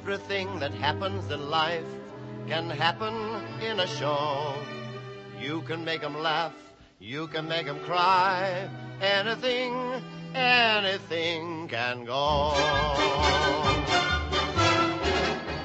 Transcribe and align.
Everything 0.00 0.60
that 0.60 0.72
happens 0.74 1.28
in 1.32 1.50
life 1.50 1.90
can 2.46 2.70
happen 2.70 3.14
in 3.60 3.80
a 3.80 3.86
show. 3.98 4.54
You 5.40 5.60
can 5.62 5.84
make 5.84 6.04
'em 6.04 6.16
laugh, 6.22 6.54
you 7.00 7.26
can 7.26 7.48
make 7.48 7.66
'em 7.66 7.80
cry. 7.80 8.70
Anything, 9.00 9.74
anything 10.36 11.66
can 11.66 12.04
go. 12.04 12.22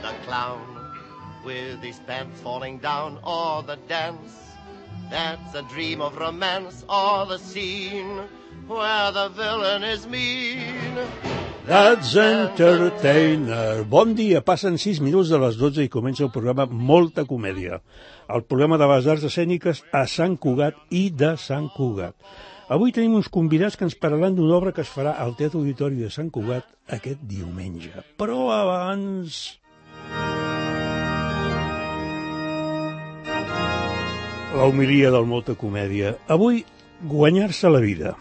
The 0.02 0.14
clown 0.26 0.66
with 1.45 1.84
his 1.84 2.00
pants 2.08 2.41
falling 2.41 2.80
down, 2.80 3.20
or 3.23 3.62
the 3.62 3.77
dance 3.88 4.34
that's 5.12 5.54
a 5.54 5.63
dream 5.73 6.02
of 6.02 6.18
romance, 6.18 6.84
or 6.90 7.27
the 7.27 7.38
scene 7.38 8.18
where 8.66 9.12
the 9.12 9.30
villain 9.30 9.84
is 9.84 10.08
mean. 10.08 10.98
That's 11.63 12.12
Entertainer. 12.20 13.85
Bon 13.88 14.12
dia, 14.17 14.41
passen 14.44 14.76
6 14.76 14.99
minuts 14.99 15.30
de 15.31 15.38
les 15.40 15.55
12 15.55 15.85
i 15.85 15.91
comença 15.91 16.26
el 16.26 16.31
programa 16.34 16.66
Molta 16.67 17.23
Comèdia. 17.23 17.77
El 18.27 18.44
programa 18.44 18.76
de 18.81 18.90
les 18.91 19.08
arts 19.08 19.23
escèniques 19.30 19.80
a 19.95 20.02
Sant 20.12 20.35
Cugat 20.35 20.76
i 20.91 21.05
de 21.16 21.30
Sant 21.40 21.70
Cugat. 21.71 22.18
Avui 22.68 22.91
tenim 22.91 23.16
uns 23.16 23.31
convidats 23.31 23.80
que 23.80 23.88
ens 23.88 23.95
parlaran 23.95 24.35
d'una 24.35 24.57
obra 24.57 24.76
que 24.76 24.84
es 24.84 24.91
farà 24.91 25.16
al 25.23 25.38
Teatre 25.40 25.62
Auditori 25.62 26.04
de 26.04 26.12
Sant 26.12 26.34
Cugat 26.35 26.68
aquest 26.99 27.23
diumenge. 27.31 27.95
Però 28.20 28.49
abans... 28.52 29.40
La 34.52 34.68
humilia 34.68 35.16
del 35.16 35.32
Molta 35.32 35.55
Comèdia. 35.55 36.18
Avui, 36.27 36.66
guanyar-se 37.07 37.71
la 37.71 37.80
vida. 37.80 38.18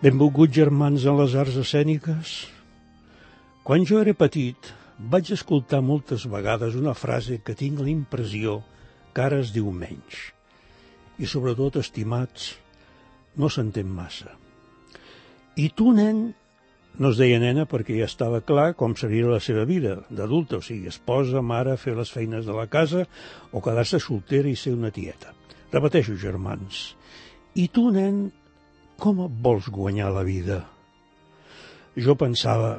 Benvolguts 0.00 0.56
germans 0.56 1.02
en 1.04 1.18
les 1.18 1.34
arts 1.36 1.58
escèniques. 1.60 2.30
Quan 3.68 3.82
jo 3.84 3.98
era 4.00 4.14
petit, 4.16 4.70
vaig 5.12 5.28
escoltar 5.34 5.82
moltes 5.84 6.24
vegades 6.24 6.78
una 6.78 6.94
frase 6.96 7.36
que 7.44 7.52
tinc 7.52 7.82
la 7.84 7.90
impressió 7.92 8.62
que 9.12 9.26
ara 9.26 9.42
es 9.44 9.52
diu 9.52 9.68
menys. 9.68 10.22
I 11.20 11.28
sobretot, 11.28 11.76
estimats, 11.82 12.54
no 13.36 13.52
s'entén 13.52 13.92
massa. 13.92 14.32
I 15.60 15.68
tu, 15.76 15.92
nen, 15.92 16.30
no 16.96 17.12
es 17.12 17.20
deia 17.20 17.36
nena 17.44 17.68
perquè 17.68 18.00
ja 18.00 18.08
estava 18.08 18.40
clar 18.40 18.70
com 18.80 18.96
seria 18.96 19.28
la 19.28 19.44
seva 19.44 19.68
vida 19.68 19.98
d'adulta, 20.08 20.64
o 20.64 20.64
sigui, 20.64 20.88
esposa, 20.88 21.44
mare, 21.44 21.76
fer 21.76 21.92
les 22.00 22.08
feines 22.08 22.48
de 22.48 22.56
la 22.56 22.70
casa 22.72 23.04
o 23.52 23.60
quedar-se 23.60 24.00
soltera 24.00 24.48
i 24.48 24.56
ser 24.56 24.78
una 24.80 24.96
tieta. 24.96 25.36
Repeteixo, 25.76 26.16
germans. 26.16 26.86
I 27.52 27.68
tu, 27.68 27.90
nen, 27.92 28.30
com 29.00 29.22
et 29.24 29.36
vols 29.44 29.70
guanyar 29.72 30.10
la 30.12 30.22
vida? 30.26 30.58
Jo 31.96 32.14
pensava, 32.20 32.74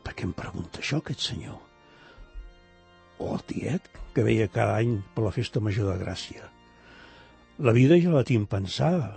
per 0.00 0.14
què 0.16 0.24
em 0.24 0.32
pregunta 0.36 0.80
això 0.80 1.00
aquest 1.00 1.20
senyor? 1.26 1.58
O 3.20 3.34
el 3.34 3.42
tiet, 3.50 3.90
que 4.16 4.24
veia 4.24 4.48
cada 4.48 4.78
any 4.80 4.96
per 5.14 5.26
la 5.26 5.34
festa 5.34 5.60
major 5.60 5.90
de 5.92 5.98
Gràcia. 6.00 6.48
La 7.60 7.74
vida 7.76 7.98
ja 8.00 8.14
la 8.14 8.24
tinc 8.24 8.48
pensada, 8.48 9.10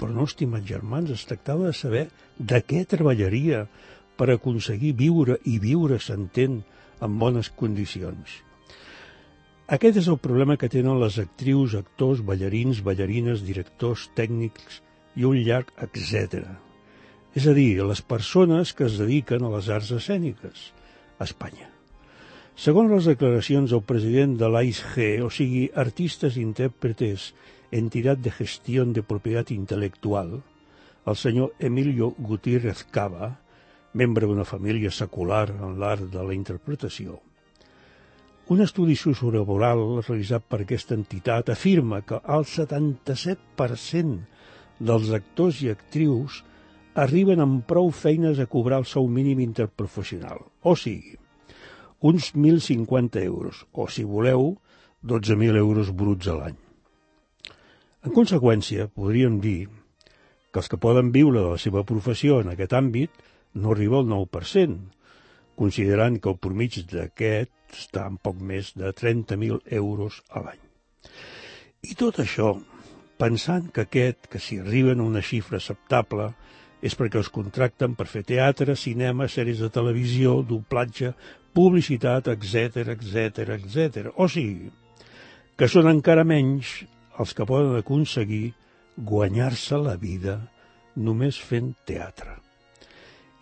però 0.00 0.08
no, 0.16 0.24
estimats 0.24 0.64
germans, 0.64 1.12
es 1.12 1.26
tractava 1.28 1.68
de 1.68 1.76
saber 1.76 2.06
de 2.38 2.62
què 2.64 2.86
treballaria 2.88 3.66
per 4.16 4.30
aconseguir 4.32 4.94
viure 4.96 5.36
i 5.44 5.58
viure 5.60 6.00
s'entén 6.00 6.62
en 7.04 7.20
bones 7.20 7.52
condicions. 7.52 8.40
Aquest 9.76 10.00
és 10.00 10.08
el 10.08 10.16
problema 10.24 10.56
que 10.56 10.72
tenen 10.72 10.96
les 11.02 11.20
actrius, 11.20 11.76
actors, 11.76 12.24
ballarins, 12.24 12.80
ballarines, 12.86 13.44
directors, 13.44 14.08
tècnics 14.16 14.80
i 15.16 15.24
un 15.24 15.38
llarg 15.42 15.72
etc. 15.82 16.44
És 17.36 17.46
a 17.48 17.54
dir, 17.56 17.82
les 17.84 18.02
persones 18.02 18.72
que 18.76 18.86
es 18.86 18.98
dediquen 19.00 19.44
a 19.44 19.52
les 19.56 19.68
arts 19.72 19.90
escèniques 19.96 20.70
a 21.18 21.24
Espanya. 21.24 21.68
Segons 22.56 22.88
les 22.92 23.08
declaracions 23.10 23.72
del 23.72 23.82
president 23.84 24.36
de 24.40 24.48
l'AISG, 24.48 25.20
o 25.24 25.28
sigui, 25.28 25.66
artistes 25.76 26.38
i 26.38 26.44
intèrpretes 26.44 27.34
Entidad 27.70 28.16
de 28.16 28.30
Gestión 28.30 28.92
de 28.96 29.02
Propiedad 29.02 29.50
Intelectual, 29.52 30.40
el 31.06 31.16
senyor 31.16 31.52
Emilio 31.58 32.14
Gutiérrez 32.16 32.84
Cava, 32.90 33.34
membre 33.92 34.26
d'una 34.26 34.44
família 34.48 34.90
secular 34.90 35.50
en 35.50 35.78
l'art 35.80 36.08
de 36.12 36.22
la 36.24 36.34
interpretació. 36.36 37.20
Un 38.48 38.62
estudi 38.62 38.94
sociolaboral 38.96 40.00
realitzat 40.06 40.44
per 40.46 40.60
aquesta 40.62 40.94
entitat 40.94 41.50
afirma 41.50 42.00
que 42.06 42.20
el 42.36 42.44
77% 42.46 44.35
dels 44.78 45.12
actors 45.16 45.62
i 45.64 45.70
actrius 45.72 46.42
arriben 46.96 47.40
amb 47.44 47.64
prou 47.68 47.90
feines 47.92 48.40
a 48.40 48.48
cobrar 48.48 48.80
el 48.82 48.88
seu 48.88 49.06
mínim 49.08 49.40
interprofessional, 49.44 50.40
o 50.62 50.76
sigui, 50.76 51.16
uns 52.00 52.32
1.050 52.34 53.22
euros, 53.24 53.64
o 53.72 53.88
si 53.88 54.04
voleu, 54.04 54.56
12.000 55.04 55.56
euros 55.56 55.92
bruts 55.92 56.28
a 56.28 56.36
l'any. 56.38 56.56
En 58.06 58.14
conseqüència, 58.14 58.88
podríem 58.88 59.40
dir 59.42 59.68
que 60.50 60.62
els 60.62 60.68
que 60.72 60.80
poden 60.80 61.12
viure 61.12 61.40
de 61.40 61.52
la 61.56 61.60
seva 61.60 61.84
professió 61.84 62.40
en 62.40 62.52
aquest 62.52 62.72
àmbit 62.76 63.10
no 63.60 63.72
arriba 63.72 64.00
al 64.00 64.08
9%, 64.08 64.76
considerant 65.56 66.20
que 66.20 66.32
el 66.32 66.38
promig 66.40 66.78
d'aquest 66.92 67.52
està 67.76 68.06
en 68.08 68.16
poc 68.22 68.38
més 68.40 68.72
de 68.78 68.92
30.000 68.92 69.60
euros 69.80 70.22
a 70.30 70.44
l'any. 70.44 70.62
I 71.86 71.96
tot 71.98 72.20
això 72.22 72.54
pensant 73.20 73.70
que 73.72 73.86
aquest, 73.86 74.28
que 74.30 74.40
si 74.42 74.60
arriben 74.60 75.00
a 75.00 75.06
una 75.08 75.22
xifra 75.24 75.60
acceptable, 75.60 76.30
és 76.84 76.94
perquè 76.94 77.18
els 77.20 77.32
contracten 77.32 77.96
per 77.96 78.06
fer 78.10 78.22
teatre, 78.28 78.76
cinema, 78.76 79.28
sèries 79.32 79.62
de 79.64 79.70
televisió, 79.72 80.42
doblatge, 80.46 81.14
publicitat, 81.56 82.28
etc 82.28 82.92
etc 82.92 83.56
etc. 83.56 84.10
O 84.16 84.28
sigui, 84.28 84.68
que 85.56 85.68
són 85.72 85.88
encara 85.88 86.26
menys 86.28 86.82
els 87.18 87.32
que 87.32 87.46
poden 87.48 87.78
aconseguir 87.78 88.52
guanyar-se 88.96 89.78
la 89.80 89.96
vida 90.00 90.40
només 90.96 91.38
fent 91.40 91.72
teatre. 91.88 92.36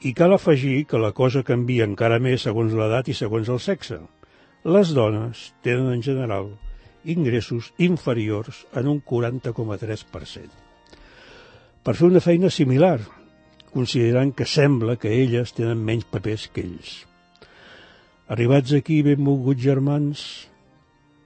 I 0.05 0.13
cal 0.15 0.35
afegir 0.35 0.85
que 0.87 1.01
la 1.01 1.15
cosa 1.17 1.43
canvia 1.47 1.87
encara 1.89 2.21
més 2.23 2.45
segons 2.47 2.75
l'edat 2.77 3.09
i 3.09 3.17
segons 3.17 3.49
el 3.51 3.61
sexe. 3.63 3.99
Les 4.65 4.93
dones 4.95 5.51
tenen 5.65 5.91
en 5.95 6.03
general 6.05 6.53
ingressos 7.05 7.73
inferiors 7.79 8.65
en 8.75 8.89
un 8.89 9.01
40,3%. 9.01 10.49
Per 11.85 11.95
fer 11.95 12.09
una 12.09 12.23
feina 12.25 12.51
similar, 12.51 12.99
considerant 13.75 14.33
que 14.33 14.47
sembla 14.49 14.97
que 14.97 15.13
elles 15.13 15.53
tenen 15.57 15.83
menys 15.85 16.07
papers 16.09 16.47
que 16.49 16.63
ells. 16.65 17.03
Arribats 18.31 18.73
aquí, 18.73 19.03
benvolguts 19.05 19.61
germans, 19.61 20.23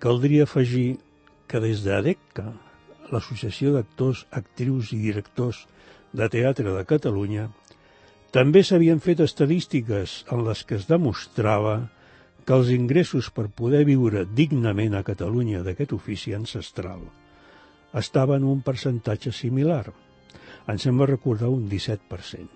caldria 0.03 0.49
afegir 0.49 0.99
que 1.49 1.61
des 1.63 1.85
d'ADECA, 1.85 2.49
l'Associació 3.13 3.73
d'Actors, 3.77 4.25
Actrius 4.35 4.91
i 4.97 4.99
Directors 5.05 5.63
de 6.13 6.27
Teatre 6.33 6.75
de 6.75 6.85
Catalunya, 6.89 7.47
també 8.35 8.65
s'havien 8.65 8.99
fet 9.01 9.23
estadístiques 9.25 10.25
en 10.35 10.43
les 10.49 10.65
que 10.69 10.77
es 10.77 10.89
demostrava 10.91 11.79
que 12.49 12.57
els 12.57 12.71
ingressos 12.73 13.27
per 13.37 13.51
poder 13.53 13.83
viure 13.85 14.23
dignament 14.25 14.95
a 14.97 15.03
Catalunya 15.05 15.59
d'aquest 15.67 15.91
ofici 15.93 16.33
ancestral 16.33 17.03
estaven 18.01 18.41
en 18.41 18.47
un 18.49 18.63
percentatge 18.65 19.35
similar. 19.37 19.91
Ens 20.65 20.87
sembla 20.89 21.11
recordar 21.11 21.51
un 21.53 21.67
17%. 21.69 22.49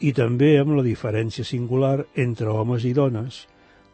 I 0.00 0.14
també 0.16 0.54
amb 0.56 0.72
la 0.78 0.86
diferència 0.88 1.44
singular 1.44 2.06
entre 2.16 2.48
homes 2.48 2.88
i 2.88 2.94
dones, 2.96 3.44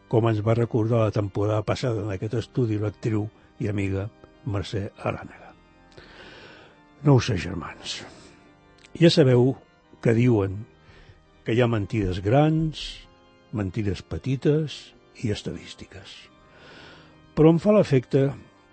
com 0.07 0.31
ens 0.31 0.39
va 0.39 0.55
recordar 0.55 1.03
la 1.03 1.11
temporada 1.19 1.59
passada 1.59 2.07
en 2.07 2.15
aquest 2.15 2.39
estudi 2.45 2.79
l'actriu 2.79 3.27
i 3.59 3.67
amiga 3.67 4.07
Mercè 4.47 4.87
Arànega. 4.95 5.51
No 7.03 7.19
ho 7.19 7.19
sé, 7.19 7.35
germans. 7.35 7.99
Ja 8.95 9.11
sabeu 9.11 9.57
que 9.99 10.15
diuen 10.15 10.61
que 11.43 11.51
hi 11.51 11.59
ha 11.59 11.67
mentides 11.67 12.23
grans, 12.23 12.93
mentides 13.51 14.07
petites 14.07 14.85
i 15.23 15.31
estadístiques. 15.33 16.13
Però 17.37 17.53
em 17.53 17.61
fa 17.61 17.73
l'efecte 17.75 18.27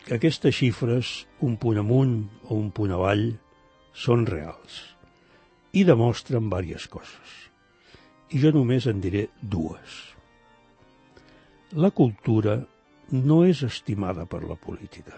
que 0.05 0.19
aquestes 0.19 0.56
xifres, 0.56 1.25
un 1.41 1.56
punt 1.61 1.81
amunt 1.81 2.17
o 2.49 2.58
un 2.58 2.70
punt 2.75 2.93
avall, 2.96 3.31
són 3.94 4.26
reals 4.26 4.82
i 5.75 5.85
demostren 5.87 6.49
diverses 6.50 6.87
coses. 6.91 7.31
I 8.35 8.41
jo 8.43 8.50
només 8.55 8.87
en 8.91 9.00
diré 9.02 9.29
dues. 9.41 10.00
La 11.75 11.91
cultura 11.91 12.61
no 13.11 13.43
és 13.47 13.62
estimada 13.67 14.26
per 14.26 14.43
la 14.44 14.56
política. 14.56 15.17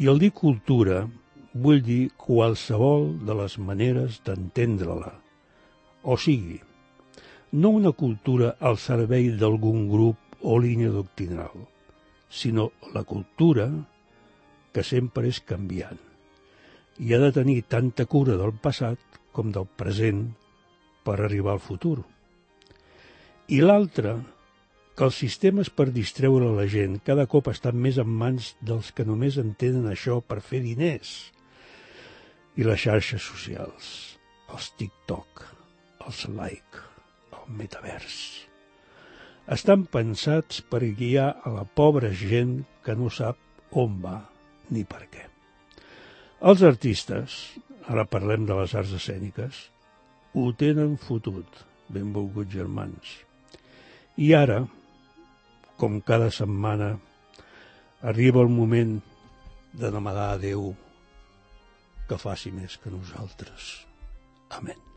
I 0.00 0.08
al 0.08 0.20
dir 0.22 0.30
cultura 0.36 1.02
vull 1.52 1.82
dir 1.82 2.10
qualsevol 2.16 3.10
de 3.26 3.36
les 3.42 3.58
maneres 3.58 4.20
d'entendre-la. 4.26 5.12
O 6.04 6.16
sigui, 6.16 6.60
no 7.52 7.70
una 7.74 7.92
cultura 7.92 8.54
al 8.60 8.78
servei 8.78 9.30
d'algun 9.38 9.88
grup 9.90 10.38
o 10.42 10.58
línia 10.58 10.90
doctrinal, 10.94 11.66
sinó 12.30 12.70
la 12.94 13.02
cultura 13.02 13.66
que 14.72 14.84
sempre 14.86 15.26
és 15.28 15.40
canviant 15.42 15.98
i 17.00 17.14
ha 17.14 17.18
de 17.18 17.30
tenir 17.32 17.62
tanta 17.64 18.04
cura 18.04 18.36
del 18.36 18.52
passat 18.52 19.20
com 19.32 19.50
del 19.54 19.66
present 19.82 20.26
per 21.02 21.16
arribar 21.16 21.54
al 21.56 21.62
futur. 21.64 22.02
I 23.48 23.62
l'altre, 23.64 24.18
que 24.94 25.06
els 25.08 25.16
sistemes 25.22 25.70
per 25.72 25.88
distreure 25.94 26.50
la 26.54 26.66
gent 26.68 26.98
cada 27.06 27.24
cop 27.30 27.48
estan 27.50 27.78
més 27.80 27.98
en 28.02 28.10
mans 28.22 28.52
dels 28.60 28.92
que 28.92 29.06
només 29.08 29.40
entenen 29.40 29.88
això 29.88 30.20
per 30.20 30.42
fer 30.44 30.60
diners. 30.66 31.32
I 32.60 32.68
les 32.68 32.84
xarxes 32.84 33.24
socials, 33.24 33.90
els 34.52 34.70
TikTok, 34.76 35.46
els 36.04 36.26
like, 36.36 36.89
metavers, 37.58 38.16
estan 39.50 39.86
pensats 39.90 40.60
per 40.62 40.84
guiar 40.98 41.32
a 41.44 41.52
la 41.54 41.64
pobra 41.64 42.12
gent 42.14 42.60
que 42.86 42.94
no 42.94 43.10
sap 43.10 43.38
on 43.76 43.98
va 44.02 44.18
ni 44.70 44.84
per 44.86 45.02
què. 45.10 45.26
Els 46.40 46.62
artistes, 46.64 47.36
ara 47.90 48.06
parlem 48.08 48.46
de 48.48 48.56
les 48.56 48.74
arts 48.78 48.94
escèniques, 48.96 49.64
ho 50.34 50.50
tenen 50.56 50.94
fotut, 51.02 51.64
benvolguts 51.90 52.54
germans. 52.54 53.16
I 54.16 54.32
ara, 54.38 54.60
com 55.80 55.98
cada 56.06 56.30
setmana, 56.30 56.92
arriba 58.02 58.44
el 58.44 58.52
moment 58.54 59.00
de 59.72 59.90
demanar 59.90 60.30
a 60.34 60.38
Déu 60.42 60.70
que 62.08 62.18
faci 62.18 62.54
més 62.54 62.78
que 62.82 62.90
nosaltres. 62.94 63.72
Amén. 64.50 64.89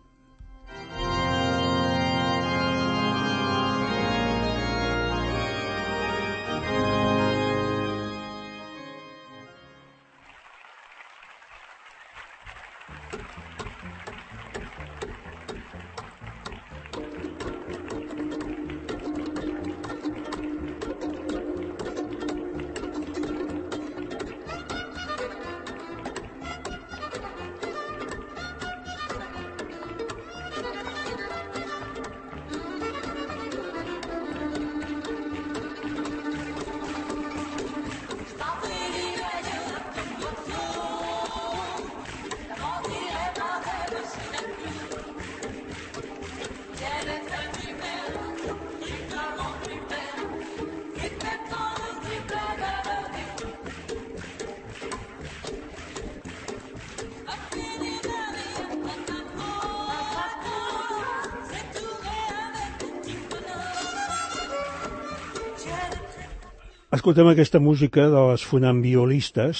Escoltem 66.93 67.25
aquesta 67.25 67.57
música 67.57 68.03
de 68.05 68.19
les 68.29 68.43
funambiolistes 68.45 69.59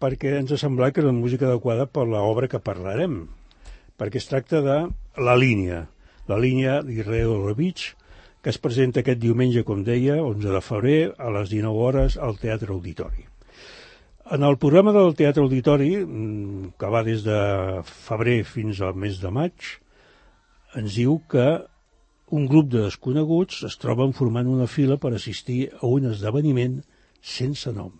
perquè 0.00 0.30
ens 0.38 0.54
ha 0.54 0.56
semblat 0.62 0.94
que 0.94 1.02
era 1.02 1.10
la 1.10 1.16
música 1.18 1.44
adequada 1.44 1.84
per 1.84 2.06
l'obra 2.08 2.48
que 2.48 2.60
parlarem, 2.68 3.18
perquè 4.00 4.16
es 4.16 4.30
tracta 4.30 4.62
de 4.64 4.76
La 5.20 5.34
línia, 5.36 5.82
la 6.32 6.38
línia 6.40 6.78
d'Irreo 6.86 7.52
Beach, 7.58 7.90
que 8.40 8.48
es 8.48 8.56
presenta 8.56 9.02
aquest 9.02 9.20
diumenge, 9.20 9.60
com 9.68 9.82
deia, 9.84 10.22
11 10.24 10.54
de 10.54 10.62
febrer, 10.64 11.02
a 11.18 11.28
les 11.36 11.52
19 11.52 11.84
hores, 11.84 12.16
al 12.16 12.40
Teatre 12.40 12.72
Auditori. 12.72 13.26
En 14.32 14.48
el 14.48 14.56
programa 14.56 14.96
del 14.96 15.12
Teatre 15.12 15.44
Auditori, 15.44 15.98
mm, 16.00 16.72
que 16.80 16.94
va 16.96 17.04
des 17.04 17.28
de 17.28 17.42
febrer 17.84 18.40
fins 18.48 18.80
al 18.80 18.96
mes 18.96 19.20
de 19.20 19.28
maig, 19.28 19.76
ens 20.80 20.96
diu 20.96 21.20
que 21.28 21.66
un 22.32 22.46
grup 22.48 22.70
de 22.72 22.86
desconeguts 22.86 23.60
es 23.68 23.76
troben 23.80 24.14
formant 24.16 24.48
una 24.48 24.66
fila 24.74 24.96
per 25.00 25.12
assistir 25.12 25.66
a 25.78 25.86
un 25.86 26.08
esdeveniment 26.08 26.78
sense 27.20 27.72
nom. 27.76 27.92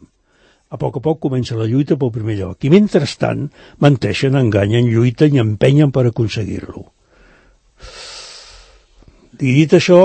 A 0.72 0.78
poc 0.80 0.96
a 0.96 1.02
poc 1.04 1.20
comença 1.26 1.58
la 1.58 1.68
lluita 1.68 1.98
pel 2.00 2.14
primer 2.14 2.38
lloc 2.38 2.64
i 2.64 2.70
mentrestant 2.72 3.50
menteixen, 3.84 4.38
enganyen, 4.40 4.88
lluiten 4.88 5.36
i 5.36 5.42
empenyen 5.42 5.92
per 5.92 6.06
aconseguir-lo. 6.08 6.86
I 9.42 9.52
dit 9.58 9.74
això, 9.76 10.00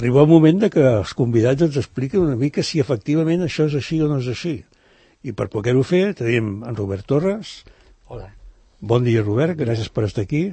arriba 0.00 0.24
el 0.24 0.30
moment 0.32 0.64
de 0.64 0.72
que 0.74 0.82
els 0.88 1.14
convidats 1.14 1.62
ens 1.68 1.78
expliquen 1.78 2.24
una 2.26 2.38
mica 2.40 2.64
si 2.66 2.82
efectivament 2.82 3.44
això 3.46 3.68
és 3.70 3.76
així 3.78 4.00
o 4.02 4.08
no 4.10 4.18
és 4.18 4.32
així. 4.34 4.56
I 5.22 5.34
per 5.36 5.46
poder-ho 5.52 5.84
fer 5.86 6.08
tenim 6.18 6.64
en 6.66 6.78
Robert 6.78 7.06
Torres. 7.06 7.60
Hola. 8.08 8.32
Bon 8.80 9.06
dia, 9.06 9.22
Robert, 9.22 9.54
gràcies 9.58 9.90
per 9.94 10.06
estar 10.08 10.26
aquí 10.26 10.48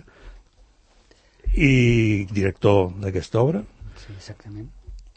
i 1.55 2.25
director 2.31 2.89
d'aquesta 3.01 3.41
obra. 3.41 3.63
Sí, 4.01 4.11
exactament. 4.15 4.67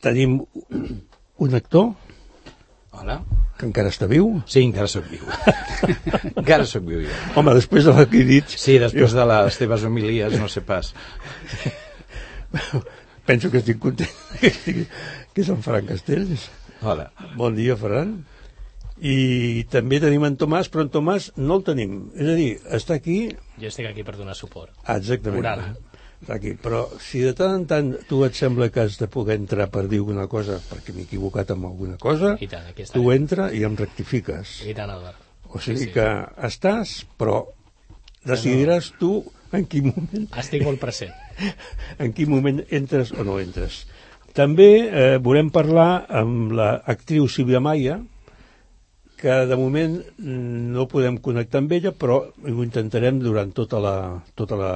Tenim 0.05 0.39
un 0.39 1.55
actor 1.59 1.91
Hola. 2.95 3.19
que 3.59 3.67
encara 3.67 3.91
està 3.91 4.07
viu. 4.11 4.31
Sí, 4.47 4.63
encara 4.63 4.87
sóc 4.91 5.09
viu. 5.11 5.25
encara 6.41 6.67
sóc 6.67 6.87
viu 6.87 7.03
jo. 7.03 7.19
Home, 7.39 7.57
després 7.59 7.89
de 7.89 8.07
que 8.07 8.23
he 8.23 8.29
dit... 8.29 8.55
Sí, 8.55 8.79
després 8.79 9.15
de 9.19 9.27
les 9.33 9.59
teves 9.59 9.85
homilies, 9.89 10.39
no 10.39 10.49
sé 10.51 10.63
pas. 10.67 10.95
Penso 13.29 13.51
que 13.53 13.61
estic 13.61 13.83
content 13.83 14.15
que, 14.41 14.49
estigui, 14.49 14.87
que 15.35 15.45
és 15.45 15.53
en 15.53 15.63
Ferran 15.67 15.91
Castells. 15.91 16.49
Hola. 16.81 17.11
Bon 17.37 17.57
dia, 17.59 17.77
Ferran. 17.77 18.21
I 18.99 19.67
també 19.71 20.01
tenim 20.03 20.25
en 20.27 20.39
Tomàs, 20.39 20.71
però 20.71 20.87
en 20.87 20.95
Tomàs 20.95 21.29
no 21.39 21.59
el 21.59 21.67
tenim. 21.67 21.99
És 22.19 22.31
a 22.31 22.39
dir, 22.39 22.49
està 22.79 22.97
aquí... 22.99 23.21
Jo 23.59 23.71
estic 23.71 23.91
aquí 23.91 24.07
per 24.07 24.17
donar 24.19 24.39
suport. 24.39 24.73
Ah, 24.87 24.97
exactament. 24.97 25.43
Moral. 25.43 25.88
Aquí. 26.27 26.57
Però 26.59 26.83
si 27.01 27.21
de 27.23 27.33
tant 27.39 27.55
en 27.61 27.65
tant 27.71 27.93
tu 28.09 28.25
et 28.27 28.35
sembla 28.37 28.69
que 28.75 28.83
has 28.83 28.99
de 28.99 29.07
poder 29.13 29.39
entrar 29.39 29.69
per 29.71 29.87
dir 29.89 30.01
alguna 30.03 30.27
cosa, 30.29 30.59
perquè 30.71 30.93
m'he 30.95 31.07
equivocat 31.07 31.53
amb 31.55 31.69
alguna 31.71 31.97
cosa, 32.03 32.35
I 32.43 32.49
tant, 32.51 32.67
aquí 32.73 32.89
tu 32.91 33.07
entra 33.15 33.53
i 33.55 33.63
em 33.69 33.79
rectifiques. 33.79 34.59
I 34.67 34.75
tant, 34.75 34.91
Albert. 34.91 35.23
O 35.49 35.63
sigui 35.63 35.87
Sí, 35.87 35.87
sí. 35.87 35.93
que 35.95 36.09
estàs, 36.49 36.99
però 37.17 37.45
decidiràs 38.27 38.91
tu 38.99 39.23
en 39.57 39.65
quin 39.65 39.93
moment 39.95 40.27
Estic 40.37 40.65
molt 40.67 40.81
present. 40.83 41.15
en 42.03 42.13
quin 42.13 42.29
moment 42.29 42.61
entres 42.69 43.15
o 43.15 43.25
no 43.25 43.39
entres. 43.41 43.87
També 44.37 44.71
eh, 44.85 45.17
volem 45.25 45.49
parlar 45.51 46.05
amb 46.15 46.53
l'actriu 46.53 47.31
Sílvia 47.33 47.63
Maia, 47.65 47.97
que 49.19 49.35
de 49.51 49.57
moment 49.59 49.97
no 50.21 50.85
podem 50.87 51.17
connectar 51.19 51.63
amb 51.63 51.73
ella, 51.75 51.91
però 51.91 52.21
ho 52.29 52.63
intentarem 52.63 53.19
durant 53.19 53.51
tota 53.57 53.81
la, 53.83 53.95
tota 54.39 54.59
la 54.61 54.73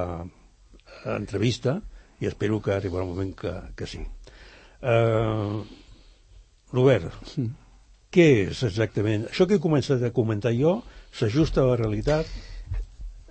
entrevista 1.04 1.80
i 2.23 2.28
espero 2.30 2.61
que 2.62 2.75
arribarà 2.75 3.04
un 3.06 3.14
moment 3.14 3.35
que, 3.38 3.52
que 3.76 3.88
sí. 3.90 4.02
Eh, 4.82 5.62
Robert, 6.73 7.37
què 8.12 8.28
és 8.47 8.62
exactament? 8.68 9.26
Això 9.30 9.47
que 9.49 9.59
he 9.59 9.62
començat 9.62 10.02
a 10.04 10.12
comentar 10.14 10.52
jo 10.56 10.78
s'ajusta 11.16 11.62
a 11.62 11.71
la 11.71 11.78
realitat? 11.80 12.28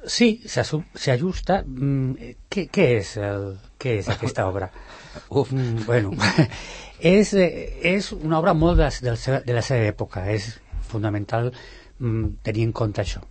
Sí, 0.10 0.42
s'ajusta. 0.50 1.62
Mm, 1.62 2.34
què, 2.50 2.66
què, 2.74 2.88
és 2.98 3.16
el, 3.22 3.52
què 3.78 4.00
és 4.00 4.10
aquesta 4.10 4.48
obra? 4.50 4.72
Uf. 5.30 5.52
Mm, 5.54 5.86
bueno, 5.86 6.16
és, 7.14 7.34
és 7.38 8.12
una 8.18 8.40
obra 8.40 8.56
molt 8.58 8.82
de, 8.82 8.90
de, 9.04 9.12
la 9.14 9.20
seva, 9.22 9.42
de 9.46 9.58
la 9.58 9.62
seva 9.66 9.86
època. 9.92 10.26
És 10.34 10.56
fonamental 10.90 11.52
mm, 11.52 12.42
tenir 12.48 12.66
en 12.70 12.74
compte 12.82 13.06
això. 13.06 13.22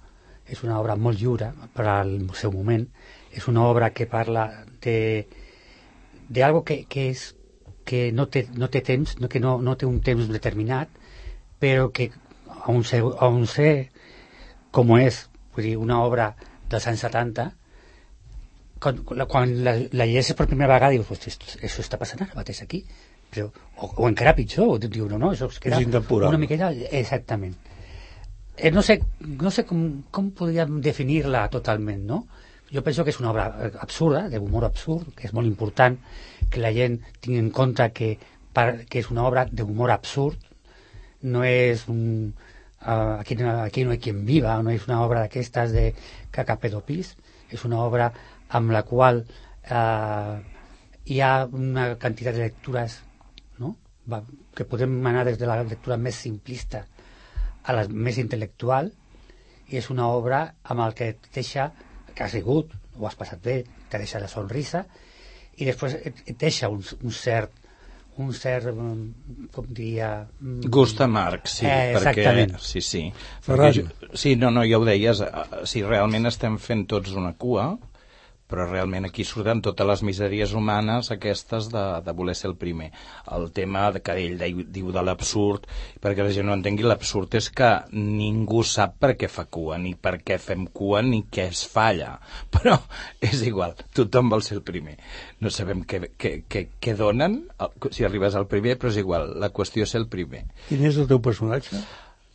És 0.51 0.63
una 0.67 0.79
obra 0.79 0.97
molt 0.99 1.19
lliure 1.19 1.51
per 1.75 1.89
al 1.91 2.15
seu 2.39 2.55
moment. 2.55 2.87
És 3.37 3.47
una 3.49 3.65
obra 3.69 3.93
que 3.95 4.09
parla 4.11 4.65
de, 4.83 5.27
de 6.29 6.45
algo 6.45 6.65
que, 6.65 6.85
que, 6.91 7.11
és, 7.11 7.35
que 7.87 8.11
no, 8.13 8.27
té, 8.29 8.47
no 8.57 8.71
té 8.71 8.83
temps, 8.87 9.19
no, 9.21 9.29
que 9.29 9.41
no, 9.43 9.59
no 9.63 9.77
té 9.79 9.87
un 9.87 10.01
temps 10.05 10.29
determinat, 10.31 10.91
però 11.61 11.91
que 11.95 12.11
a 12.51 12.71
un 12.73 12.85
ser, 12.85 13.03
a 13.03 13.29
un 13.29 13.47
ser 13.47 13.91
com 14.75 14.91
és 14.99 15.25
vull 15.55 15.67
dir, 15.67 15.77
una 15.79 16.01
obra 16.05 16.31
dels 16.71 16.87
anys 16.91 17.05
70 17.07 17.47
quan, 18.81 19.01
quan 19.29 19.55
la, 19.65 19.75
la 19.93 20.07
llegeixes 20.09 20.37
per 20.39 20.49
primera 20.49 20.73
vegada 20.75 20.95
dius, 20.95 21.09
pues, 21.09 21.27
esto, 21.33 21.59
això 21.61 21.85
està 21.85 21.99
passant 22.01 22.23
ara 22.25 22.39
mateix 22.39 22.63
aquí 22.65 22.85
però, 23.31 23.49
o, 23.77 23.91
o 23.91 24.09
encara 24.09 24.35
pitjor 24.39 24.75
o 24.75 24.79
diu, 24.83 25.09
no, 25.11 25.19
no, 25.19 25.33
això 25.35 25.51
es 25.51 25.61
queda 25.63 25.79
És 25.79 25.87
intemporal. 25.87 26.33
una 26.33 26.41
miqueta 26.43 26.71
exactament 26.73 27.57
eh, 28.57 28.71
no 28.71 28.83
sé, 28.87 29.01
no 29.21 29.53
sé 29.55 29.67
com, 29.69 29.85
com 30.11 30.31
podríem 30.37 30.81
definir-la 30.85 31.47
totalment 31.53 32.07
no? 32.07 32.25
Jo 32.73 32.83
penso 32.87 33.05
que 33.05 33.11
és 33.11 33.21
una 33.21 33.31
obra 33.33 33.49
eh, 33.59 33.73
absurda, 33.83 34.29
d'humor 34.31 34.67
absurd, 34.69 35.11
que 35.17 35.27
és 35.29 35.35
molt 35.35 35.49
important 35.49 35.99
que 36.51 36.63
la 36.63 36.73
gent 36.75 37.01
tingui 37.21 37.41
en 37.43 37.51
compte 37.55 37.89
que, 37.97 38.15
par, 38.55 38.85
que 38.91 39.03
és 39.03 39.11
una 39.11 39.27
obra 39.27 39.47
d'humor 39.51 39.93
absurd 39.95 40.39
no 41.23 41.43
és 41.45 41.85
un, 41.93 42.33
uh, 42.87 43.19
aquí, 43.19 43.37
aquí 43.43 43.85
no 43.85 43.95
hi 43.95 44.01
quien 44.01 44.25
viva, 44.25 44.57
no 44.63 44.73
és 44.73 44.87
una 44.89 45.03
obra 45.05 45.25
d'aquestes 45.25 45.75
de 45.75 45.91
Caca 46.33 46.57
Pedopis, 46.63 47.13
és 47.51 47.65
una 47.69 47.83
obra 47.85 48.11
amb 48.57 48.73
la 48.73 48.83
qual 48.89 49.21
uh, 49.21 50.39
hi 51.05 51.21
ha 51.21 51.33
una 51.47 51.91
quantitat 52.01 52.39
de 52.39 52.47
lectures 52.47 53.01
no? 53.59 53.75
Va, 54.11 54.23
que 54.57 54.65
podem 54.65 54.97
anar 55.07 55.27
des 55.29 55.39
de 55.39 55.51
la 55.51 55.61
lectura 55.63 55.99
més 55.99 56.19
simplista 56.25 56.85
a 57.63 57.77
la 57.77 57.85
més 57.91 58.19
intel·lectual 58.23 58.91
i 59.71 59.79
és 59.79 59.91
una 59.93 60.09
obra 60.11 60.43
amb 60.63 60.87
el 60.87 60.97
que 60.99 61.13
et 61.15 61.31
deixa 61.35 61.69
que 62.21 62.27
has 62.29 62.37
rigut, 62.37 62.75
ho 62.99 63.07
has 63.09 63.17
passat 63.17 63.41
bé, 63.41 63.63
te 63.89 63.97
deixa 63.97 64.21
la 64.21 64.29
sonrisa 64.29 64.85
i 65.57 65.65
després 65.65 65.97
et, 65.97 66.19
et 66.29 66.37
deixa 66.37 66.69
un, 66.69 66.85
un 67.01 67.17
cert 67.17 67.57
un 68.21 68.35
cert, 68.37 68.67
mm, 68.69 69.47
com 69.55 69.69
diria... 69.73 70.11
mm, 70.43 70.69
Gust 70.69 70.99
amarg, 71.01 71.47
sí. 71.49 71.65
Eh, 71.65 71.95
perquè, 71.95 72.11
exactament. 72.11 72.59
sí, 72.61 72.83
sí. 72.85 73.01
Ferran. 73.47 73.73
Perquè 73.73 74.19
sí, 74.21 74.35
no, 74.37 74.51
no, 74.53 74.65
ja 74.69 74.77
ho 74.77 74.85
deies, 74.85 75.23
eh, 75.25 75.63
si 75.71 75.81
realment 75.87 76.29
estem 76.29 76.59
fent 76.61 76.85
tots 76.91 77.15
una 77.17 77.33
cua, 77.41 77.71
però 78.51 78.67
realment 78.67 79.07
aquí 79.07 79.25
surten 79.25 79.63
totes 79.63 79.87
les 79.87 80.03
miseries 80.07 80.53
humanes 80.59 81.13
aquestes 81.15 81.69
de, 81.73 81.85
de 82.05 82.15
voler 82.17 82.35
ser 82.35 82.51
el 82.51 82.57
primer. 82.59 82.91
El 83.31 83.51
tema 83.57 83.87
que 84.03 84.17
ell 84.19 84.43
diu, 84.73 84.91
de 84.91 85.05
l'absurd, 85.07 85.69
perquè 86.03 86.27
la 86.27 86.35
gent 86.35 86.51
no 86.51 86.57
entengui, 86.59 86.87
l'absurd 86.87 87.39
és 87.39 87.51
que 87.55 87.71
ningú 87.95 88.65
sap 88.67 88.99
per 89.01 89.15
què 89.21 89.31
fa 89.31 89.47
cua, 89.47 89.79
ni 89.79 89.95
per 89.95 90.19
què 90.27 90.41
fem 90.43 90.67
cua, 90.75 91.05
ni 91.07 91.23
què 91.31 91.47
es 91.53 91.63
falla. 91.71 92.17
Però 92.55 92.77
és 93.23 93.45
igual, 93.47 93.77
tothom 93.97 94.33
vol 94.35 94.43
ser 94.47 94.59
el 94.59 94.65
primer. 94.67 94.99
No 95.41 95.53
sabem 95.55 95.85
què, 95.89 96.03
què, 96.19 96.35
què, 96.51 96.67
què 96.83 96.97
donen 96.99 97.41
si 97.95 98.05
arribes 98.05 98.35
al 98.37 98.49
primer, 98.51 98.77
però 98.81 98.91
és 98.91 98.99
igual, 99.01 99.35
la 99.41 99.51
qüestió 99.55 99.87
és 99.87 99.95
ser 99.95 100.03
el 100.03 100.09
primer. 100.13 100.45
Quin 100.69 100.85
és 100.89 100.99
el 101.01 101.09
teu 101.11 101.21
personatge? 101.25 101.81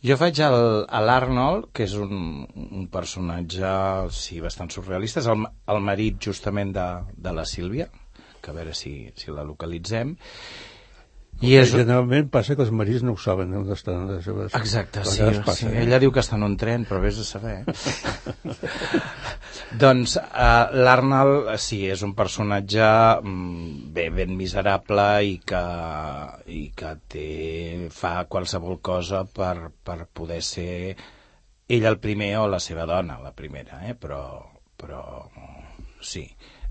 Jo 0.04 0.16
faig 0.20 0.38
l'Arnold, 0.44 1.70
que 1.72 1.86
és 1.86 1.94
un, 1.96 2.44
un 2.66 2.88
personatge, 2.92 3.70
sí, 4.12 4.40
bastant 4.44 4.68
surrealista, 4.70 5.22
és 5.22 5.28
el, 5.32 5.46
el 5.72 5.80
marit 5.82 6.20
justament 6.28 6.74
de, 6.76 6.86
de 7.16 7.32
la 7.32 7.46
Sílvia, 7.48 7.88
que 8.42 8.52
a 8.52 8.56
veure 8.56 8.74
si, 8.76 8.92
si 9.16 9.32
la 9.32 9.46
localitzem. 9.46 10.12
I 11.44 11.52
és... 11.60 11.72
Generalment 11.74 12.30
passa 12.32 12.54
que 12.56 12.64
els 12.64 12.72
marits 12.72 13.02
no 13.04 13.12
ho 13.12 13.18
saben 13.20 13.52
on 13.58 13.68
estan 13.74 14.06
les 14.08 14.24
seves... 14.24 14.54
Exacte, 14.56 15.02
sí, 15.04 15.18
vegades 15.20 15.36
sí. 15.36 15.44
passa, 15.44 15.68
eh? 15.68 15.82
Ella 15.82 15.98
diu 16.00 16.12
que 16.14 16.22
està 16.22 16.38
en 16.38 16.46
un 16.46 16.54
tren, 16.56 16.86
però 16.88 17.00
vés 17.02 17.18
a 17.20 17.26
saber. 17.28 17.58
doncs 19.82 20.16
uh, 20.22 20.72
l'Arnold, 20.72 21.50
eh, 21.52 21.58
sí, 21.60 21.82
és 21.92 22.06
un 22.06 22.14
personatge 22.16 22.88
mm, 23.20 23.92
bé, 23.96 24.08
ben 24.16 24.32
miserable 24.38 25.06
i 25.28 25.36
que, 25.44 25.62
i 26.56 26.62
que 26.76 26.94
té, 27.12 27.28
fa 27.92 28.16
qualsevol 28.32 28.80
cosa 28.80 29.26
per, 29.28 29.72
per 29.84 30.00
poder 30.08 30.40
ser 30.40 30.72
ell 31.68 31.88
el 31.90 32.00
primer 32.00 32.32
o 32.40 32.48
la 32.48 32.62
seva 32.62 32.88
dona, 32.88 33.20
la 33.20 33.34
primera, 33.36 33.82
eh? 33.84 33.96
però, 33.98 34.22
però 34.80 35.02
sí, 36.00 36.24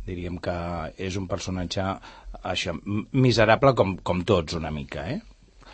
diríem 0.05 0.37
que 0.41 0.55
és 1.01 1.17
un 1.19 1.25
personatge 1.27 1.85
això, 2.51 2.73
miserable 3.11 3.73
com, 3.75 3.95
com 4.05 4.21
tots 4.27 4.53
una 4.59 4.71
mica, 4.71 5.07
eh? 5.11 5.21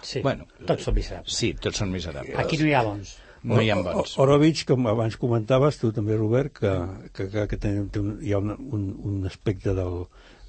Sí, 0.02 0.22
Bueno, 0.26 0.48
tots 0.66 0.88
són 0.88 0.96
miserables. 0.98 1.36
Sí, 1.38 1.52
tots 1.62 1.78
són 1.78 1.92
miserables. 1.94 2.38
Aquí 2.42 2.58
no 2.58 2.66
hi 2.70 2.74
ha 2.74 2.82
bons. 2.88 3.18
No 3.44 3.62
hi 3.62 3.70
ha 3.70 3.76
bons. 3.78 4.16
O- 4.18 4.24
Orovich, 4.24 4.64
com 4.70 4.88
abans 4.90 5.18
comentaves, 5.18 5.78
tu 5.82 5.92
també, 5.94 6.16
Robert, 6.18 6.54
que, 6.58 6.72
que, 7.14 7.28
que, 7.30 7.48
que 7.52 7.58
té, 7.62 7.72
té 7.94 8.02
un, 8.02 8.16
hi 8.22 8.34
ha 8.34 8.40
un, 8.42 8.52
un, 8.74 8.88
un 9.12 9.26
aspecte 9.30 9.74
del, 9.78 10.04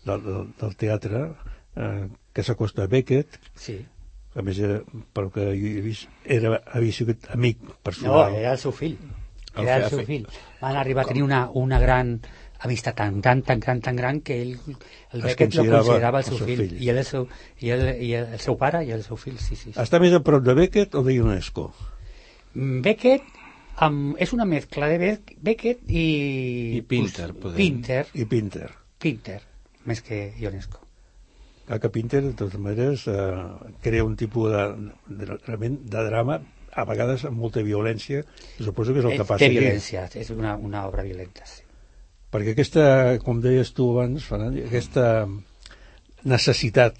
del, 0.09 0.25
del, 0.61 0.77
teatre 0.81 1.23
eh, 1.77 2.09
que 2.33 2.45
s'acosta 2.45 2.85
a 2.85 2.91
Beckett, 2.93 3.39
Sí. 3.55 3.79
que 4.33 4.41
a 4.41 4.45
més 4.45 4.59
era, 4.65 4.79
pel 5.13 5.29
que 5.33 5.45
jo 5.53 5.73
he 5.77 5.83
vist, 5.85 6.09
era, 6.25 6.55
havia 6.73 6.93
sigut 6.97 7.29
amic 7.37 7.61
No, 7.61 7.75
personal. 7.85 8.35
era 8.41 8.53
el 8.57 8.61
seu 8.63 8.73
fill. 8.73 8.97
El 9.53 9.67
Era 9.69 9.75
el 9.77 9.83
feia 9.83 9.89
seu 9.93 9.99
fill. 10.07 10.25
fill. 10.25 10.41
Van 10.63 10.77
arribar 10.81 11.05
a 11.05 11.09
tenir 11.13 11.23
una, 11.27 11.43
una 11.53 11.79
gran 11.81 12.15
amistat 12.65 12.95
tan 12.97 13.21
gran, 13.21 13.43
tan 13.43 13.61
gran, 13.61 13.81
tan 13.83 13.97
gran 13.97 14.21
que 14.21 14.37
ell, 14.43 14.53
el 15.13 15.21
Es 15.21 15.25
Beckett 15.25 15.55
lo 15.55 15.63
considerava 15.65 15.83
considerava 15.85 16.19
el 16.19 16.25
el 16.25 16.29
seu 16.29 16.39
seu 16.39 16.47
fill. 16.47 16.61
fill. 16.69 16.83
I, 16.83 16.89
ell 16.93 16.99
el, 16.99 17.05
seu, 17.05 17.29
i, 17.61 17.71
el, 17.75 17.85
i 18.03 18.13
el, 18.15 18.39
seu 18.39 18.57
pare 18.61 18.85
i 18.87 18.93
el 18.95 19.03
seu 19.03 19.17
fill, 19.17 19.39
sí, 19.39 19.57
sí. 19.57 19.73
sí. 19.73 19.79
Està 19.83 19.99
més 20.03 20.13
a 20.15 20.21
prop 20.23 20.45
de 20.47 20.55
Beckett 20.55 20.95
o 20.95 21.03
de 21.07 21.17
UNESCO? 21.23 21.69
Mm, 22.55 22.81
Beckett 22.85 23.25
amb, 23.83 24.15
és 24.21 24.33
una 24.37 24.45
mezcla 24.47 24.87
de 24.93 24.99
Beck- 25.01 25.35
Beckett 25.41 25.83
i... 25.91 26.07
I 26.79 26.83
Pinter, 26.87 27.33
podem. 27.35 27.57
Pinter, 27.57 28.07
I 28.15 28.25
Pinter. 28.31 28.71
Pinter, 29.03 29.41
més 29.89 30.03
que 30.07 30.23
Ionesco. 30.39 30.79
Clar 31.67 31.79
que 31.81 31.89
Pinter, 31.95 32.21
de 32.27 32.33
totes 32.39 32.59
maneres, 32.61 33.07
eh, 33.09 33.75
crea 33.83 34.05
un 34.05 34.15
tipus 34.19 34.51
de, 34.53 34.63
de, 35.09 35.27
realment 35.47 35.81
de 35.91 36.05
drama, 36.11 36.41
a 36.73 36.85
vegades 36.89 37.25
amb 37.29 37.39
molta 37.39 37.63
violència, 37.65 38.23
suposo 38.59 38.93
que 38.95 39.01
és 39.03 39.05
el 39.09 39.17
que 39.17 39.23
Eh, 39.23 39.29
passa 39.29 39.43
Té 39.45 39.51
aquí. 39.51 39.59
violència, 39.59 40.07
és 40.15 40.31
una, 40.31 40.55
una 40.57 40.87
obra 40.89 41.03
violenta, 41.07 41.45
sí. 41.47 41.62
Perquè 42.33 42.55
aquesta, 42.55 42.85
com 43.25 43.43
deies 43.45 43.75
tu 43.77 43.91
abans, 43.93 44.25
Ferran, 44.25 44.57
aquesta 44.65 45.07
necessitat 46.25 46.97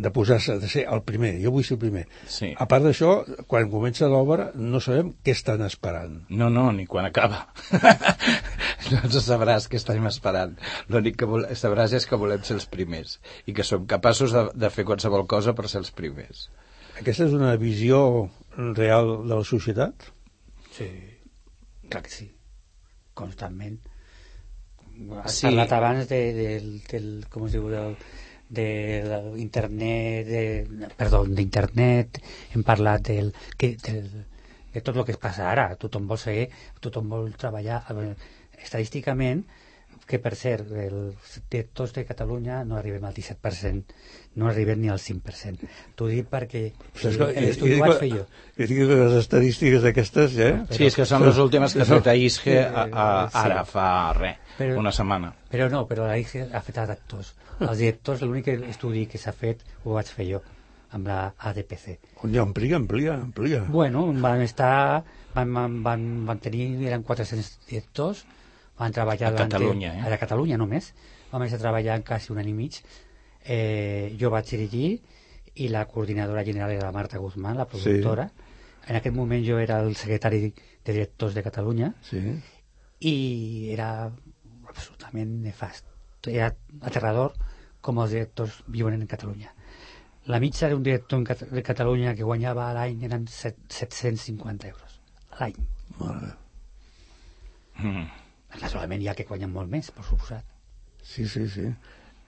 de 0.00 0.10
posar-se, 0.10 0.58
de 0.58 0.68
ser 0.68 0.84
el 0.92 1.02
primer, 1.06 1.32
jo 1.42 1.50
vull 1.54 1.64
ser 1.66 1.76
el 1.76 1.80
primer. 1.82 2.04
Sí. 2.30 2.50
A 2.56 2.66
part 2.70 2.84
d'això, 2.86 3.14
quan 3.50 3.70
comença 3.72 4.08
l'obra 4.10 4.50
no 4.54 4.80
sabem 4.82 5.12
què 5.24 5.34
estan 5.34 5.64
esperant. 5.66 6.20
No, 6.30 6.48
no, 6.52 6.68
ni 6.72 6.86
quan 6.90 7.08
acaba. 7.08 7.42
no 8.90 9.02
ens 9.02 9.18
sabràs 9.26 9.68
què 9.70 9.80
estem 9.80 10.06
esperant. 10.10 10.56
L'únic 10.92 11.20
que 11.20 11.28
vole... 11.30 11.52
sabràs 11.58 11.94
és 11.98 12.06
que 12.08 12.18
volem 12.20 12.44
ser 12.46 12.56
els 12.58 12.68
primers 12.70 13.18
i 13.50 13.56
que 13.56 13.66
som 13.66 13.86
capaços 13.90 14.34
de, 14.36 14.46
de 14.54 14.72
fer 14.72 14.86
qualsevol 14.88 15.26
cosa 15.30 15.56
per 15.58 15.68
ser 15.68 15.82
els 15.82 15.92
primers. 15.96 16.48
Aquesta 17.00 17.26
és 17.26 17.36
una 17.36 17.54
visió 17.60 18.00
real 18.56 19.16
de 19.26 19.34
la 19.34 19.44
societat? 19.46 20.10
Sí, 20.76 20.88
clar 21.90 22.04
que 22.06 22.12
sí, 22.14 22.28
constantment. 23.18 23.80
Has 25.22 25.34
Sí. 25.38 25.46
parlat 25.48 25.72
abans 25.72 26.08
de, 26.10 26.18
del, 26.36 26.66
del, 26.90 27.06
com 27.32 27.46
es 27.46 27.54
diu, 27.56 27.68
del, 27.72 27.94
de 28.50 28.66
l'internet, 29.34 30.26
de, 30.28 30.90
perdó, 30.98 31.22
d'internet, 31.24 32.20
hem 32.54 32.64
parlat 32.66 33.06
del, 33.08 33.32
que, 33.56 33.76
del, 33.86 34.10
de 34.74 34.82
tot 34.82 34.96
el 34.96 35.06
que 35.08 35.12
es 35.16 35.22
passa 35.22 35.48
ara. 35.50 35.68
Tothom 35.80 36.08
vol 36.10 36.18
ser, 36.20 36.48
tothom 36.84 37.08
vol 37.14 37.32
treballar. 37.38 37.80
Veure, 37.90 38.16
estadísticament, 38.60 39.44
que 40.10 40.18
per 40.22 40.32
cert, 40.36 40.68
els 40.74 41.36
directors 41.50 41.92
de 41.94 42.02
Catalunya 42.08 42.60
no 42.66 42.76
arribem 42.76 43.04
al 43.06 43.14
17%, 43.14 43.94
no 44.42 44.48
arribem 44.50 44.80
ni 44.82 44.90
al 44.90 44.98
5%. 44.98 45.68
T'ho 45.94 46.08
dic 46.10 46.26
perquè 46.32 46.64
l'estudi 47.04 47.76
ho 47.78 47.80
vaig 47.84 47.96
fer 48.02 48.10
jo. 48.12 48.24
jo 48.58 48.66
dic 48.66 48.76
que 48.82 48.98
les 49.00 49.16
estadístiques 49.22 49.86
aquestes, 49.90 50.36
eh? 50.38 50.52
sí, 50.74 50.86
és 50.90 50.96
que 50.98 51.06
són 51.08 51.24
les 51.26 51.38
últimes 51.42 51.74
que 51.74 51.84
ha 51.86 51.88
fet 51.88 52.10
a 52.10 52.16
Isge 52.18 52.58
a, 52.66 52.86
a, 52.90 53.08
Sí. 53.30 53.38
ara, 53.44 53.64
fa 53.64 53.88
res, 54.18 54.36
Però- 54.58 54.78
una 54.82 54.92
setmana. 54.92 55.32
Però 55.50 55.68
no, 55.72 55.86
però 55.88 56.06
la 56.10 56.18
ICE 56.20 56.48
ha 56.52 56.60
fet 56.62 56.78
els 56.82 56.90
actors. 56.98 57.34
Els 57.60 57.78
directors, 57.78 58.22
l'únic 58.22 58.48
estudi 58.54 59.06
que 59.06 59.18
s'ha 59.18 59.32
fet 59.36 59.62
ho 59.84 59.94
vaig 59.96 60.08
fer 60.10 60.26
jo, 60.32 60.42
amb 60.96 61.06
la 61.06 61.20
ADPC. 61.38 61.98
Ja, 62.32 62.42
amplia, 62.42 62.76
amplia, 62.76 63.14
amplia. 63.14 63.62
Bueno, 63.68 64.08
van 64.20 64.40
estar, 64.42 65.02
van, 65.34 65.52
van, 65.54 65.80
van, 65.84 66.04
van 66.26 66.38
tenir, 66.42 66.68
eren 66.88 67.02
400 67.06 67.58
directors, 67.68 68.24
van 68.80 68.92
treballar... 68.96 69.34
A 69.34 69.44
Catalunya, 69.44 69.94
eh? 70.00 70.04
A 70.08 70.18
Catalunya 70.20 70.56
només. 70.60 70.92
Vam 71.30 71.44
estar 71.46 71.60
treballant 71.60 72.04
quasi 72.06 72.32
un 72.32 72.40
any 72.42 72.50
i 72.50 72.56
mig. 72.56 72.80
Eh, 73.44 74.16
jo 74.20 74.30
vaig 74.32 74.48
dirigir 74.50 74.88
i 75.60 75.68
la 75.68 75.84
coordinadora 75.88 76.44
general 76.46 76.72
era 76.72 76.88
la 76.88 76.96
Marta 76.96 77.18
Guzmán, 77.18 77.56
la 77.58 77.66
productora. 77.68 78.30
En 78.88 78.96
aquest 78.96 79.14
moment 79.16 79.44
jo 79.44 79.58
era 79.60 79.80
el 79.84 79.94
secretari 79.96 80.48
de 80.50 80.92
directors 80.92 81.34
de 81.36 81.42
Catalunya 81.44 81.92
Sí. 82.02 82.20
i 83.00 83.70
era 83.72 84.10
absolutament 84.68 85.40
nefast. 85.44 85.86
Era 86.26 86.50
aterrador 86.80 87.34
com 87.80 87.98
els 88.02 88.12
directors 88.12 88.62
viuen 88.68 88.94
en 88.96 89.06
Catalunya. 89.06 89.52
La 90.26 90.40
mitja 90.40 90.68
d'un 90.68 90.82
director 90.84 91.18
en 91.18 91.24
Cat 91.24 91.44
de 91.48 91.62
Catalunya 91.64 92.14
que 92.14 92.24
guanyava 92.28 92.68
a 92.68 92.74
l'any 92.76 93.04
eren 93.08 93.26
set, 93.26 93.56
750 93.68 94.68
euros. 94.68 95.00
A 95.32 95.44
l'any. 95.44 95.56
Mare. 95.98 96.34
Mm. 97.80 98.19
Naturalment 98.58 99.02
hi 99.02 99.08
ha 99.10 99.16
que 99.18 99.26
guanyen 99.28 99.52
molt 99.54 99.70
més, 99.70 99.90
per 99.94 100.04
suposat. 100.08 100.44
Sí, 101.06 101.26
sí, 101.30 101.46
sí. 101.48 101.68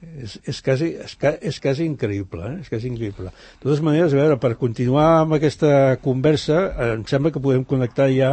És, 0.03 0.35
és, 0.51 0.59
quasi, 0.67 0.89
és, 1.05 1.17
és 1.47 1.59
quasi 1.63 1.85
increïble, 1.87 2.43
eh? 2.49 2.63
és 2.65 2.71
quasi 2.71 2.89
increïble. 2.91 3.31
De 3.31 3.63
totes 3.63 3.83
maneres, 3.87 4.15
a 4.15 4.19
veure, 4.19 4.39
per 4.43 4.57
continuar 4.59 5.09
amb 5.21 5.37
aquesta 5.39 5.97
conversa, 6.03 6.63
eh, 6.71 6.89
em 6.97 7.05
sembla 7.11 7.31
que 7.35 7.43
podem 7.43 7.63
connectar 7.69 8.09
ja, 8.11 8.33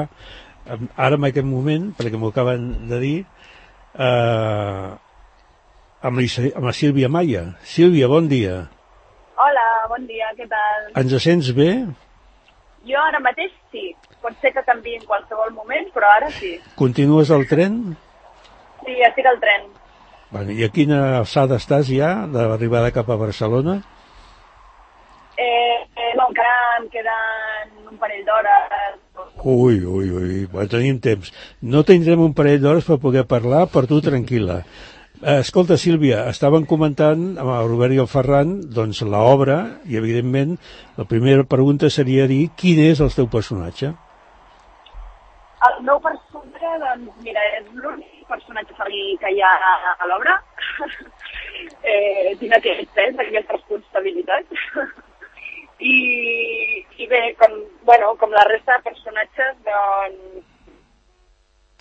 ara 0.69 1.19
en 1.19 1.27
aquest 1.29 1.45
moment, 1.45 1.91
perquè 1.97 2.17
m'ho 2.17 2.31
acaben 2.33 2.71
de 2.89 2.99
dir, 3.03 3.15
eh, 3.93 4.89
amb, 6.01 6.21
la, 6.21 6.27
amb 6.55 6.69
la 6.71 6.75
Sílvia 6.75 7.09
Maia. 7.13 7.45
Sílvia, 7.75 8.09
bon 8.11 8.29
dia. 8.31 8.63
Hola, 9.39 9.67
bon 9.93 10.09
dia, 10.09 10.33
què 10.37 10.49
tal? 10.51 10.91
Ens 10.99 11.15
sents 11.23 11.53
bé? 11.55 11.71
Jo 12.89 13.01
ara 13.05 13.21
mateix 13.23 13.53
sí. 13.73 13.91
Pot 14.23 14.35
ser 14.41 14.51
que 14.55 14.63
canvi 14.67 14.97
en 14.97 15.05
qualsevol 15.07 15.53
moment, 15.55 15.87
però 15.95 16.09
ara 16.17 16.31
sí. 16.35 16.57
Continues 16.79 17.31
al 17.31 17.45
tren? 17.47 17.79
Sí, 18.83 18.97
estic 19.07 19.29
al 19.29 19.39
tren. 19.39 19.69
Bueno, 20.31 20.51
I 20.53 20.65
a 20.67 20.69
quina 20.73 20.99
alçada 21.19 21.57
estàs 21.57 21.87
ja 21.89 22.11
d'arribada 22.29 22.91
cap 22.93 23.09
a 23.09 23.17
Barcelona? 23.17 23.79
Eh, 25.39 25.77
eh, 25.95 26.11
no, 26.19 26.27
encara 26.27 26.81
em 26.81 26.89
queden 26.91 27.93
un 27.93 27.97
parell 27.97 28.25
d'hores. 28.27 28.99
Ui, 29.39 29.79
ui, 29.79 30.11
ui, 30.11 30.45
bueno, 30.51 30.69
tenim 30.69 30.99
temps. 30.99 31.31
No 31.61 31.85
tindrem 31.87 32.21
un 32.21 32.35
parell 32.35 32.59
d'hores 32.61 32.85
per 32.85 32.99
poder 32.99 33.23
parlar, 33.25 33.65
per 33.71 33.85
tu 33.87 34.01
tranquil·la. 34.03 34.59
Eh, 35.23 35.39
Escolta, 35.39 35.79
Sílvia, 35.79 36.25
estaven 36.31 36.67
comentant 36.67 37.23
amb 37.39 37.55
el 37.55 37.71
Robert 37.71 37.95
i 37.95 38.03
el 38.03 38.11
Ferran 38.11 38.53
doncs, 38.75 39.01
l'obra 39.01 39.57
i, 39.87 39.97
evidentment, 39.99 40.59
la 40.99 41.07
primera 41.07 41.47
pregunta 41.47 41.89
seria 41.89 42.27
dir 42.27 42.49
quin 42.59 42.83
és 42.85 43.01
el 43.03 43.11
teu 43.15 43.31
personatge? 43.31 43.95
El 45.67 45.81
meu 45.83 45.99
personatge, 45.99 46.69
doncs, 46.83 47.15
mira, 47.25 47.41
és 47.57 47.65
l'únic 47.75 48.21
personatge 48.29 48.75
femení 48.77 49.17
que 49.19 49.31
hi 49.35 49.41
ha 49.43 49.49
a, 49.71 49.93
a 49.99 50.07
l'obra. 50.07 50.37
eh, 51.91 52.35
tinc 52.39 52.55
aquest 52.55 52.93
pes, 52.95 53.17
aquesta 53.19 53.57
responsabilitat. 53.57 54.53
I, 55.91 55.95
I 56.99 57.07
bé, 57.11 57.21
com, 57.39 57.53
bueno, 57.87 58.13
com 58.19 58.31
la 58.35 58.45
resta 58.47 58.77
de 58.77 58.87
personatges, 58.91 59.57
doncs, 59.67 60.45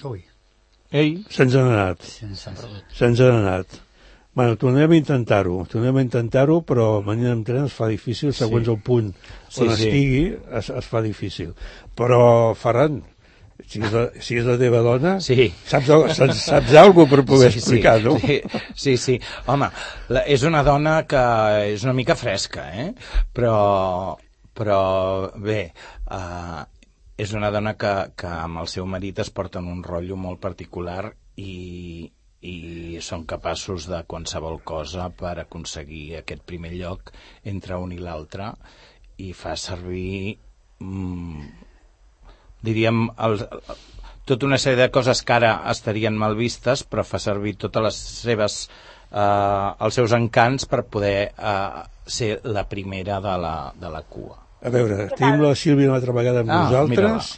Ui, 0.06 0.20
Ei, 0.94 1.16
Se'ns 1.34 1.56
han 1.58 1.72
anat, 1.72 2.04
se'ns 2.06 3.20
han 3.20 3.34
anat. 3.40 3.80
Bueno, 4.38 4.54
tornem 4.56 4.92
a 4.94 4.96
intentar-ho, 4.96 5.56
tornem 5.66 5.96
a 5.98 6.04
intentar-ho, 6.06 6.60
però 6.62 7.00
venint 7.02 7.32
amb 7.32 7.46
tren 7.48 7.66
es 7.66 7.74
fa 7.74 7.88
difícil, 7.90 8.30
segons 8.32 8.68
Sí. 8.68 8.70
el 8.70 8.78
punt 8.86 9.08
Sí, 9.48 9.64
on 9.64 9.72
sí. 9.74 9.88
estigui, 9.88 10.22
es, 10.60 10.70
es 10.70 10.86
fa 10.86 11.02
difícil. 11.02 11.50
Però, 11.98 12.54
Ferran, 12.54 13.00
si 13.66 13.80
és 13.82 13.92
la, 13.92 14.04
si 14.22 14.38
és 14.38 14.46
la 14.46 14.56
teva 14.60 14.80
dona, 14.84 15.18
Sí. 15.24 15.48
saps, 15.66 15.90
saps, 16.16 16.42
saps 16.44 16.74
alguna 16.78 17.10
per 17.10 17.24
poder 17.26 17.50
sí, 17.52 17.58
explicar, 17.58 17.98
sí, 17.98 18.04
no? 18.04 18.16
Sí, 18.18 18.40
sí, 18.74 18.96
sí. 18.96 19.18
Home, 19.46 19.70
la, 20.14 20.24
és 20.30 20.44
una 20.46 20.62
dona 20.66 21.02
que 21.10 21.24
és 21.74 21.84
una 21.86 21.96
mica 21.96 22.16
fresca, 22.18 22.68
eh? 22.70 22.92
Però, 23.34 24.16
però 24.54 24.82
bé, 25.36 25.60
uh, 26.06 26.62
és 27.18 27.34
una 27.34 27.50
dona 27.50 27.74
que, 27.74 27.94
que 28.16 28.30
amb 28.30 28.62
el 28.62 28.70
seu 28.70 28.86
marit 28.86 29.18
es 29.24 29.30
porten 29.34 29.66
un 29.66 29.82
rotllo 29.82 30.16
molt 30.16 30.40
particular 30.40 31.10
i, 31.36 32.06
i 32.40 32.56
són 33.02 33.26
capaços 33.26 33.88
de 33.90 34.04
qualsevol 34.06 34.60
cosa 34.62 35.08
per 35.10 35.34
aconseguir 35.42 36.20
aquest 36.20 36.44
primer 36.46 36.76
lloc 36.76 37.10
entre 37.42 37.78
un 37.82 37.94
i 37.94 37.98
l'altre 37.98 38.52
i 39.18 39.32
fa 39.34 39.56
servir 39.58 40.36
mm, 40.78 41.67
diríem 42.64 43.06
els, 43.28 43.44
tota 44.28 44.46
una 44.46 44.58
sèrie 44.60 44.82
de 44.84 44.90
coses 44.92 45.22
que 45.24 45.36
ara 45.36 45.54
estarien 45.72 46.16
mal 46.18 46.36
vistes 46.36 46.84
però 46.84 47.04
fa 47.06 47.20
servir 47.22 47.56
totes 47.56 47.84
les 47.86 48.00
seves 48.24 48.58
eh, 48.68 49.68
els 49.86 49.96
seus 50.00 50.12
encants 50.16 50.68
per 50.68 50.84
poder 50.84 51.30
eh, 51.32 51.86
ser 52.06 52.38
la 52.44 52.66
primera 52.68 53.22
de 53.24 53.38
la, 53.40 53.56
de 53.78 53.90
la 53.94 54.02
cua 54.02 54.36
A 54.58 54.72
veure, 54.74 55.06
tenim 55.14 55.40
la 55.44 55.54
Sílvia 55.54 55.86
una 55.86 56.00
altra 56.00 56.12
vegada 56.16 56.40
amb 56.42 56.50
Ah, 56.50 56.64
nosaltres 56.66 57.28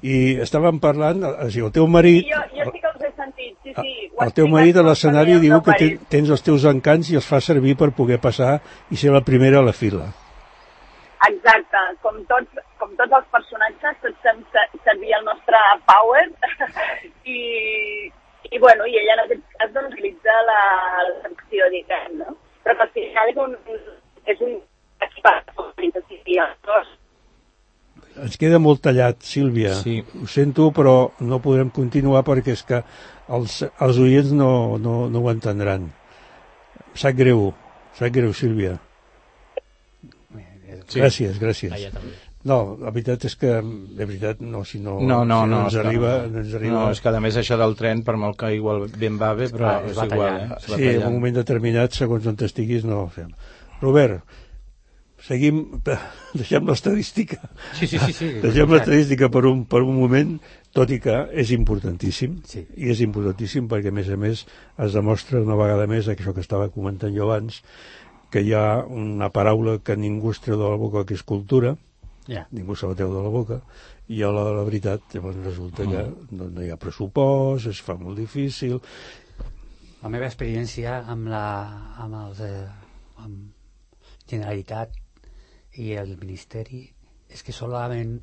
i 0.00 0.14
estàvem 0.40 0.78
parlant, 0.80 1.26
o 1.28 1.48
sigui, 1.50 1.66
el 1.66 1.74
teu 1.76 1.86
marit, 1.86 2.24
jo, 2.30 2.40
jo 2.56 2.70
sí 2.70 2.80
que 2.80 2.88
els 2.88 3.04
he 3.04 3.10
sentit, 3.18 3.52
sí, 3.66 3.74
sí. 3.76 3.92
ho 4.16 4.24
el 4.24 4.32
he 4.32 4.36
teu 4.38 4.48
marit 4.48 4.80
a 4.80 4.86
l'escenari 4.86 5.36
diu 5.42 5.58
que 5.60 5.74
te, 5.76 5.90
marit. 5.90 6.08
tens 6.16 6.32
els 6.32 6.46
teus 6.46 6.64
encants 6.72 7.12
i 7.12 7.20
els 7.20 7.28
fa 7.28 7.42
servir 7.44 7.76
per 7.76 7.90
poder 7.98 8.16
passar 8.24 8.56
i 8.90 8.96
ser 8.96 9.12
la 9.12 9.20
primera 9.26 9.60
a 9.60 9.66
la 9.66 9.76
fila. 9.76 10.08
Exacte, 11.28 11.82
com 12.00 12.16
tots, 12.30 12.62
com 12.80 12.94
tots 12.96 13.18
els 13.18 13.28
personatges, 13.34 13.98
tots 14.02 14.24
fem 14.24 14.40
se- 14.54 14.80
servir 14.86 15.12
el 15.18 15.26
nostre 15.26 15.60
power 15.90 16.24
i, 17.34 17.40
i, 18.48 18.58
bueno, 18.58 18.86
i 18.88 18.96
ella 19.02 19.18
en 19.18 19.24
aquest 19.26 19.44
cas 19.58 19.74
doncs, 19.76 19.92
utilitza 19.92 20.38
la, 20.48 20.62
la 21.10 21.28
secció, 21.28 21.68
diguem, 21.76 22.16
no? 22.22 22.36
Però 22.64 22.76
que 22.78 22.88
al 22.88 22.94
final 22.96 23.32
és 23.34 23.40
un, 23.44 23.56
és 24.28 24.42
un 24.48 24.58
dos 26.70 26.88
Ens 28.20 28.36
queda 28.36 28.58
molt 28.60 28.82
tallat, 28.84 29.22
Sílvia. 29.24 29.72
Sí. 29.80 30.00
Ho 30.20 30.26
sento, 30.28 30.70
però 30.76 31.12
no 31.24 31.38
podrem 31.40 31.70
continuar 31.72 32.24
perquè 32.26 32.56
és 32.56 32.62
que 32.66 32.82
els, 33.32 33.60
els 33.86 34.00
oients 34.02 34.32
no, 34.36 34.50
no, 34.82 34.96
no 35.08 35.22
ho 35.22 35.30
entendran. 35.32 35.86
Sap 36.98 37.16
greu, 37.16 37.52
sap 37.96 38.12
greu, 38.12 38.34
Sílvia. 38.36 38.74
Sí. 40.90 40.98
Gràcies, 41.00 41.38
gràcies. 41.38 41.72
Allà 41.76 41.92
també. 41.94 42.12
No, 42.50 42.56
la 42.80 42.88
veritat 42.90 43.26
és 43.28 43.34
que, 43.36 43.50
de 43.60 44.04
veritat, 44.08 44.38
no, 44.40 44.62
si 44.64 44.78
no, 44.80 44.94
no, 45.04 45.18
no, 45.28 45.42
si 45.44 45.50
no, 45.50 45.58
ens 45.66 45.74
és 45.74 45.80
que- 45.80 45.86
arriba, 45.86 46.12
no 46.26 46.40
ens 46.40 46.54
arriba... 46.56 46.72
no, 46.74 46.84
és 46.90 47.00
que 47.04 47.08
a 47.12 47.20
més 47.20 47.36
això 47.36 47.58
del 47.60 47.74
tren 47.76 48.00
per 48.02 48.14
molt 48.16 48.38
que 48.40 48.48
igual 48.56 48.86
ben 48.96 49.18
va 49.20 49.34
bé 49.36 49.50
però 49.52 49.74
es 49.84 49.92
és 49.92 50.04
igual 50.08 50.38
eh? 50.38 50.46
Es 50.56 50.64
Sí, 50.72 50.88
en 50.94 51.02
un 51.06 51.18
moment 51.18 51.36
determinat, 51.36 51.92
segons 51.92 52.26
on 52.26 52.38
estiguis, 52.40 52.86
no 52.88 53.02
ho 53.02 53.08
fem. 53.12 53.28
Robert, 53.82 54.24
seguim, 55.20 55.60
deixem 56.40 56.64
l'estadística. 56.66 57.38
Sí, 57.76 57.86
sí, 57.86 57.98
sí. 57.98 58.12
sí. 58.16 58.30
Deixem 58.46 58.72
l'estadística 58.72 59.28
per 59.28 59.44
un, 59.50 59.66
per 59.68 59.82
un 59.84 60.00
moment, 60.00 60.38
tot 60.72 60.90
i 60.96 61.00
que 61.02 61.18
és 61.44 61.52
importantíssim, 61.52 62.40
Sí. 62.48 62.64
i 62.76 62.88
és 62.94 63.02
importantíssim 63.04 63.68
perquè, 63.68 63.92
a 63.92 63.96
més 64.00 64.08
a 64.08 64.16
més, 64.16 64.46
es 64.80 64.96
demostra 64.96 65.42
una 65.44 65.58
vegada 65.60 65.86
més 65.90 66.08
això 66.08 66.32
que 66.32 66.40
estava 66.40 66.70
comentant 66.72 67.12
jo 67.14 67.28
abans, 67.28 67.60
que 68.30 68.42
hi 68.42 68.52
ha 68.54 68.84
una 68.86 69.30
paraula 69.34 69.78
que 69.82 69.96
ningú 69.96 70.30
es 70.30 70.40
treu 70.40 70.58
de 70.60 70.68
la 70.70 70.76
boca, 70.78 71.04
que 71.04 71.14
és 71.14 71.22
cultura, 71.22 71.76
Ja. 72.28 72.46
ningú 72.52 72.76
se 72.76 72.86
la 72.86 72.94
treu 72.94 73.10
de 73.12 73.22
la 73.22 73.28
boca, 73.32 73.60
i 74.08 74.22
a 74.22 74.28
la, 74.30 74.44
la 74.54 74.62
veritat, 74.66 75.02
llavors 75.14 75.36
resulta 75.44 75.82
que 75.82 76.04
no, 76.36 76.48
no 76.50 76.62
hi 76.62 76.70
ha 76.70 76.76
pressupost, 76.76 77.66
es 77.66 77.80
fa 77.82 77.94
molt 77.98 78.18
difícil, 78.18 78.80
La 80.02 80.08
meva 80.08 80.24
experiència 80.30 80.94
amb 81.12 81.26
la 81.28 81.40
amb 82.00 82.14
els 82.22 82.38
eh, 82.40 82.68
amb 83.20 83.50
Generalitat 84.30 84.94
i 85.76 85.90
el 86.00 86.14
Ministeri 86.16 86.86
és 87.28 87.42
que 87.44 87.52
solament 87.52 88.14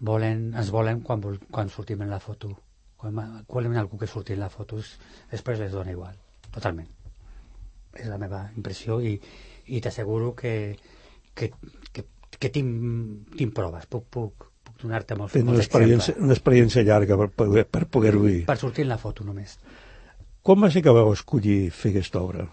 volen, 0.00 0.54
ens 0.56 0.70
volen 0.72 1.02
quan, 1.04 1.20
quan 1.50 1.68
sortim 1.68 2.00
en 2.02 2.08
la 2.10 2.18
foto. 2.20 2.54
Quan 2.96 3.18
volen 3.48 3.76
algú 3.76 3.98
que 3.98 4.06
surti 4.08 4.32
en 4.32 4.40
la 4.40 4.48
foto, 4.48 4.78
és- 4.78 4.96
després 5.30 5.58
les 5.60 5.72
dona 5.72 5.90
igual, 5.92 6.16
totalment. 6.50 6.88
És 7.98 8.08
la 8.08 8.18
meva 8.20 8.44
impressió 8.56 9.00
i, 9.04 9.12
i 9.68 9.80
t'asseguro 9.84 10.32
que, 10.38 10.54
que, 11.34 11.50
que, 11.92 12.04
que 12.38 12.50
tinc, 12.50 13.28
tinc 13.36 13.54
proves, 13.56 13.84
puc, 13.90 14.06
puc, 14.10 14.46
puc 14.64 14.80
donar-te 14.82 15.16
molts, 15.18 15.34
tens 15.36 15.44
una 15.44 15.52
molts 15.52 15.66
experiència, 15.66 16.16
una 16.18 16.36
experiència 16.36 16.84
llarga 16.88 17.18
per, 17.20 17.28
poder- 17.42 17.66
per 17.68 17.84
poder-ho 17.92 18.24
dir. 18.26 18.44
Per 18.48 18.56
sortir 18.60 18.86
en 18.86 18.92
la 18.94 19.00
foto 19.02 19.26
només. 19.28 19.58
Com 20.42 20.64
va 20.64 20.70
ser 20.74 20.82
que 20.82 20.94
vau 20.96 21.12
escollir 21.12 21.68
fer 21.70 21.92
aquesta 21.92 22.22
obra? 22.24 22.48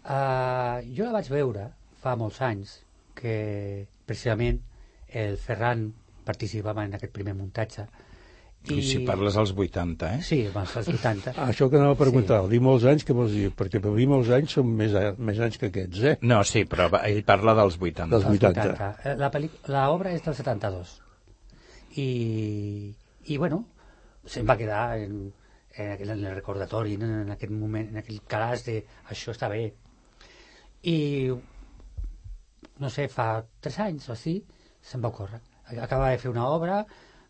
Uh, 0.00 0.80
jo 0.96 1.08
la 1.08 1.16
vaig 1.18 1.28
veure 1.32 1.66
fa 2.00 2.14
molts 2.16 2.40
anys 2.44 2.78
que 3.18 3.86
precisament 4.06 4.60
el 5.10 5.34
Ferran 5.40 5.88
participava 6.24 6.84
en 6.86 6.94
aquest 6.96 7.12
primer 7.12 7.34
muntatge 7.34 7.88
I 8.68 8.82
si 8.84 8.98
parles 9.08 9.36
als 9.40 9.54
80, 9.56 10.08
eh? 10.18 10.22
Sí, 10.22 10.42
abans 10.46 10.74
dels 10.76 10.88
80 10.92 11.32
Ah, 11.32 11.46
això 11.48 11.70
que 11.72 11.78
anava 11.78 11.94
a 11.96 11.98
preguntar, 11.98 12.42
sí. 12.44 12.50
dir 12.52 12.58
molts 12.60 12.84
anys, 12.84 13.06
què 13.08 13.14
vols 13.16 13.32
dir? 13.32 13.48
Perquè 13.56 13.80
per 13.80 13.94
dir 13.96 14.04
molts 14.10 14.28
anys 14.36 14.52
són 14.58 14.68
més, 14.76 14.92
més 15.16 15.40
anys 15.40 15.56
que 15.58 15.70
aquests, 15.70 16.02
eh? 16.04 16.12
No, 16.28 16.42
sí, 16.44 16.66
però 16.68 16.90
ell 17.00 17.22
parla 17.24 17.54
dels 17.56 17.78
80. 17.80 18.10
Dels 18.12 18.26
dels 18.28 18.44
80. 18.52 18.90
Eh, 19.08 19.14
La, 19.16 19.30
pel·li- 19.32 19.50
la 19.72 19.86
obra 19.94 20.12
és 20.12 20.20
del 20.26 20.36
72 20.36 20.92
i, 21.96 22.08
i 23.32 23.36
bueno 23.40 23.64
se'm 24.28 24.46
va 24.46 24.58
quedar 24.60 24.98
en, 25.00 25.16
en, 25.74 25.92
aquell, 25.96 26.10
en 26.12 26.24
el 26.28 26.34
recordatori 26.36 26.94
en, 27.00 27.02
en 27.24 27.30
aquest 27.34 27.50
moment, 27.56 27.88
en 27.94 28.02
aquell 28.04 28.20
calaix 28.28 28.66
de 28.68 28.76
això 29.10 29.32
està 29.32 29.48
bé 29.50 29.70
i 30.84 30.98
no 32.80 32.88
sé, 32.92 33.08
fa 33.12 33.40
tres 33.60 33.78
anys 33.88 34.08
o 34.08 34.12
així 34.14 34.36
se'm 34.80 35.02
va 35.04 35.10
ocórrer 35.10 35.40
acabava 35.80 36.12
de 36.12 36.18
fer 36.22 36.30
una 36.30 36.46
obra 36.52 36.84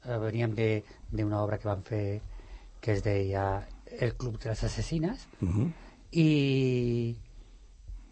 veníem 0.05 0.55
de- 0.55 0.83
d'una 1.13 1.43
obra 1.43 1.59
que 1.59 1.69
van 1.69 1.83
fer 1.85 2.21
que 2.81 2.93
es 2.93 3.03
deia 3.05 3.67
El 4.01 4.15
Club 4.17 4.39
de 4.39 4.49
les 4.51 4.65
Assassines 4.65 5.27
Uh 5.43 5.49
-huh. 5.49 5.73
i 6.13 7.17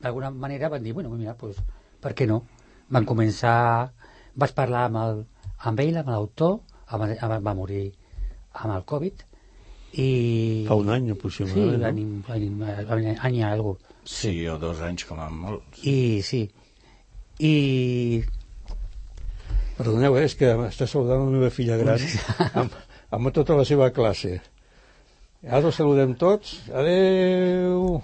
d'alguna 0.00 0.30
manera 0.30 0.68
van 0.68 0.82
dir, 0.82 0.92
bueno, 0.92 1.10
mira, 1.10 1.34
pues, 1.34 1.56
per 2.00 2.14
què 2.14 2.26
no? 2.26 2.44
Van 2.90 3.04
començar, 3.04 3.90
vaig 4.34 4.52
parlar 4.54 4.84
amb, 4.86 4.96
el, 4.96 5.26
amb 5.58 5.80
ell, 5.80 5.96
amb 5.96 6.08
l'autor, 6.08 6.60
va 6.92 7.54
morir 7.54 7.92
amb 8.52 8.74
el 8.76 8.84
Covid, 8.84 9.14
i... 9.92 10.64
Fa 10.68 10.74
un 10.74 10.88
any, 10.90 11.04
Sí, 11.06 11.10
aproximadament, 11.12 12.24
any, 12.28 12.50
no? 12.50 12.66
any, 12.66 13.06
any, 13.06 13.16
any 13.20 13.36
i 13.36 13.42
algo. 13.42 13.78
Sí, 14.04 14.46
o 14.48 14.58
dos 14.58 14.80
anys 14.80 15.04
com 15.04 15.18
a 15.20 15.28
molt. 15.30 15.62
I 15.82 16.22
sí, 16.22 16.50
i 17.40 18.22
Perdoneu, 19.78 20.16
eh, 20.18 20.24
és 20.26 20.34
que 20.38 20.52
està 20.66 20.86
saludant 20.90 21.24
la 21.24 21.32
meva 21.36 21.50
filla 21.54 21.76
gran 21.78 22.02
amb, 22.62 22.72
amb 23.14 23.32
tota 23.34 23.56
la 23.58 23.64
seva 23.68 23.90
classe. 23.94 24.38
Ara 25.46 25.62
els 25.70 25.76
saludem 25.78 26.16
tots. 26.18 26.56
Adeu! 26.74 28.00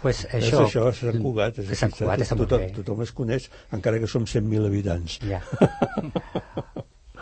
pues 0.00 0.22
Això, 0.32 0.62
és 0.64 0.70
això, 0.70 0.86
és 0.88 1.00
Sant 1.02 1.18
Cugat. 1.20 1.58
És 1.60 1.76
Sant 1.78 1.92
Cugat, 1.92 2.22
està 2.24 2.36
molt 2.38 2.48
tothom, 2.48 2.62
bé. 2.64 2.70
tothom 2.78 3.02
es 3.04 3.10
coneix, 3.12 3.48
encara 3.76 4.00
que 4.00 4.08
som 4.08 4.24
100.000 4.24 4.64
habitants. 4.70 5.18
Ja. 5.28 5.42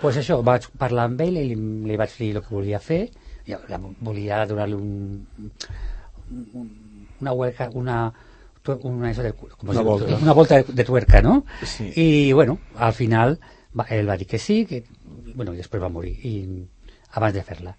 pues 0.00 0.20
això, 0.20 0.38
vaig 0.46 0.68
parlar 0.78 1.08
amb 1.10 1.24
ell 1.26 1.40
i 1.40 1.48
li, 1.50 1.56
li 1.90 1.96
vaig 1.98 2.14
dir 2.20 2.30
el 2.36 2.44
que 2.44 2.54
volia 2.54 2.78
fer. 2.78 3.08
Jo 3.48 3.58
la, 3.66 3.80
volia 4.06 4.44
donar-li 4.46 4.78
un, 4.78 5.26
un, 6.30 6.70
una 7.18 7.34
una, 7.34 7.98
tu- 8.12 8.27
una, 8.82 9.12
de, 9.12 9.32
Una 9.66 9.82
volta. 9.82 10.16
una 10.22 10.32
volta 10.32 10.56
de, 10.62 10.72
de 10.72 10.84
tuerca, 10.84 11.22
no? 11.22 11.44
Sí. 11.64 11.92
I, 11.96 12.32
bueno, 12.32 12.58
al 12.76 12.92
final 12.92 13.38
va, 13.78 13.86
ell 13.90 14.08
va 14.08 14.16
dir 14.16 14.26
que 14.26 14.38
sí, 14.38 14.64
que, 14.66 14.84
bueno, 15.34 15.54
i 15.54 15.60
després 15.62 15.82
va 15.82 15.88
morir, 15.88 16.14
i 16.26 16.34
abans 17.18 17.34
de 17.34 17.42
fer-la. 17.42 17.74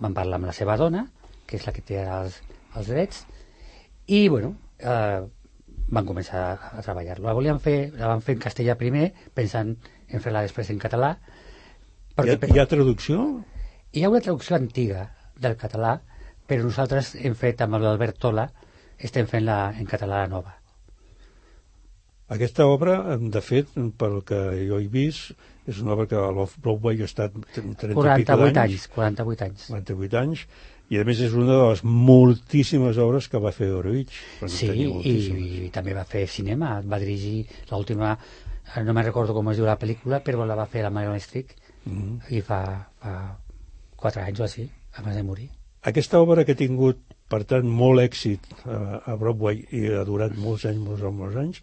Van 0.00 0.14
parlar 0.16 0.38
amb 0.40 0.48
la 0.48 0.54
seva 0.56 0.76
dona, 0.80 1.04
que 1.46 1.56
és 1.58 1.66
la 1.66 1.72
que 1.76 1.82
té 1.82 2.00
els, 2.04 2.40
els 2.76 2.88
drets, 2.88 3.24
i, 4.06 4.28
bueno, 4.28 4.54
eh, 4.78 5.20
van 5.90 6.06
començar 6.06 6.40
a, 6.52 6.54
a 6.78 6.82
treballar-lo. 6.86 7.26
La 7.28 7.34
volíem 7.36 7.58
fer, 7.62 7.90
la 7.98 8.08
van 8.12 8.22
fer 8.22 8.36
en 8.38 8.42
castellà 8.46 8.76
primer, 8.78 9.10
pensant 9.34 9.74
en 10.08 10.20
fer-la 10.22 10.42
després 10.46 10.70
en 10.70 10.78
català, 10.82 11.16
Hi 12.20 12.28
ha, 12.34 12.34
hi 12.52 12.58
ha 12.60 12.66
traducció? 12.68 13.22
hi 13.96 14.02
ha 14.04 14.08
una 14.10 14.20
traducció 14.20 14.56
antiga 14.56 15.06
del 15.40 15.54
català, 15.56 15.94
però 16.46 16.66
nosaltres 16.66 17.14
hem 17.16 17.32
fet 17.38 17.62
amb 17.64 17.78
l'Albert 17.80 18.18
Tola, 18.20 18.44
estem 19.02 19.26
fent-la 19.30 19.58
en 19.78 19.86
català 19.88 20.26
nova. 20.28 20.56
Aquesta 22.30 22.66
obra, 22.70 23.16
de 23.18 23.40
fet, 23.42 23.72
pel 23.98 24.20
que 24.26 24.38
jo 24.68 24.78
he 24.78 24.86
vist, 24.90 25.32
és 25.66 25.80
una 25.82 25.96
obra 25.96 26.06
que 26.10 26.14
a 26.18 26.28
l'Off-Broadway 26.34 27.00
ha 27.02 27.08
estat 27.08 27.34
30 27.56 27.88
i 27.88 27.90
pico 27.90 28.04
48 28.04 28.36
d'anys, 28.44 28.60
anys, 28.62 28.84
48 28.94 29.46
anys. 29.48 29.64
48 29.72 30.20
anys, 30.20 30.44
i 30.94 31.00
a 31.00 31.04
més 31.06 31.20
és 31.26 31.34
una 31.34 31.48
de 31.58 31.64
les 31.72 31.82
moltíssimes 31.82 32.98
obres 33.02 33.26
que 33.30 33.38
va 33.42 33.50
fer 33.54 33.72
Horowitz. 33.74 34.14
perquè 34.40 34.54
Sí, 34.54 34.70
i, 35.10 35.16
i 35.66 35.72
també 35.74 35.94
va 35.98 36.04
fer 36.06 36.24
cinema, 36.30 36.76
va 36.86 36.98
dirigir 37.02 37.48
l'última, 37.72 38.14
eh, 38.14 38.82
no 38.86 38.94
me'n 38.94 39.08
recordo 39.10 39.34
com 39.34 39.50
es 39.50 39.58
diu 39.58 39.66
la 39.66 39.78
pel·lícula, 39.78 40.22
però 40.22 40.46
la 40.46 40.54
va 40.58 40.66
fer 40.70 40.86
la 40.86 40.90
Marion 40.94 41.18
Street, 41.20 41.56
Mhm. 41.84 42.20
i 42.30 42.40
fa, 42.46 42.86
fa 43.00 43.16
4 43.96 44.22
anys 44.22 44.38
o 44.40 44.44
així, 44.44 44.70
abans 44.98 45.16
de 45.16 45.22
morir. 45.22 45.48
Aquesta 45.88 46.20
obra 46.20 46.44
que 46.44 46.52
ha 46.52 46.58
tingut, 46.58 46.98
per 47.32 47.44
tant, 47.48 47.64
molt 47.64 48.02
èxit 48.02 48.44
a, 48.66 49.00
a 49.12 49.16
Broadway 49.16 49.62
i 49.72 49.86
ha 49.96 50.04
durat 50.04 50.34
molts 50.36 50.66
anys, 50.68 50.82
molts, 50.84 51.04
molts 51.16 51.38
anys, 51.40 51.62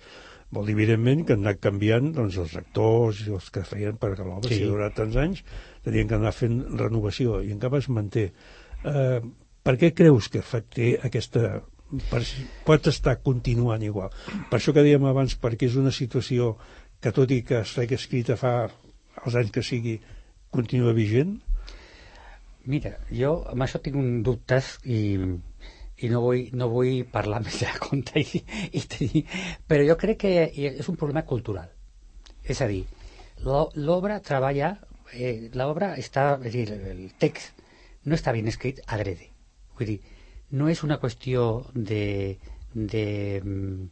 vol 0.56 0.66
dir, 0.66 0.74
evidentment, 0.78 1.26
que 1.28 1.36
han 1.36 1.44
anat 1.44 1.60
canviant 1.62 2.14
doncs, 2.16 2.38
els 2.42 2.56
actors 2.58 3.20
i 3.28 3.34
els 3.36 3.50
que 3.54 3.66
feien 3.68 3.98
perquè 4.00 4.26
l'obra, 4.26 4.50
Sí. 4.50 4.62
si 4.62 4.66
ha 4.66 4.72
durat 4.72 4.96
tants 4.96 5.18
anys, 5.22 5.44
tenien 5.86 6.08
que 6.08 6.16
anar 6.18 6.32
fent 6.34 6.62
renovació, 6.80 7.42
i 7.44 7.52
encara 7.54 7.82
es 7.84 7.90
manté. 7.94 8.32
Eh, 8.88 9.20
per 9.64 9.76
què 9.78 9.92
creus 9.94 10.30
que 10.32 10.42
té 10.74 10.96
aquesta... 11.04 11.60
Per, 12.10 12.20
pot 12.68 12.88
estar 12.90 13.20
continuant 13.24 13.84
igual? 13.84 14.10
Per 14.50 14.58
això 14.58 14.74
que 14.76 14.84
dèiem 14.84 15.06
abans, 15.08 15.38
perquè 15.40 15.70
és 15.70 15.78
una 15.80 15.92
situació 15.92 16.56
que, 17.00 17.14
tot 17.16 17.32
i 17.32 17.44
que 17.48 17.62
estigui 17.62 17.96
escrita 17.96 18.36
fa 18.40 18.56
els 19.26 19.36
anys 19.36 19.54
que 19.56 19.64
sigui, 19.64 20.00
continua 20.52 20.96
vigent? 20.96 21.38
Mira, 22.68 22.92
jo 23.16 23.32
amb 23.48 23.64
això 23.64 23.80
tinc 23.84 23.96
un 23.96 24.22
dubtes 24.28 24.74
i, 24.84 25.00
i 26.04 26.10
no, 26.12 26.20
vull, 26.26 26.50
no 26.60 26.68
vull 26.72 27.06
parlar 27.12 27.40
més 27.46 27.62
de 27.64 27.72
compte 27.80 28.20
i, 28.20 28.42
i 28.76 28.82
tenir... 28.92 29.24
però 29.68 29.86
jo 29.88 29.96
crec 30.02 30.20
que 30.26 30.34
és 30.82 30.90
un 30.92 31.00
problema 31.00 31.24
cultural. 31.30 31.70
És 32.44 32.62
a 32.64 32.68
dir, 32.68 32.84
l'o- 33.46 33.70
l'obra 33.76 34.20
treballa 34.24 34.74
eh, 35.14 35.50
l'obra 35.56 35.94
està, 36.00 36.34
és 36.44 36.54
dir, 36.54 36.68
el 36.76 37.08
text 37.20 37.64
no 38.08 38.16
està 38.16 38.32
ben 38.36 38.48
escrit 38.52 38.84
adrede. 38.88 39.32
Vull 39.78 39.94
dir, 39.94 39.98
no 40.60 40.68
és 40.72 40.84
una 40.84 41.00
qüestió 41.00 41.48
de 41.74 42.04
de, 42.78 43.42
mm, 43.44 43.88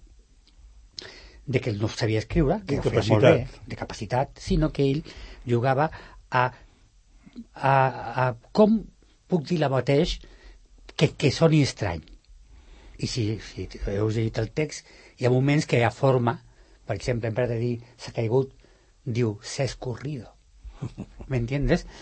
de 1.47 1.59
que 1.61 1.71
ell 1.71 1.79
no 1.81 1.87
sabia 1.89 2.19
escriure 2.21 2.59
que 2.67 2.75
De 2.75 2.79
ho 2.81 2.83
feia 2.91 3.03
molt 3.13 3.23
bé, 3.25 3.47
de 3.71 3.77
capacitat, 3.79 4.37
sinó 4.41 4.69
que 4.73 4.85
ell 4.91 5.01
jugava 5.47 5.87
a 6.29 6.43
a, 7.53 7.75
a 8.23 8.25
com 8.51 8.79
puc 9.29 9.45
dir 9.49 9.59
la 9.61 9.71
mateix 9.73 10.19
que, 10.95 11.11
que 11.13 11.31
soni 11.31 11.61
estrany. 11.65 12.03
I 12.97 13.07
si, 13.11 13.25
si 13.43 13.67
heu 13.91 14.07
llegit 14.09 14.39
el 14.39 14.51
text, 14.55 14.87
hi 15.19 15.27
ha 15.27 15.33
moments 15.33 15.67
que 15.67 15.79
hi 15.79 15.83
ha 15.83 15.91
forma, 15.91 16.37
per 16.87 16.95
exemple, 16.95 17.29
en 17.29 17.35
de 17.49 17.59
dir 17.59 17.73
s'ha 17.97 18.13
caigut, 18.15 18.53
diu 19.05 19.37
s'ha 19.43 19.67
escorrido. 19.67 20.31
¿Me 21.29 21.41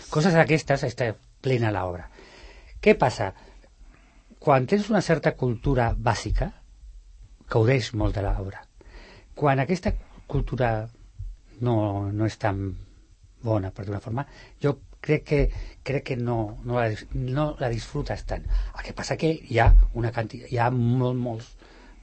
Coses 0.10 0.34
d'aquestes 0.34 0.84
està 0.84 1.14
plena 1.42 1.72
l'obra. 1.72 2.08
Què 2.82 2.96
passa? 3.00 3.34
Quan 4.40 4.66
tens 4.68 4.90
una 4.90 5.02
certa 5.02 5.36
cultura 5.40 5.94
bàsica, 5.96 6.50
gaudeix 7.50 7.94
molt 7.94 8.16
de 8.16 8.24
l'obra. 8.26 8.64
Quan 9.36 9.60
aquesta 9.60 9.94
cultura 10.28 10.88
no, 11.62 11.76
no 12.12 12.26
és 12.26 12.38
tan 12.38 12.66
bona, 13.44 13.72
per 13.72 13.86
d'una 13.86 14.02
forma, 14.04 14.26
jo 14.62 14.76
crec 15.04 15.26
que, 15.28 15.42
crec 15.84 16.06
que 16.12 16.18
no, 16.18 16.58
no, 16.64 16.80
la, 16.80 16.90
no 17.14 17.50
la 17.60 17.70
disfrutes 17.74 18.24
tant. 18.30 18.46
El 18.78 18.88
que 18.88 18.96
passa 18.96 19.20
que 19.20 19.34
hi 19.36 19.60
ha 19.60 19.70
una 20.00 20.14
quantitat, 20.16 20.52
hi 20.52 20.60
ha 20.64 20.70
molt, 20.74 21.20
molts, 21.20 21.50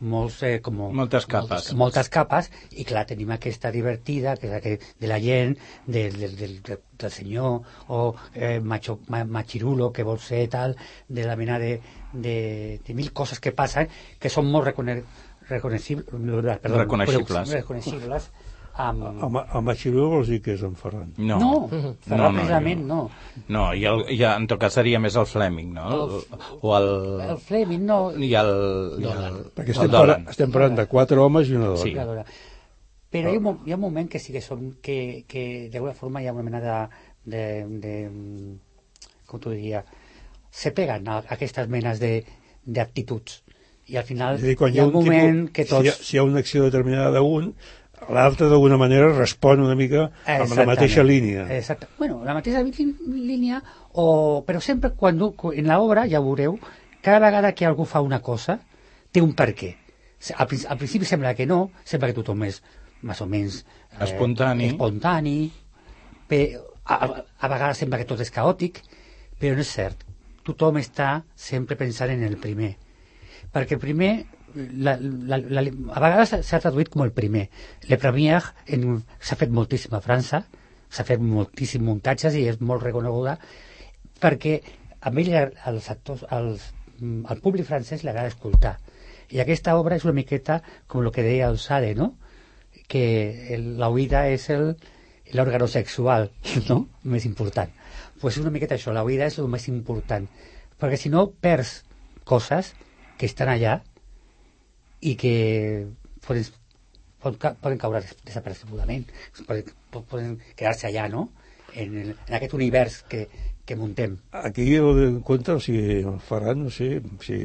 molts, 0.00 0.42
eh, 0.48 0.60
com, 0.64 0.78
Moltes 0.96 1.26
capes. 1.28 1.50
Moltes, 1.50 1.74
moltes 1.80 2.10
capes, 2.12 2.50
i 2.72 2.84
clar, 2.88 3.06
tenim 3.08 3.32
aquesta 3.34 3.72
divertida, 3.72 4.36
que 4.40 4.48
és 4.48 4.54
la 4.54 4.60
que, 4.64 4.76
de 5.00 5.10
la 5.10 5.18
gent, 5.20 5.56
del, 5.86 6.16
del, 6.20 6.36
del, 6.36 6.54
del, 6.66 6.82
del 7.00 7.14
senyor, 7.14 7.58
o 7.88 8.02
eh, 8.34 8.60
macho, 8.60 9.00
ma, 9.12 9.24
machirulo, 9.24 9.90
que 9.92 10.04
vol 10.04 10.20
ser 10.20 10.46
tal, 10.52 10.76
de 11.08 11.26
la 11.28 11.36
mena 11.40 11.58
de, 11.60 11.74
de, 12.12 12.36
de 12.86 12.94
mil 12.96 13.12
coses 13.12 13.40
que 13.40 13.52
passen, 13.56 13.88
que 14.20 14.32
són 14.32 14.48
molt 14.52 14.70
recone, 14.72 15.00
reconeixibles, 15.50 16.08
perdó, 16.62 16.84
Reconeixibles. 16.84 17.52
reconeixibles 17.60 18.30
amb... 18.74 19.02
El, 19.10 19.30
ma- 19.34 19.46
el 19.54 19.62
Machiró 19.66 20.08
vols 20.12 20.28
dir 20.30 20.40
que 20.44 20.54
és 20.54 20.62
en 20.66 20.74
Ferran? 20.78 21.12
No. 21.18 21.38
no, 21.40 21.50
No, 21.70 21.92
Ferran 22.06 22.34
no, 22.34 22.38
precisament 22.38 22.84
no. 22.86 23.00
No, 23.48 23.64
i, 23.74 23.84
el, 23.90 24.04
i 24.14 24.20
en 24.28 24.46
tot 24.50 24.60
cas 24.62 24.76
seria 24.78 25.00
més 25.02 25.16
el 25.20 25.26
Fleming, 25.26 25.72
no? 25.74 25.88
El, 25.96 26.38
o 26.60 26.76
el... 26.78 26.88
El 27.30 27.38
Fleming 27.38 27.84
no... 27.88 27.98
I 28.16 28.30
el... 28.40 28.52
I 29.02 29.10
el, 29.10 29.40
Perquè 29.56 29.74
el 29.74 29.76
estem, 29.76 29.90
Dolan. 29.90 29.98
parlant, 30.00 30.28
estem 30.34 30.54
parlant 30.54 30.78
de 30.80 30.86
quatre 30.92 31.20
homes 31.20 31.50
i 31.50 31.56
una 31.58 31.72
dona. 31.74 31.82
Sí. 31.82 31.94
Però 33.10 33.30
hi 33.32 33.34
ha, 33.34 33.38
un, 33.40 33.42
mo- 33.48 33.58
hi 33.66 33.72
ha 33.74 33.78
un 33.80 33.82
moment 33.88 34.08
que 34.12 34.20
sí 34.22 34.30
que 34.32 34.40
són 34.44 34.68
que, 34.86 35.24
que 35.26 35.44
d'alguna 35.72 35.96
forma 35.98 36.20
hi 36.22 36.28
ha 36.30 36.34
una 36.36 36.44
mena 36.46 36.60
de, 36.62 36.76
de, 37.34 37.44
de 37.82 37.94
com 39.26 39.40
t'ho 39.42 39.50
diria 39.54 39.80
se 40.50 40.70
peguen 40.74 41.08
a 41.10 41.20
aquestes 41.34 41.66
menes 41.70 41.98
de- 42.02 42.22
d'actituds 42.66 43.40
i 43.90 43.96
al 43.98 44.04
final 44.06 44.36
És 44.38 44.44
a 44.44 44.46
dir, 44.46 44.54
quan 44.60 44.70
hi 44.74 44.78
ha 44.78 44.86
un 44.86 44.92
moment 44.94 45.40
tipus, 45.48 45.54
que 45.56 45.64
si, 45.66 45.74
hi 45.74 45.88
ha, 45.90 45.94
tots 45.96 46.06
si 46.06 46.14
hi 46.14 46.20
ha 46.20 46.24
una 46.28 46.38
acció 46.44 46.62
determinada 46.68 47.10
d'un, 47.18 47.48
l'altre 48.08 48.48
d'alguna 48.48 48.78
manera 48.80 49.10
respon 49.12 49.60
una 49.60 49.76
mica 49.76 50.08
amb 50.24 50.54
la 50.56 50.66
mateixa 50.68 51.04
línia. 51.04 51.46
Exacte. 51.52 51.88
Bueno, 51.98 52.22
la 52.24 52.34
mateixa 52.34 52.62
lí- 52.64 52.96
línia, 53.06 53.60
o... 53.92 54.42
però 54.46 54.60
sempre 54.64 54.94
quan 54.96 55.20
en 55.20 55.68
l'obra, 55.68 56.06
ja 56.08 56.20
ho 56.20 56.24
veureu, 56.24 56.58
cada 57.02 57.20
vegada 57.20 57.52
que 57.52 57.66
algú 57.66 57.84
fa 57.84 58.00
una 58.00 58.20
cosa, 58.20 58.58
té 59.12 59.22
un 59.22 59.34
per 59.36 59.52
què. 59.54 59.74
Al, 60.36 60.48
al 60.48 60.78
principi 60.78 61.08
sembla 61.08 61.34
que 61.34 61.46
no, 61.48 61.70
sembla 61.84 62.10
que 62.10 62.16
tothom 62.16 62.44
és 62.48 62.62
més 63.02 63.20
o 63.20 63.26
menys... 63.26 63.62
Espontani. 64.00 64.68
espontani, 64.70 65.38
però 66.30 66.60
a, 66.84 66.94
a, 66.94 67.24
a 67.40 67.48
vegades 67.50 67.80
sembla 67.82 67.98
que 68.00 68.06
tot 68.08 68.20
és 68.22 68.30
caòtic, 68.32 68.82
però 69.40 69.56
no 69.56 69.64
és 69.64 69.72
cert. 69.72 70.04
Tothom 70.46 70.78
està 70.80 71.20
sempre 71.36 71.76
pensant 71.80 72.12
en 72.12 72.22
el 72.26 72.36
primer. 72.40 72.74
Perquè 73.50 73.76
el 73.76 73.82
primer 73.82 74.12
la, 74.54 74.96
la, 75.00 75.38
la, 75.38 75.62
a 75.62 76.02
vegades 76.02 76.34
s'ha 76.46 76.60
traduït 76.62 76.90
com 76.92 77.04
el 77.04 77.12
primer. 77.16 77.48
Le 77.88 77.98
Premier 78.00 78.40
s'ha 79.20 79.38
fet 79.40 79.52
moltíssim 79.54 79.94
a 79.96 80.02
França, 80.04 80.44
s'ha 80.90 81.06
fet 81.06 81.22
moltíssim 81.22 81.84
muntatges 81.86 82.36
i 82.38 82.46
és 82.50 82.60
molt 82.60 82.82
reconeguda 82.86 83.36
perquè 84.20 84.60
a 85.00 85.10
ell 85.10 85.32
els 85.34 85.90
actors, 85.90 86.24
mm, 87.00 87.24
al 87.32 87.40
públic 87.40 87.66
francès 87.66 88.02
li 88.02 88.10
agrada 88.10 88.28
escoltar. 88.28 88.78
I 89.30 89.40
aquesta 89.40 89.76
obra 89.78 89.96
és 89.96 90.04
una 90.04 90.16
miqueta 90.16 90.60
com 90.86 91.04
el 91.04 91.12
que 91.14 91.22
deia 91.22 91.48
el 91.48 91.58
Sade, 91.58 91.94
no? 91.94 92.16
que 92.90 93.54
el, 93.54 93.78
la 93.78 93.88
és 94.26 94.48
l'òrgano 95.32 95.68
sexual 95.68 96.30
no? 96.68 96.88
més 97.04 97.24
important. 97.24 97.70
pues 98.20 98.36
una 98.36 98.50
miqueta 98.50 98.74
això, 98.74 98.92
la 98.92 99.04
és 99.08 99.38
el 99.38 99.48
més 99.48 99.68
important. 99.68 100.26
Perquè 100.78 100.96
si 100.96 101.08
no 101.08 101.30
perds 101.30 101.84
coses 102.24 102.74
que 103.16 103.26
estan 103.26 103.48
allà 103.48 103.82
i 105.00 105.14
que 105.16 105.34
poden, 106.26 106.44
poden, 107.22 107.56
poden 107.62 107.78
caure 107.80 108.00
des- 108.04 108.16
desapercebudament, 108.26 109.06
poden, 109.46 109.70
poden 109.92 110.34
quedar-se 110.56 110.88
allà, 110.90 111.08
no? 111.12 111.28
En, 111.74 111.94
el, 112.02 112.10
en 112.26 112.34
aquest 112.34 112.52
univers 112.58 113.02
que, 113.08 113.28
que 113.64 113.76
muntem. 113.78 114.16
Aquí 114.34 114.64
heu 114.74 114.88
de 114.96 115.04
compte, 115.22 115.52
o 115.54 115.60
sigui, 115.62 116.00
el 116.02 116.16
Ferran, 116.26 116.64
no 116.66 116.70
sé 116.74 116.98
si 117.22 117.36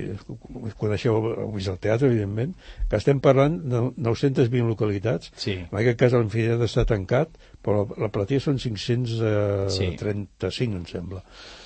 coneixeu 0.79 1.19
vist 1.53 1.69
el 1.69 1.77
teatre, 1.83 2.09
evidentment, 2.09 2.55
que 2.89 2.97
estem 2.97 3.19
parlant 3.21 3.59
de 3.69 3.83
920 4.01 4.65
localitats. 4.71 5.29
Sí. 5.37 5.59
En 5.67 5.77
aquest 5.77 5.99
cas 6.01 6.15
l'Infinitat 6.17 6.65
està 6.65 6.87
tancat, 6.89 7.37
però 7.61 7.83
la, 7.83 7.99
la 8.07 8.09
platea 8.15 8.41
són 8.41 8.57
535, 8.57 10.49
Sí. 10.51 10.65
em 10.65 10.85
sembla. 10.89 11.21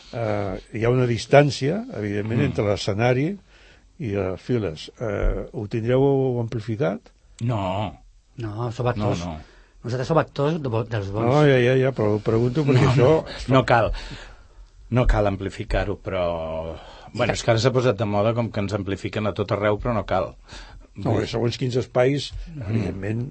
Uh, 0.10 0.58
hi 0.74 0.84
ha 0.84 0.90
una 0.92 1.06
distància, 1.08 1.84
evidentment, 1.96 2.42
mm. 2.42 2.48
entre 2.52 2.66
l'escenari 2.66 3.28
i 4.00 4.14
les 4.16 4.42
files. 4.42 4.88
Uh, 5.00 5.46
ho 5.54 5.66
tindreu 5.72 6.04
amplificat? 6.42 7.12
No, 7.42 7.96
No, 8.40 8.70
som 8.72 8.86
no, 8.88 8.92
actors. 8.94 9.26
no. 9.26 9.38
Nosaltres 9.84 10.08
som 10.12 10.18
actors 10.20 10.58
de, 10.64 10.70
bo- 10.72 10.84
dels 10.88 11.10
bons. 11.12 11.28
No, 11.28 11.42
ja, 11.48 11.58
ja, 11.60 11.74
ja, 11.80 11.92
però 11.96 12.16
ho 12.18 12.20
pregunto 12.24 12.64
perquè 12.68 12.84
no, 12.84 12.92
això... 12.92 13.52
No 13.52 13.62
cal. 13.68 13.92
No 14.96 15.06
cal 15.08 15.28
amplificar-ho, 15.30 15.98
però... 16.04 16.24
Bueno, 17.14 17.34
és 17.34 17.42
que 17.44 17.52
ara 17.52 17.60
s'ha 17.62 17.72
posat 17.74 17.98
de 18.00 18.06
moda 18.06 18.32
com 18.38 18.50
que 18.54 18.60
ens 18.64 18.74
amplifiquen 18.78 19.28
a 19.28 19.34
tot 19.38 19.52
arreu, 19.56 19.80
però 19.82 19.94
no 19.98 20.04
cal. 20.08 20.34
No, 21.06 21.14
segons 21.30 21.58
quins 21.62 21.76
espais, 21.80 22.30
evidentment, 22.68 23.26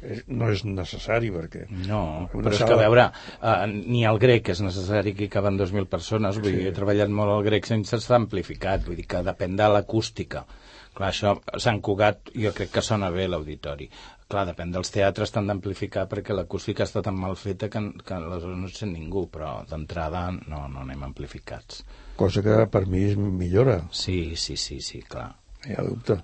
és- 0.00 0.24
no 0.28 0.48
és 0.52 0.64
necessari, 0.64 1.30
perquè... 1.34 1.66
No, 1.88 2.28
però 2.32 2.50
és 2.52 2.58
sala- 2.60 2.68
que 2.70 2.78
a 2.78 2.82
veure, 2.82 3.06
uh, 3.42 3.66
ni 3.72 4.04
el 4.08 4.18
grec 4.22 4.48
és 4.54 4.60
necessari 4.64 5.14
que 5.18 5.24
hi 5.26 5.32
caben 5.32 5.58
2.000 5.58 5.86
persones, 5.90 6.38
vull 6.38 6.52
dir, 6.52 6.66
he 6.70 6.74
treballat 6.76 7.10
molt 7.10 7.34
el 7.38 7.44
grec 7.50 7.66
sense 7.70 7.96
estar 7.96 8.16
amplificat, 8.20 8.84
vull 8.86 8.96
dir 9.00 9.06
que 9.06 9.22
depèn 9.26 9.56
de 9.58 9.68
l'acústica. 9.72 10.44
Clar, 10.92 11.08
això, 11.08 11.38
Sant 11.56 11.78
Cugat, 11.80 12.28
jo 12.36 12.50
crec 12.52 12.68
que 12.74 12.82
sona 12.84 13.08
bé 13.10 13.24
l'auditori. 13.26 13.86
Clar, 14.28 14.42
depèn 14.48 14.70
dels 14.72 14.90
teatres, 14.92 15.30
t'han 15.32 15.46
d'amplificar 15.48 16.06
perquè 16.08 16.32
l'acústica 16.36 16.84
està 16.84 17.00
tan 17.04 17.16
mal 17.16 17.34
feta 17.36 17.68
que, 17.72 17.80
que 18.04 18.14
aleshores 18.14 18.58
no 18.60 18.68
sent 18.68 18.92
ningú, 18.92 19.26
però 19.32 19.62
d'entrada 19.68 20.26
no, 20.32 20.66
no 20.68 20.80
anem 20.84 21.02
amplificats. 21.08 21.82
Cosa 22.16 22.42
que 22.44 22.58
per 22.72 22.84
mi 22.92 23.06
és 23.10 23.16
millora, 23.16 23.78
Sí, 23.90 24.34
sí, 24.36 24.56
sí, 24.60 24.80
sí, 24.84 25.00
clar. 25.08 25.30
hi 25.64 25.76
ha 25.78 25.82
dubte. 25.86 26.16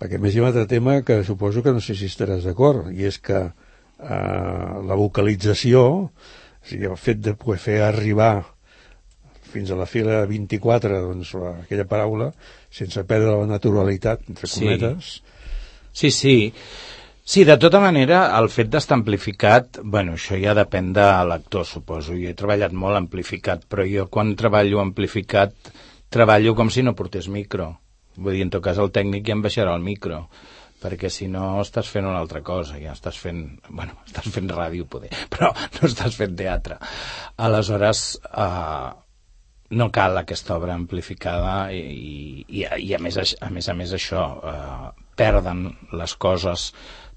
Perquè 0.00 0.18
més 0.20 0.34
hi 0.34 0.40
ha 0.40 0.44
un 0.44 0.50
altre 0.50 0.66
tema 0.68 0.98
que 1.06 1.22
suposo 1.24 1.62
que 1.64 1.72
no 1.72 1.80
sé 1.80 1.96
si 1.96 2.08
estaràs 2.10 2.44
d'acord, 2.44 2.90
i 2.92 3.06
és 3.08 3.16
que 3.18 3.38
eh, 3.46 4.74
la 4.90 4.98
vocalització, 4.98 5.86
o 5.86 6.66
sigui, 6.66 6.90
el 6.90 7.00
fet 7.00 7.22
de 7.24 7.36
poder 7.38 7.58
fer 7.62 7.78
arribar 7.86 8.34
fins 9.46 9.70
a 9.70 9.78
la 9.78 9.86
fila 9.88 10.24
24 10.28 11.00
doncs, 11.06 11.32
la, 11.40 11.54
aquella 11.62 11.86
paraula, 11.88 12.28
sense 12.68 13.06
perdre 13.08 13.38
la 13.38 13.48
naturalitat, 13.48 14.28
entre 14.28 14.50
Sí. 14.50 14.60
cometes, 14.60 15.16
Sí, 15.96 16.10
sí. 16.10 16.52
Sí, 17.24 17.44
de 17.48 17.56
tota 17.56 17.80
manera, 17.80 18.18
el 18.38 18.50
fet 18.52 18.68
d'estar 18.68 18.98
amplificat, 18.98 19.78
bueno, 19.82 20.12
això 20.18 20.36
ja 20.36 20.52
depèn 20.54 20.92
de 20.92 21.06
l'actor, 21.26 21.64
suposo. 21.64 22.12
Jo 22.12 22.28
he 22.28 22.34
treballat 22.36 22.74
molt 22.76 22.98
amplificat, 23.00 23.64
però 23.64 23.86
jo 23.88 24.04
quan 24.12 24.34
treballo 24.36 24.82
amplificat 24.82 25.56
treballo 26.12 26.54
com 26.54 26.68
si 26.70 26.84
no 26.84 26.94
portés 26.94 27.26
micro. 27.32 27.70
Vull 28.16 28.36
dir, 28.38 28.44
en 28.46 28.52
tot 28.54 28.64
cas, 28.64 28.80
el 28.82 28.92
tècnic 28.94 29.26
ja 29.28 29.36
em 29.36 29.44
baixarà 29.44 29.74
el 29.76 29.84
micro 29.84 30.26
perquè 30.76 31.08
si 31.10 31.26
no 31.32 31.56
estàs 31.62 31.88
fent 31.88 32.06
una 32.06 32.20
altra 32.20 32.42
cosa, 32.44 32.76
ja 32.78 32.92
estàs 32.92 33.16
fent, 33.18 33.42
bueno, 33.70 33.96
estàs 34.08 34.28
fent 34.34 34.50
ràdio 34.52 34.86
poder, 34.90 35.10
però 35.32 35.50
no 35.56 35.88
estàs 35.88 36.18
fent 36.18 36.36
teatre. 36.38 36.78
Aleshores, 37.46 38.04
eh, 38.28 38.92
no 39.76 39.88
cal 39.90 40.20
aquesta 40.20 40.54
obra 40.56 40.76
amplificada 40.78 41.72
i, 41.74 42.44
i, 42.46 42.62
i 42.62 42.92
a, 42.94 43.00
més, 43.02 43.18
a 43.18 43.50
més 43.50 43.68
a 43.68 43.74
més 43.74 43.94
això 43.96 44.22
eh, 44.52 44.92
perden 45.18 45.66
les 45.96 46.14
coses 46.22 46.70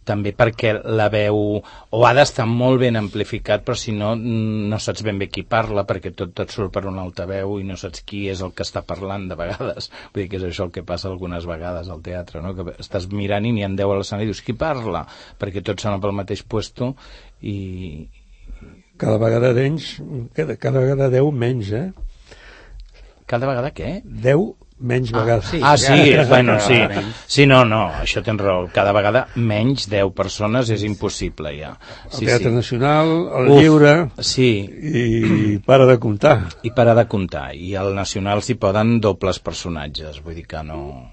també 0.10 0.34
perquè 0.38 0.74
la 1.00 1.08
veu 1.14 1.40
o 1.60 2.04
ha 2.06 2.12
d'estar 2.18 2.48
molt 2.50 2.82
ben 2.84 3.00
amplificat 3.00 3.66
però 3.66 3.78
si 3.78 3.94
no 3.96 4.16
no 4.20 4.82
saps 4.82 5.06
ben 5.06 5.22
bé 5.22 5.30
qui 5.30 5.46
parla 5.56 5.86
perquè 5.90 6.14
tot 6.18 6.44
et 6.44 6.54
surt 6.56 6.74
per 6.76 6.86
un 6.90 7.00
altaveu 7.02 7.58
i 7.62 7.68
no 7.68 7.78
saps 7.80 8.04
qui 8.10 8.26
és 8.34 8.44
el 8.46 8.54
que 8.58 8.66
està 8.68 8.84
parlant 8.86 9.30
de 9.30 9.40
vegades 9.40 9.92
vull 10.12 10.24
dir 10.24 10.30
que 10.32 10.42
és 10.42 10.48
això 10.50 10.68
el 10.68 10.76
que 10.76 10.86
passa 10.92 11.10
algunes 11.12 11.48
vegades 11.50 11.90
al 11.90 12.04
teatre 12.06 12.44
no? 12.46 12.56
que 12.58 12.78
estàs 12.78 13.10
mirant 13.14 13.46
i 13.46 13.54
n'hi 13.56 13.66
ha 13.68 13.74
10 13.74 13.96
a 13.96 14.00
l'escenari 14.02 14.30
i 14.30 14.32
dius 14.34 14.46
qui 14.46 14.58
parla? 14.58 15.06
perquè 15.40 15.64
tots 15.66 15.86
són 15.86 16.00
pel 16.02 16.16
mateix 16.16 16.44
puesto 16.44 16.94
i, 17.46 17.56
cada 19.00 19.18
vegada 19.18 19.54
d'enys, 19.56 19.94
cada, 20.36 20.58
cada 20.60 20.84
vegada 20.84 21.10
10 21.14 21.32
menys, 21.32 21.72
eh? 21.72 21.88
cada 23.30 23.48
vegada 23.48 23.72
què? 23.76 24.00
10 24.04 24.69
menys 24.80 25.12
vegades. 25.12 25.46
sí. 25.52 25.60
Ah, 25.64 25.78
sí, 25.78 26.14
Ja. 26.14 26.24
bueno, 26.26 26.60
sí. 26.60 26.74
Menys. 26.74 27.16
Sí, 27.28 27.46
no, 27.46 27.64
no, 27.66 27.90
això 28.02 28.24
tens 28.24 28.40
raó. 28.42 28.68
Cada 28.74 28.92
vegada 28.96 29.28
menys 29.36 29.88
10 29.90 30.14
persones 30.16 30.70
és 30.70 30.84
impossible, 30.84 31.52
ja. 31.60 31.74
El 32.06 32.18
Sí, 32.18 32.26
Teatre 32.26 32.50
sí. 32.50 32.56
Nacional, 32.56 33.08
el 33.42 33.52
Uf, 33.52 33.60
Lliure, 33.62 33.94
Sí, 34.20 34.50
i 34.72 35.58
para 35.66 35.86
de 35.86 35.98
comptar. 36.00 36.48
i 36.64 36.72
para 36.72 36.96
de 36.96 37.08
comptar. 37.08 37.54
I 37.56 37.76
al 37.76 37.94
Nacional 37.96 38.42
s'hi 38.42 38.56
poden 38.56 39.00
dobles 39.02 39.40
personatges, 39.40 40.22
vull 40.24 40.36
dir 40.36 40.48
que 40.48 40.64
no 40.64 41.12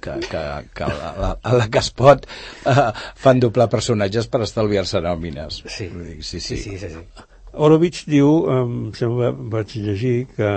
que, 0.00 0.12
que, 0.30 0.40
que 0.74 0.84
a, 0.84 1.14
la, 1.18 1.38
a 1.42 1.52
la 1.58 1.64
que 1.68 1.80
es 1.80 1.88
pot 1.90 2.22
eh, 2.70 2.92
fan 3.18 3.40
doblar 3.42 3.68
personatges 3.68 4.28
per 4.30 4.42
estalviar-se 4.46 5.00
nòmines. 5.02 5.64
Sí. 5.66 5.88
Vull 5.92 6.04
dir, 6.06 6.22
sí, 6.22 6.38
Sí, 6.40 6.56
sí. 6.56 6.62
sí, 6.62 6.78
sí. 6.78 6.88
sí. 6.94 7.27
Horowitz 7.58 8.04
diu, 8.06 8.28
em 8.54 8.74
sembla, 8.94 9.32
vaig 9.52 9.72
llegir, 9.82 10.28
que, 10.36 10.50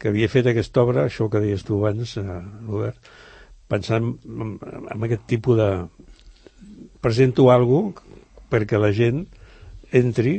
que 0.00 0.10
havia 0.10 0.30
fet 0.32 0.48
aquesta 0.50 0.82
obra, 0.82 1.04
això 1.06 1.28
que 1.30 1.42
deies 1.44 1.62
tu 1.66 1.78
abans, 1.78 2.16
eh, 2.18 2.40
Robert, 2.66 3.12
pensant 3.70 4.10
en, 4.26 4.56
en 4.96 5.06
aquest 5.06 5.28
tipus 5.30 5.60
de... 5.60 5.70
Presento 7.04 7.50
algo 7.52 7.80
perquè 8.48 8.78
la 8.80 8.88
gent 8.96 9.26
entri, 9.92 10.38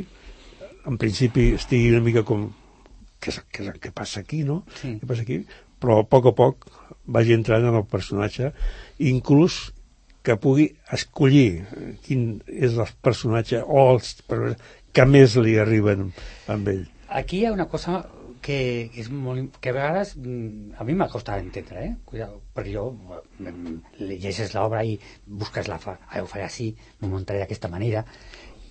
en 0.86 0.96
principi 0.98 1.52
estigui 1.56 1.92
una 1.94 2.02
mica 2.04 2.24
com... 2.26 2.48
Què, 3.22 3.32
és, 3.32 3.38
què, 3.54 3.64
és, 3.64 3.78
què 3.82 3.92
passa 3.94 4.20
aquí, 4.24 4.42
no? 4.44 4.64
Sí. 4.80 4.96
Què 5.00 5.08
passa 5.08 5.24
aquí? 5.24 5.40
Però 5.82 6.00
a 6.02 6.06
poc 6.10 6.28
a 6.30 6.34
poc 6.36 6.66
vagi 7.16 7.36
entrant 7.36 7.64
en 7.70 7.78
el 7.78 7.86
personatge, 7.88 8.50
inclús 8.98 9.60
que 10.26 10.36
pugui 10.42 10.66
escollir 10.92 11.64
quin 12.06 12.26
és 12.50 12.76
el 12.82 12.92
personatge 13.06 13.62
o 13.62 13.86
els 13.92 14.16
que 14.26 15.06
més 15.06 15.36
li 15.38 15.56
arriben 15.62 16.10
amb 16.52 16.70
ell. 16.72 16.84
Aquí 17.20 17.40
hi 17.40 17.46
ha 17.46 17.54
una 17.54 17.68
cosa 17.70 18.00
que, 18.46 18.56
és 18.94 19.08
molt, 19.10 19.58
que 19.62 19.72
a 19.72 19.74
vegades 19.74 20.14
mm, 20.18 20.76
a 20.78 20.86
mi 20.86 20.94
m'ha 20.98 21.08
costat 21.10 21.42
entendre, 21.42 21.82
eh? 21.82 21.92
Cuidado, 22.06 22.40
perquè 22.54 22.74
jo 22.76 22.88
mm, 22.94 23.76
llegeixes 24.02 24.54
l'obra 24.54 24.84
i 24.86 24.96
busques 25.26 25.70
la 25.70 25.78
fa, 25.82 25.96
ah, 26.06 26.22
ho 26.22 26.28
faré 26.30 26.46
així, 26.46 26.72
m'ho 27.00 27.10
muntaré 27.10 27.42
d'aquesta 27.42 27.70
manera, 27.72 28.04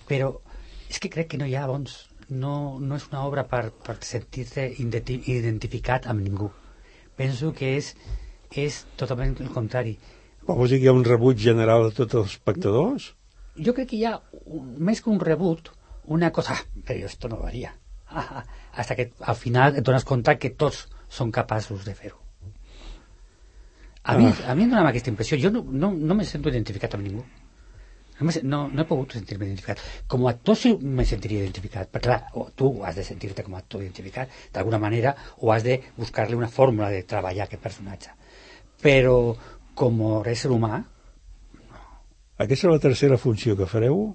però 0.08 0.32
és 0.88 1.00
que 1.02 1.10
crec 1.12 1.32
que 1.32 1.40
no 1.40 1.48
hi 1.48 1.56
ha, 1.58 1.66
doncs, 1.68 1.98
no, 2.28 2.78
no 2.80 2.96
és 2.98 3.08
una 3.10 3.24
obra 3.26 3.46
per, 3.50 3.68
per 3.86 3.98
sentir-te 4.02 4.68
identi- 4.82 5.22
identificat 5.34 6.08
amb 6.10 6.24
ningú. 6.24 6.50
Penso 7.16 7.52
que 7.56 7.76
és, 7.76 7.92
és 8.52 8.84
totalment 9.00 9.36
el 9.44 9.52
contrari. 9.54 9.96
Vols 10.46 10.70
dir 10.70 10.78
que 10.80 10.86
hi 10.86 10.88
ha 10.92 10.94
un 10.96 11.04
rebuig 11.04 11.38
general 11.42 11.88
de 11.88 11.94
tots 11.96 12.14
els 12.22 12.34
espectadors? 12.36 13.12
yo 13.56 13.72
creo 13.72 13.86
que 13.86 13.96
ya, 13.96 14.20
un- 14.44 14.74
més 14.84 15.00
que 15.00 15.08
un 15.08 15.18
reboot, 15.18 15.70
una 16.12 16.30
cosa, 16.30 16.52
"Ah, 16.54 16.64
però 16.84 17.06
esto 17.06 17.26
no 17.28 17.38
varia. 17.38 17.74
Hasta 18.74 18.94
que 18.94 19.12
al 19.20 19.34
final 19.34 19.76
et 19.76 19.82
dones 19.82 20.04
compte 20.04 20.36
que 20.38 20.50
tots 20.50 20.88
són 21.08 21.30
capaços 21.32 21.84
de 21.86 21.94
fer-ho. 21.94 22.18
A, 24.04 24.16
mi, 24.16 24.26
a 24.46 24.54
mi 24.54 24.62
em 24.64 24.70
donava 24.70 24.90
aquesta 24.90 25.10
impressió. 25.10 25.38
Jo 25.40 25.50
no, 25.50 25.64
no, 25.66 25.90
no 25.92 26.14
me 26.14 26.24
sento 26.24 26.48
identificat 26.50 26.94
amb 26.94 27.04
ningú. 27.08 27.24
No, 28.20 28.30
no, 28.42 28.68
no 28.68 28.82
he 28.82 28.84
pogut 28.84 29.12
sentir-me 29.12 29.46
identificat. 29.46 29.80
Com 30.06 30.26
a 30.26 30.30
actor 30.30 30.54
sí 30.56 30.76
me 30.80 31.04
sentiria 31.04 31.40
identificat, 31.42 31.90
perquè 31.90 32.02
clar, 32.02 32.52
tu 32.54 32.84
has 32.84 32.94
de 32.96 33.04
sentir-te 33.04 33.42
com 33.42 33.54
a 33.54 33.58
actor 33.58 33.80
identificat 33.82 34.28
d'alguna 34.52 34.78
manera 34.78 35.16
o 35.38 35.50
has 35.52 35.64
de 35.64 35.80
buscar-li 35.96 36.34
una 36.36 36.48
fórmula 36.48 36.90
de 36.90 37.02
treballar 37.02 37.44
aquest 37.48 37.62
personatge. 37.62 38.10
Però 38.82 39.34
com 39.76 40.02
a 40.10 40.20
ésser 40.32 40.50
humà, 40.52 40.84
Aquesta 42.36 42.66
és 42.66 42.72
la 42.74 42.80
tercera 42.82 43.16
funció 43.16 43.54
que 43.56 43.64
fareu, 43.64 44.10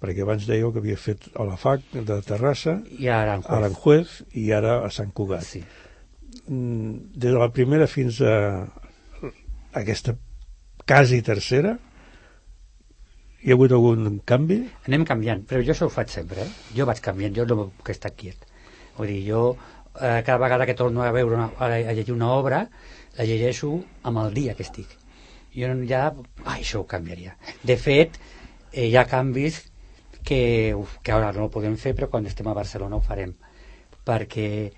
perquè 0.00 0.22
abans 0.24 0.46
dèieu 0.48 0.70
que 0.72 0.80
havia 0.80 0.96
fet 0.96 1.26
a 1.36 1.44
la 1.44 1.58
FAC 1.60 1.82
de 2.08 2.16
Terrassa, 2.24 2.78
i 2.96 3.10
ara 3.12 3.34
a 3.44 3.58
l'Enjuez 3.60 4.14
i 4.40 4.46
ara 4.56 4.78
a 4.86 4.88
Sant 4.90 5.10
Cugat. 5.12 5.44
Sí. 5.44 5.60
Mm, 6.46 7.12
Des 7.12 7.28
de 7.28 7.36
la 7.36 7.50
primera 7.52 7.86
fins 7.92 8.22
a 8.24 8.32
aquesta 9.82 10.14
quasi 10.88 11.20
tercera, 11.22 11.74
hi 13.42 13.52
ha 13.52 13.58
hagut 13.58 13.74
algun 13.76 14.20
canvi? 14.24 14.62
anem 14.88 15.04
canviant, 15.04 15.44
però 15.44 15.60
jo 15.60 15.74
això 15.76 15.90
ho 15.90 15.92
faig 15.92 16.08
sempre, 16.14 16.46
eh? 16.46 16.50
Jo 16.78 16.88
vaig 16.88 17.04
canviant, 17.04 17.36
jo 17.36 17.44
no 17.52 17.68
puc 17.76 17.92
estar 17.92 18.14
quiet. 18.16 18.48
Vull 18.96 19.12
dir, 19.12 19.20
jo 19.28 19.44
eh, 20.00 20.22
cada 20.24 20.38
vegada 20.40 20.64
que 20.64 20.74
torno 20.78 21.02
a 21.04 21.12
veure 21.12 21.36
una, 21.36 21.50
a 21.58 21.92
llegir 21.92 22.14
una 22.16 22.32
obra, 22.32 22.64
la 23.18 23.24
llegeixo 23.28 23.72
amb 24.08 24.18
el 24.24 24.34
dia 24.34 24.54
que 24.54 24.62
estic. 24.66 24.88
Jo 25.54 25.68
no- 25.68 25.86
ja, 25.88 26.06
ah, 26.44 26.56
això 26.56 26.80
ho 26.80 26.86
canviaria. 26.86 27.36
De 27.62 27.76
fet, 27.76 28.18
eh, 28.72 28.86
hi 28.88 28.96
ha 28.96 29.04
canvis 29.06 29.70
que, 30.24 30.74
uf, 30.74 30.98
que 31.02 31.12
ara 31.12 31.32
no 31.32 31.44
ho 31.44 31.50
podem 31.50 31.76
fer, 31.76 31.94
però 31.94 32.08
quan 32.08 32.26
estem 32.26 32.48
a 32.48 32.54
Barcelona 32.54 32.96
ho 32.96 33.00
farem, 33.00 33.34
perquè 34.04 34.72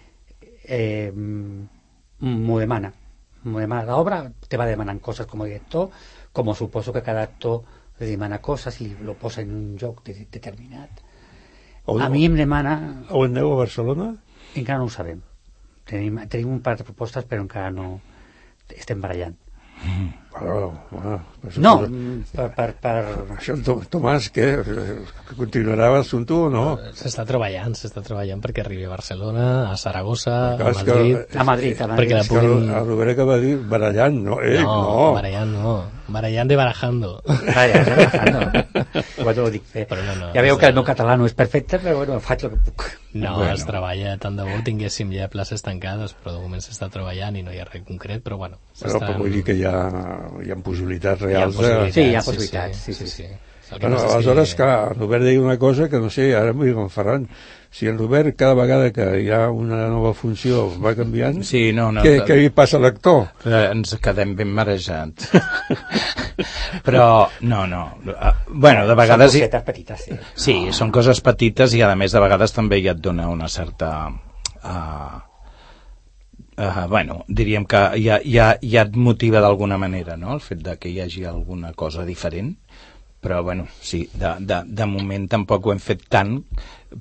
eh, 0.64 1.12
m'ho 1.14 2.58
demana. 2.58 2.92
M'ho 3.44 3.60
demana. 3.60 3.84
L'obra 3.92 4.32
te 4.48 4.56
va 4.56 4.66
demanant 4.66 5.00
coses 5.00 5.26
com 5.26 5.42
a 5.42 5.46
director, 5.46 5.90
com 6.32 6.54
suposo 6.54 6.92
que 6.92 7.02
cada 7.02 7.22
actor 7.22 7.62
li 8.00 8.08
demana 8.10 8.40
coses 8.42 8.80
i 8.80 8.88
lo 9.02 9.14
posa 9.14 9.42
en 9.42 9.52
un 9.54 9.76
lloc 9.78 10.02
de, 10.04 10.26
determinat. 10.30 10.90
O, 11.84 12.00
A 12.00 12.08
mi 12.08 12.24
em 12.24 12.34
demana... 12.34 13.04
o 13.10 13.24
aneu 13.24 13.52
a 13.52 13.56
Barcelona? 13.56 14.16
Encara 14.56 14.78
no 14.78 14.86
ho 14.86 14.90
sabem. 14.90 15.20
Tenim, 15.84 16.18
tenim 16.32 16.48
un 16.48 16.62
par 16.64 16.78
de 16.78 16.84
propostes, 16.88 17.26
però 17.28 17.44
encara 17.44 17.70
no 17.70 18.00
estem 18.72 19.00
barallant. 19.00 19.36
Bueno, 20.40 20.74
bueno, 20.90 21.20
pues, 21.40 21.58
No, 21.58 21.72
per... 22.34 22.48
per, 22.56 22.74
per... 22.82 23.04
Això, 23.36 23.54
To- 23.62 23.76
Tomàs, 23.88 24.26
què? 24.34 24.48
Que 24.66 25.36
continuarà 25.38 25.92
l'assumpte 25.94 26.34
o 26.34 26.48
no? 26.50 26.64
S'està 26.98 27.22
treballant, 27.28 27.76
s'està 27.78 28.02
treballant 28.02 28.42
perquè 28.42 28.64
arribi 28.64 28.84
a 28.88 28.90
Barcelona, 28.90 29.46
a 29.70 29.76
Saragossa, 29.78 30.34
a 30.58 30.70
és 30.72 30.82
que- 30.82 30.90
Madrid... 30.90 31.38
A 31.38 31.44
Madrid, 31.46 31.80
a 31.80 31.86
Madrid. 31.86 31.98
Perquè 32.02 32.18
la 32.18 32.22
que 32.26 32.32
puguin... 32.34 32.70
el 32.74 32.86
Robert 32.90 33.14
acaba 33.14 33.36
de 33.38 33.46
dir 33.46 33.58
barallant, 33.70 34.18
no? 34.26 34.40
Eh, 34.42 34.58
no, 34.62 34.74
no. 34.82 35.12
barallant 35.20 35.54
no. 35.54 35.76
Barallant 36.06 36.50
de 36.50 36.56
barajando. 36.56 37.22
Vale, 37.24 37.72
estoy 37.80 37.94
trabajando. 37.94 38.64
Bueno, 39.24 39.44
ho 39.46 39.50
dic 39.50 39.62
bé. 39.72 39.86
Però 39.88 40.02
no, 40.04 40.14
no, 40.20 40.26
ja 40.34 40.42
veu 40.44 40.52
és 40.52 40.60
que 40.60 40.66
el 40.68 40.74
de- 40.74 40.76
meu 40.76 40.84
català 40.84 41.14
no 41.16 41.24
és 41.24 41.32
perfecte, 41.38 41.78
però 41.80 41.94
bueno, 42.02 42.18
faig 42.20 42.44
el 42.44 42.50
que 42.58 42.58
puc. 42.66 42.84
No, 43.14 43.36
Bueno. 43.38 43.54
es 43.54 43.64
treballa 43.64 44.16
tant 44.20 44.36
de 44.36 44.44
bo 44.44 44.58
tinguéssim 44.66 45.12
ja 45.14 45.30
places 45.32 45.62
tancades, 45.64 46.12
però 46.18 46.34
de 46.34 46.42
moment 46.42 46.60
s'està 46.60 46.90
treballant 46.92 47.38
i 47.40 47.44
no 47.46 47.54
hi 47.54 47.60
ha 47.62 47.64
res 47.70 47.86
concret, 47.88 48.20
però 48.26 48.36
bueno. 48.36 48.58
Però, 48.82 48.98
però 49.00 49.16
vull 49.22 49.32
dir 49.38 49.44
que 49.46 49.56
ha, 49.64 49.78
hi 50.44 50.50
ha 50.50 50.56
possibilitats 50.56 51.20
hi 51.22 51.24
ha 51.24 51.28
reals. 51.28 51.56
possibilitats. 51.56 51.94
Sí, 51.94 52.00
hi 52.10 52.14
ha 52.14 52.20
sí, 52.22 52.30
possibilitats, 52.30 52.78
Sí, 52.84 52.92
sí, 52.94 53.06
sí. 53.06 53.10
sí. 53.10 53.22
sí. 53.28 53.34
El 53.72 53.80
que 53.80 53.86
Bueno, 53.88 53.98
aleshores, 54.12 54.50
que- 54.54 54.56
clar, 54.62 54.92
en 54.92 54.98
Robert 55.00 55.24
deia 55.24 55.40
una 55.40 55.58
cosa 55.58 55.88
que 55.88 55.98
no 55.98 56.10
sé, 56.10 56.34
ara 56.36 56.52
m'ho 56.52 56.64
dic 56.68 56.76
en 56.76 56.90
Ferran. 56.90 57.28
Si 57.74 57.88
en 57.88 57.96
Robert 57.98 58.36
cada 58.38 58.54
vegada 58.54 58.92
que 58.92 59.06
hi 59.24 59.30
ha 59.34 59.48
una 59.50 59.88
nova 59.88 60.12
funció 60.14 60.68
va 60.78 60.92
canviant, 60.94 61.40
Sí, 61.42 61.72
no, 61.72 61.90
no. 61.90 62.02
què, 62.04 62.20
què 62.28 62.36
li 62.38 62.50
passa 62.54 62.76
a 62.76 62.80
l'actor? 62.84 63.24
Eh, 63.44 63.64
ens 63.72 63.96
quedem 64.04 64.36
ben 64.36 64.52
marejats. 64.54 65.30
Però, 66.84 67.28
no, 67.40 67.66
no. 67.66 67.98
Eh, 68.06 68.32
Bueno, 68.48 68.86
de 68.86 68.94
vegades... 68.94 69.32
Són 69.32 69.38
hi- 69.40 69.44
cosetes 69.48 69.62
petites, 69.66 70.04
sí. 70.04 70.18
Sí, 70.34 70.56
són 70.72 70.92
coses 70.94 71.20
petites 71.24 71.74
i 71.74 71.82
a 71.82 71.94
més 71.98 72.12
de 72.14 72.20
vegades 72.22 72.52
també 72.54 72.78
ja 72.84 72.92
et 72.94 73.00
dona 73.02 73.28
una 73.32 73.48
certa... 73.48 74.10
Uh, 74.64 75.18
uh, 76.58 76.86
bueno, 76.88 77.24
diríem 77.28 77.66
que 77.66 77.80
ja, 78.02 78.20
ja, 78.24 78.54
ja 78.62 78.84
et 78.86 78.96
motiva 78.96 79.42
d'alguna 79.44 79.78
manera, 79.78 80.16
no?, 80.16 80.34
el 80.34 80.42
fet 80.44 80.62
de 80.64 80.76
que 80.80 80.92
hi 80.92 81.00
hagi 81.04 81.24
alguna 81.28 81.72
cosa 81.72 82.04
diferent, 82.04 82.54
però 83.24 83.42
bueno, 83.42 83.66
sí, 83.80 84.04
de, 84.12 84.34
de, 84.40 84.60
de 84.66 84.86
moment 84.86 85.28
tampoc 85.32 85.66
ho 85.66 85.72
hem 85.72 85.80
fet 85.80 86.04
tant 86.12 86.36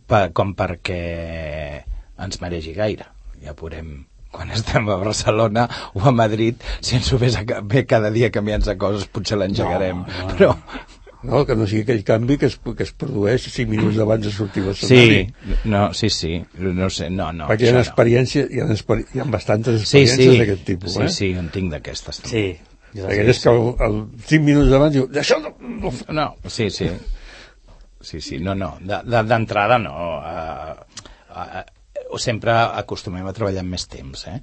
pa, 0.07 0.29
com 0.31 0.53
perquè 0.55 1.83
ens 2.23 2.39
mereixi 2.39 2.71
gaire. 2.77 3.09
Ja 3.43 3.51
veurem 3.59 4.05
quan 4.33 4.49
estem 4.55 4.87
a 4.89 4.95
Barcelona 4.97 5.67
o 5.93 6.07
a 6.07 6.13
Madrid, 6.15 6.63
si 6.81 6.95
ens 6.97 7.11
ho 7.13 7.19
ves 7.21 7.35
a, 7.37 7.43
bé 7.43 7.83
cada 7.85 8.09
dia 8.11 8.31
canviant-se 8.33 8.77
coses, 8.81 9.05
potser 9.11 9.37
l'engegarem. 9.37 10.01
No, 10.01 10.07
no, 10.07 10.25
no. 10.25 10.33
Però, 10.33 10.55
No, 11.23 11.45
que 11.47 11.55
no 11.55 11.65
sigui 11.69 11.85
aquell 11.85 12.01
canvi 12.03 12.35
que 12.37 12.49
es, 12.49 12.57
que 12.59 12.83
es 12.83 12.91
produeix 12.99 13.45
5 13.47 13.69
minuts 13.71 13.97
abans 14.03 14.25
de 14.25 14.31
sortir 14.35 14.63
l'escenari. 14.65 15.21
Sí, 15.23 15.55
no, 15.71 15.85
sí, 15.95 16.09
sí, 16.11 16.33
no 16.59 16.89
sé, 16.91 17.09
no, 17.09 17.29
no. 17.31 17.47
Perquè 17.47 17.69
hi 17.69 17.69
ha, 17.69 17.71
això 17.71 17.79
no. 17.79 17.85
experiència, 17.85 18.43
hi, 18.51 18.59
ha 18.59 18.67
experi 18.75 19.05
hi 19.15 19.21
ha 19.23 19.27
bastantes 19.31 19.85
Sí, 19.87 20.01
experiències 20.03 20.33
sí, 20.33 20.39
d'aquest 20.41 20.65
tipus. 20.67 20.93
sí, 20.97 21.01
eh? 21.05 21.09
sí, 21.17 21.31
en 21.39 21.47
tinc 21.55 21.71
d'aquestes. 21.71 22.21
Sí. 22.27 22.45
Aquelles 23.07 23.39
que 23.41 23.49
el, 23.49 23.61
el 23.87 23.95
5 24.27 24.43
minuts 24.45 24.75
abans 24.77 24.93
diu, 24.93 25.07
d'això 25.09 25.39
no, 25.41 25.53
no, 25.63 25.93
No, 26.13 26.27
sí, 26.51 26.67
sí. 26.69 26.89
Sí, 28.03 28.19
sí, 28.21 28.37
no, 28.43 28.53
no, 28.53 28.73
de- 28.81 28.99
de- 29.07 29.23
d'entrada 29.23 29.77
no. 29.79 29.95
Uh, 30.19 30.75
uh, 31.31 32.19
sempre 32.19 32.51
acostumem 32.51 33.25
a 33.25 33.31
treballar 33.33 33.63
amb 33.63 33.71
més 33.73 33.87
temps, 33.89 34.27
eh? 34.27 34.41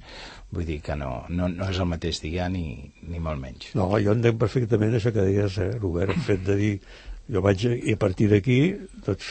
Vull 0.51 0.65
dir 0.67 0.81
que 0.83 0.95
no, 0.99 1.23
no, 1.29 1.47
no 1.47 1.69
és 1.71 1.77
el 1.79 1.87
mateix 1.87 2.19
dia 2.21 2.49
ni, 2.51 2.91
ni 3.07 3.19
molt 3.23 3.39
menys. 3.39 3.69
No, 3.79 3.85
jo 4.03 4.11
entenc 4.11 4.37
perfectament 4.41 4.97
això 4.97 5.13
que 5.15 5.23
deies, 5.23 5.57
eh, 5.63 5.69
Robert, 5.79 6.11
el 6.11 6.25
fet 6.27 6.43
de 6.43 6.55
dir 6.59 6.73
jo 7.31 7.41
vaig 7.45 7.63
a- 7.69 7.77
i 7.77 7.93
a 7.95 7.99
partir 8.01 8.27
d'aquí 8.33 8.57
doncs 9.05 9.29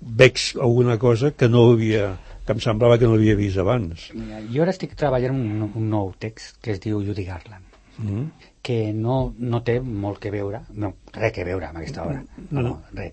veig 0.00 0.36
alguna 0.60 0.98
cosa 0.98 1.30
que 1.32 1.48
no 1.48 1.70
havia 1.72 2.16
que 2.46 2.52
em 2.56 2.60
semblava 2.64 2.96
que 2.98 3.04
no 3.08 3.14
havia 3.18 3.34
vist 3.36 3.58
abans. 3.60 4.06
Mira, 4.16 4.38
jo 4.52 4.62
ara 4.64 4.72
estic 4.72 4.94
treballant 4.96 5.34
un, 5.36 5.66
un 5.74 5.88
nou 5.92 6.14
text 6.18 6.56
que 6.64 6.72
es 6.76 6.80
diu 6.80 7.00
Judy 7.04 7.24
Garland, 7.28 7.64
Mm. 7.98 8.28
que 8.62 8.92
no, 8.94 9.34
no 9.38 9.58
té 9.66 9.80
molt 9.82 10.20
que 10.22 10.30
veure, 10.30 10.60
no, 10.78 10.92
res 11.16 11.32
que 11.34 11.42
veure 11.44 11.66
amb 11.66 11.80
aquesta 11.80 12.04
obra, 12.04 12.20
no, 12.52 12.62
no, 12.62 12.74
res. 12.94 13.10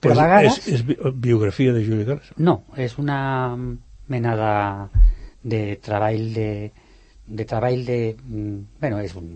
Però 0.00 0.12
Però 0.12 0.20
a 0.20 0.22
vegades... 0.28 0.58
és, 0.68 0.68
és 0.76 0.84
bi- 0.86 0.96
biografia 1.26 1.72
de 1.74 1.82
Julie 1.84 2.04
Garland. 2.06 2.38
No, 2.38 2.54
és 2.76 2.94
una 3.02 3.16
mena 4.06 4.36
de, 4.38 4.52
de 5.44 5.76
treball 5.84 6.32
de, 6.34 6.72
de 7.26 7.44
treball 7.44 7.84
de... 7.84 7.98
mm, 8.16 8.80
Bueno, 8.80 9.00
és, 9.04 9.14
un, 9.20 9.28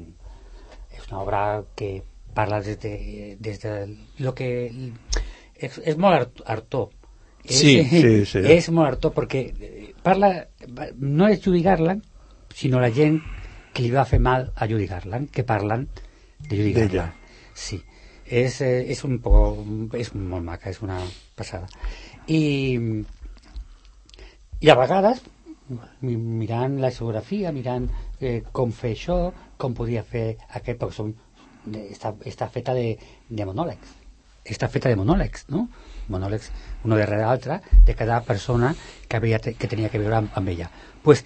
és 0.91 1.05
una 1.11 1.23
obra 1.23 1.43
que 1.77 2.03
parla 2.35 2.61
des 2.65 2.79
de, 2.81 3.37
des 3.41 3.61
de 3.63 3.75
lo 4.25 4.35
que... 4.35 4.49
És, 5.59 5.79
és 5.85 5.97
molt 5.99 6.21
art, 6.21 6.43
Artó. 6.47 6.89
És, 7.45 7.59
Sí, 7.59 7.75
sí, 7.91 8.25
sí. 8.27 8.43
És 8.57 8.71
molt 8.71 8.95
Artó 8.95 9.13
perquè 9.15 9.47
parla... 10.05 10.33
No 10.99 11.29
és 11.29 11.43
Judy 11.45 11.63
Garland, 11.67 12.05
sinó 12.55 12.81
la 12.81 12.91
gent 12.95 13.21
que 13.75 13.85
li 13.85 13.93
va 13.95 14.07
fer 14.09 14.21
mal 14.23 14.49
a 14.57 14.67
Judy 14.71 14.89
Garland, 14.91 15.31
que 15.31 15.45
parlen 15.47 15.87
de 16.49 16.57
Judy. 16.57 16.73
Garland. 16.77 17.15
Sí, 17.59 17.81
és, 18.25 18.61
eh, 18.63 18.85
és 18.93 19.03
un 19.07 19.19
poc... 19.23 19.95
És 19.99 20.13
molt 20.15 20.45
maca, 20.47 20.71
és 20.71 20.81
una 20.85 20.99
passada. 21.39 21.69
I, 22.29 22.41
i 24.61 24.71
a 24.71 24.77
vegades 24.79 25.23
mirant 26.01 26.79
la 26.81 26.91
geografia, 26.95 27.53
mirant 27.53 27.89
eh, 28.21 28.43
com 28.53 28.73
fer 28.73 28.95
això, 28.97 29.19
com 29.61 29.75
podia 29.77 30.03
fer 30.07 30.27
aquest, 30.49 30.79
perquè 30.81 30.97
som, 30.97 31.13
està, 31.93 32.15
està 32.27 32.49
feta 32.53 32.75
de, 32.77 32.93
de 33.29 33.49
monòlegs. 33.49 33.97
Està 34.49 34.69
feta 34.73 34.89
de 34.89 34.97
monòlegs, 34.97 35.49
no? 35.53 35.67
Monòlegs, 36.09 36.49
uno 36.89 36.97
darrere 36.97 37.27
l'altre, 37.27 37.61
de 37.85 37.95
cada 37.95 38.23
persona 38.25 38.73
que, 39.09 39.19
havia, 39.19 39.41
que 39.41 39.69
tenia 39.69 39.91
que 39.93 40.01
veure 40.01 40.23
amb, 40.23 40.33
amb 40.41 40.55
ella. 40.55 40.71
pues, 41.03 41.25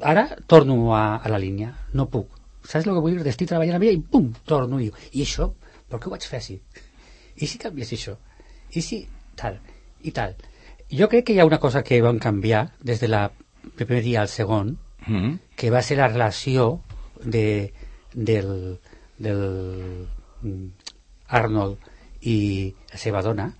ara 0.00 0.28
torno 0.46 0.94
a, 0.94 1.16
a 1.16 1.28
la 1.28 1.38
línia, 1.38 1.74
no 1.92 2.08
puc. 2.10 2.30
Saps 2.64 2.86
el 2.86 2.94
que 2.94 3.02
vull 3.04 3.18
dir? 3.18 3.26
Estic 3.28 3.50
treballant 3.50 3.76
amb 3.76 3.84
ella 3.84 3.98
i 3.98 4.00
pum, 4.00 4.30
torno 4.46 4.80
i 4.80 4.90
i 5.12 5.22
això, 5.22 5.50
per 5.90 6.00
què 6.00 6.08
ho 6.08 6.14
vaig 6.14 6.26
fer 6.26 6.40
així? 6.40 6.58
I 7.36 7.46
si 7.50 7.58
canvies 7.58 7.92
això? 7.92 8.14
I 8.74 8.82
si 8.82 9.02
tal? 9.36 9.58
I 10.02 10.12
tal? 10.14 10.34
Jo 10.90 11.08
crec 11.08 11.24
que 11.26 11.32
hi 11.34 11.40
ha 11.40 11.46
una 11.48 11.58
cosa 11.60 11.82
que 11.82 12.00
van 12.02 12.18
canviar 12.18 12.72
des 12.82 13.00
de 13.00 13.08
la 13.08 13.30
primer 13.76 14.02
dia 14.02 14.20
al 14.22 14.28
segon, 14.28 14.78
Mm. 15.06 15.34
que 15.56 15.68
va 15.70 15.82
ser 15.82 15.98
la 15.98 16.08
relació 16.08 16.80
de, 17.22 17.72
del, 18.14 18.78
del 19.18 20.06
Arnold 21.28 21.76
i 22.22 22.74
la 22.90 22.96
seva 22.98 23.20
dona, 23.22 23.50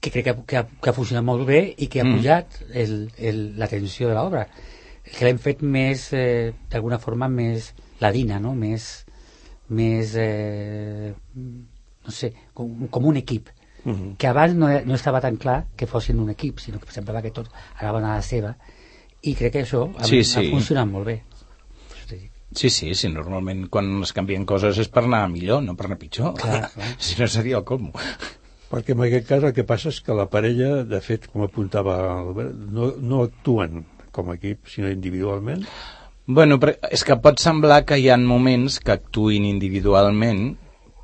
que 0.00 0.10
crec 0.10 0.24
que, 0.24 0.34
que, 0.46 0.56
ha, 0.58 0.64
que 0.66 0.90
ha 0.90 0.96
funcionat 0.96 1.22
molt 1.22 1.46
bé 1.46 1.60
i 1.78 1.86
que 1.86 2.00
ha 2.00 2.04
Mm. 2.04 2.16
pujat 2.16 2.58
la 3.60 3.68
tensió 3.68 4.08
de 4.08 4.14
l'obra 4.14 4.48
que 5.04 5.24
l'hem 5.24 5.38
fet 5.38 5.62
més 5.62 6.08
eh, 6.14 6.52
d'alguna 6.70 6.98
forma 6.98 7.28
més 7.28 7.72
ladina 8.00 8.40
no? 8.40 8.54
més, 8.54 9.04
més 9.68 10.14
eh, 10.16 11.14
no 11.36 12.10
sé, 12.10 12.32
com, 12.54 12.88
com 12.88 13.06
un 13.06 13.16
equip 13.22 13.48
Mhm. 13.84 14.16
que 14.18 14.26
abans 14.26 14.54
no, 14.54 14.68
no 14.84 14.94
estava 14.94 15.20
tan 15.20 15.36
clar 15.36 15.66
que 15.76 15.86
fossin 15.86 16.18
un 16.20 16.30
equip, 16.30 16.58
sinó 16.60 16.78
que 16.80 16.92
semblava 16.92 17.22
que 17.22 17.30
tots 17.30 17.50
anaven 17.78 18.04
a 18.04 18.16
la 18.16 18.22
seva 18.22 18.56
i 19.22 19.34
crec 19.34 19.52
que 19.52 19.62
això 19.64 19.86
ha, 19.98 20.04
Sí, 20.04 20.20
ha 20.20 20.24
sí. 20.24 20.50
funcionat 20.50 20.88
molt 20.88 21.06
bé 21.06 21.22
Sí. 22.08 22.18
Sí, 22.52 22.68
sí, 22.70 22.94
sí, 22.94 23.08
normalment 23.08 23.68
quan 23.70 24.02
es 24.02 24.12
canvien 24.12 24.44
coses 24.44 24.76
és 24.78 24.88
per 24.88 25.04
anar 25.04 25.28
millor, 25.30 25.62
no 25.62 25.76
per 25.76 25.86
anar 25.86 25.98
pitjor. 25.98 26.34
Clar, 26.34 26.68
clar. 26.74 26.88
si 26.98 27.14
no 27.20 27.28
seria 27.28 27.56
el 27.58 27.64
colmo. 27.64 27.92
Perquè 28.70 28.90
en 28.96 29.00
aquest 29.06 29.26
cas 29.28 29.44
el 29.44 29.52
que 29.54 29.62
passa 29.64 29.88
és 29.90 30.00
que 30.00 30.14
la 30.14 30.26
parella, 30.30 30.82
de 30.84 31.00
fet, 31.00 31.28
com 31.30 31.42
apuntava 31.42 31.94
Albert, 32.20 32.54
no, 32.70 32.92
no 32.98 33.22
actuen 33.22 33.84
com 34.10 34.30
a 34.30 34.34
equip, 34.34 34.66
sinó 34.66 34.90
individualment. 34.90 35.64
Bueno, 36.26 36.58
però 36.62 36.74
és 36.90 37.02
que 37.06 37.16
pot 37.22 37.38
semblar 37.42 37.84
que 37.86 37.96
hi 37.98 38.08
ha 38.10 38.16
moments 38.18 38.80
que 38.82 38.92
actuïn 38.98 39.44
individualment, 39.46 40.56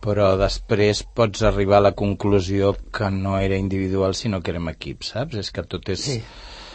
però 0.07 0.37
després 0.38 1.03
pots 1.19 1.42
arribar 1.49 1.81
a 1.81 1.87
la 1.88 1.97
conclusió 1.99 2.77
que 2.95 3.11
no 3.11 3.35
era 3.42 3.59
individual, 3.59 4.14
sinó 4.14 4.38
que 4.42 4.55
érem 4.55 4.71
equip, 4.71 5.03
saps? 5.03 5.40
És 5.42 5.51
que 5.51 5.66
tot 5.66 5.90
és... 5.90 6.05
Sí. 6.05 6.21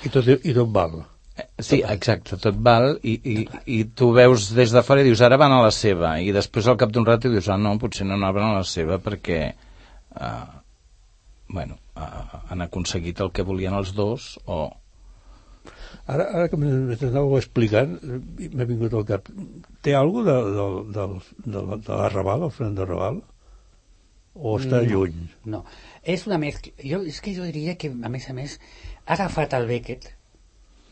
I 0.01 0.11
tot, 0.11 0.27
i 0.27 0.53
tot 0.57 0.71
val. 0.73 0.99
Eh, 1.37 1.47
Sí, 1.63 1.79
exacte, 1.87 2.35
tot 2.41 2.57
val, 2.65 2.97
i, 3.07 3.13
i, 3.23 3.35
i 3.71 3.77
tu 3.95 4.09
veus 4.17 4.49
des 4.57 4.73
de 4.75 4.83
fora 4.83 5.03
i 5.03 5.07
dius, 5.07 5.21
ara 5.23 5.39
van 5.39 5.53
a 5.55 5.61
la 5.63 5.71
seva, 5.75 6.17
i 6.19 6.33
després 6.35 6.67
al 6.67 6.79
cap 6.81 6.91
d'un 6.91 7.07
rato 7.07 7.31
dius, 7.31 7.47
ah, 7.53 7.59
no, 7.61 7.77
potser 7.79 8.07
no 8.09 8.17
anaven 8.17 8.49
a 8.49 8.57
la 8.57 8.65
seva 8.67 8.97
perquè, 9.03 9.39
uh, 10.17 10.59
bueno, 11.53 11.77
uh, 11.95 12.41
han 12.51 12.65
aconseguit 12.67 13.21
el 13.23 13.31
que 13.31 13.47
volien 13.47 13.77
els 13.77 13.93
dos, 13.95 14.33
o... 14.45 14.65
Ara, 16.11 16.25
ara 16.25 16.49
que 16.51 16.57
m'anàveu 16.59 17.37
explicant, 17.37 17.95
eh, 18.01 18.49
m'ha 18.51 18.67
vingut 18.67 18.97
al 18.97 19.07
cap. 19.07 19.29
Té 19.81 19.95
alguna 19.97 20.33
de, 20.37 20.51
de, 20.53 20.65
de, 20.93 21.05
de, 21.45 21.61
de, 21.71 21.77
de 21.87 21.95
la 21.97 22.09
Raval, 22.13 22.43
el 22.47 22.51
Fran 22.53 22.75
de 22.77 22.85
Raval? 22.85 23.21
O 24.35 24.55
està 24.59 24.79
No. 24.81 24.87
lluny? 24.87 25.15
No, 25.45 25.63
és 26.03 26.25
una 26.27 26.37
mescla. 26.39 26.71
Jo, 26.85 27.01
és 27.03 27.19
que 27.21 27.33
jo 27.35 27.43
diria 27.43 27.75
que, 27.75 27.89
a 27.91 28.09
més 28.13 28.29
a 28.29 28.33
més, 28.37 28.59
ha 29.05 29.13
agafat 29.17 29.53
el 29.57 29.65
Beckett 29.67 30.07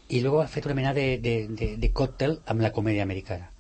i 0.10 0.20
luego 0.24 0.42
ha 0.42 0.48
fet 0.50 0.66
una 0.66 0.76
mena 0.76 0.92
de, 0.98 1.20
de, 1.22 1.36
de, 1.48 1.70
de 1.78 1.92
còctel 1.94 2.40
amb 2.50 2.62
la 2.66 2.72
comèdia 2.76 3.04
americana. 3.06 3.52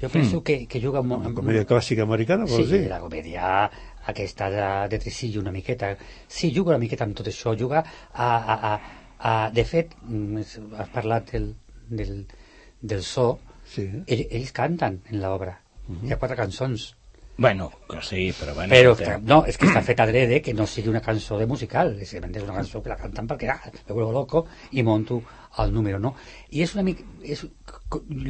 Jo 0.00 0.08
penso 0.08 0.38
Hmm. 0.38 0.44
que, 0.46 0.56
que 0.66 0.80
juga 0.80 1.02
molt... 1.02 1.26
La 1.26 1.34
comèdia 1.34 1.66
clàssica 1.66 2.02
americana, 2.06 2.46
vols 2.46 2.66
Sí, 2.66 2.72
dir? 2.78 2.88
la 2.90 3.00
comèdia 3.02 3.68
aquesta 4.06 4.48
de, 4.50 4.64
de 4.88 4.98
tresillo 4.98 5.40
una 5.42 5.52
miqueta. 5.52 5.96
Sí, 6.26 6.50
juga 6.54 6.70
una 6.72 6.78
miqueta 6.82 7.04
amb 7.04 7.14
tot 7.18 7.26
això. 7.28 7.52
Juga 7.58 7.82
a... 8.14 8.26
a, 8.36 8.56
a, 8.72 8.80
a 9.22 9.50
de 9.54 9.64
fet, 9.64 9.92
mm, 10.02 10.38
has 10.78 10.88
parlat 10.90 11.30
del, 11.34 11.52
del, 11.90 12.24
del 12.80 13.02
so. 13.06 13.38
Sí. 13.72 13.86
Ell, 14.06 14.26
ells 14.28 14.52
canten 14.56 15.00
en 15.10 15.22
l'obra. 15.22 15.56
Hi 16.02 16.12
ha 16.12 16.18
quatre 16.20 16.36
cançons. 16.38 16.92
Bueno, 17.38 17.70
que 17.88 18.02
sí, 18.04 18.26
però 18.38 18.54
bueno... 18.54 18.70
Però 18.70 18.92
que, 18.96 19.14
no, 19.24 19.38
és 19.48 19.56
que 19.58 19.66
està 19.70 19.80
fet 19.82 20.00
adrede 20.04 20.42
que 20.44 20.52
no 20.54 20.66
sigui 20.68 20.90
una 20.92 21.00
cançó 21.02 21.38
de 21.40 21.46
musical, 21.48 21.94
és, 22.04 22.12
és 22.14 22.42
una 22.44 22.58
cançó 22.58 22.82
que 22.82 22.92
la 22.92 22.98
canten 23.00 23.30
perquè 23.30 23.48
ah, 23.50 23.72
me 23.72 23.94
vuelvo 23.94 24.12
loco 24.12 24.44
i 24.76 24.84
monto 24.84 25.22
el 25.64 25.72
número, 25.72 25.98
no? 25.98 26.12
I 26.52 26.62
és 26.66 26.74
una 26.76 26.84
mica... 26.86 27.06
És, 27.24 27.46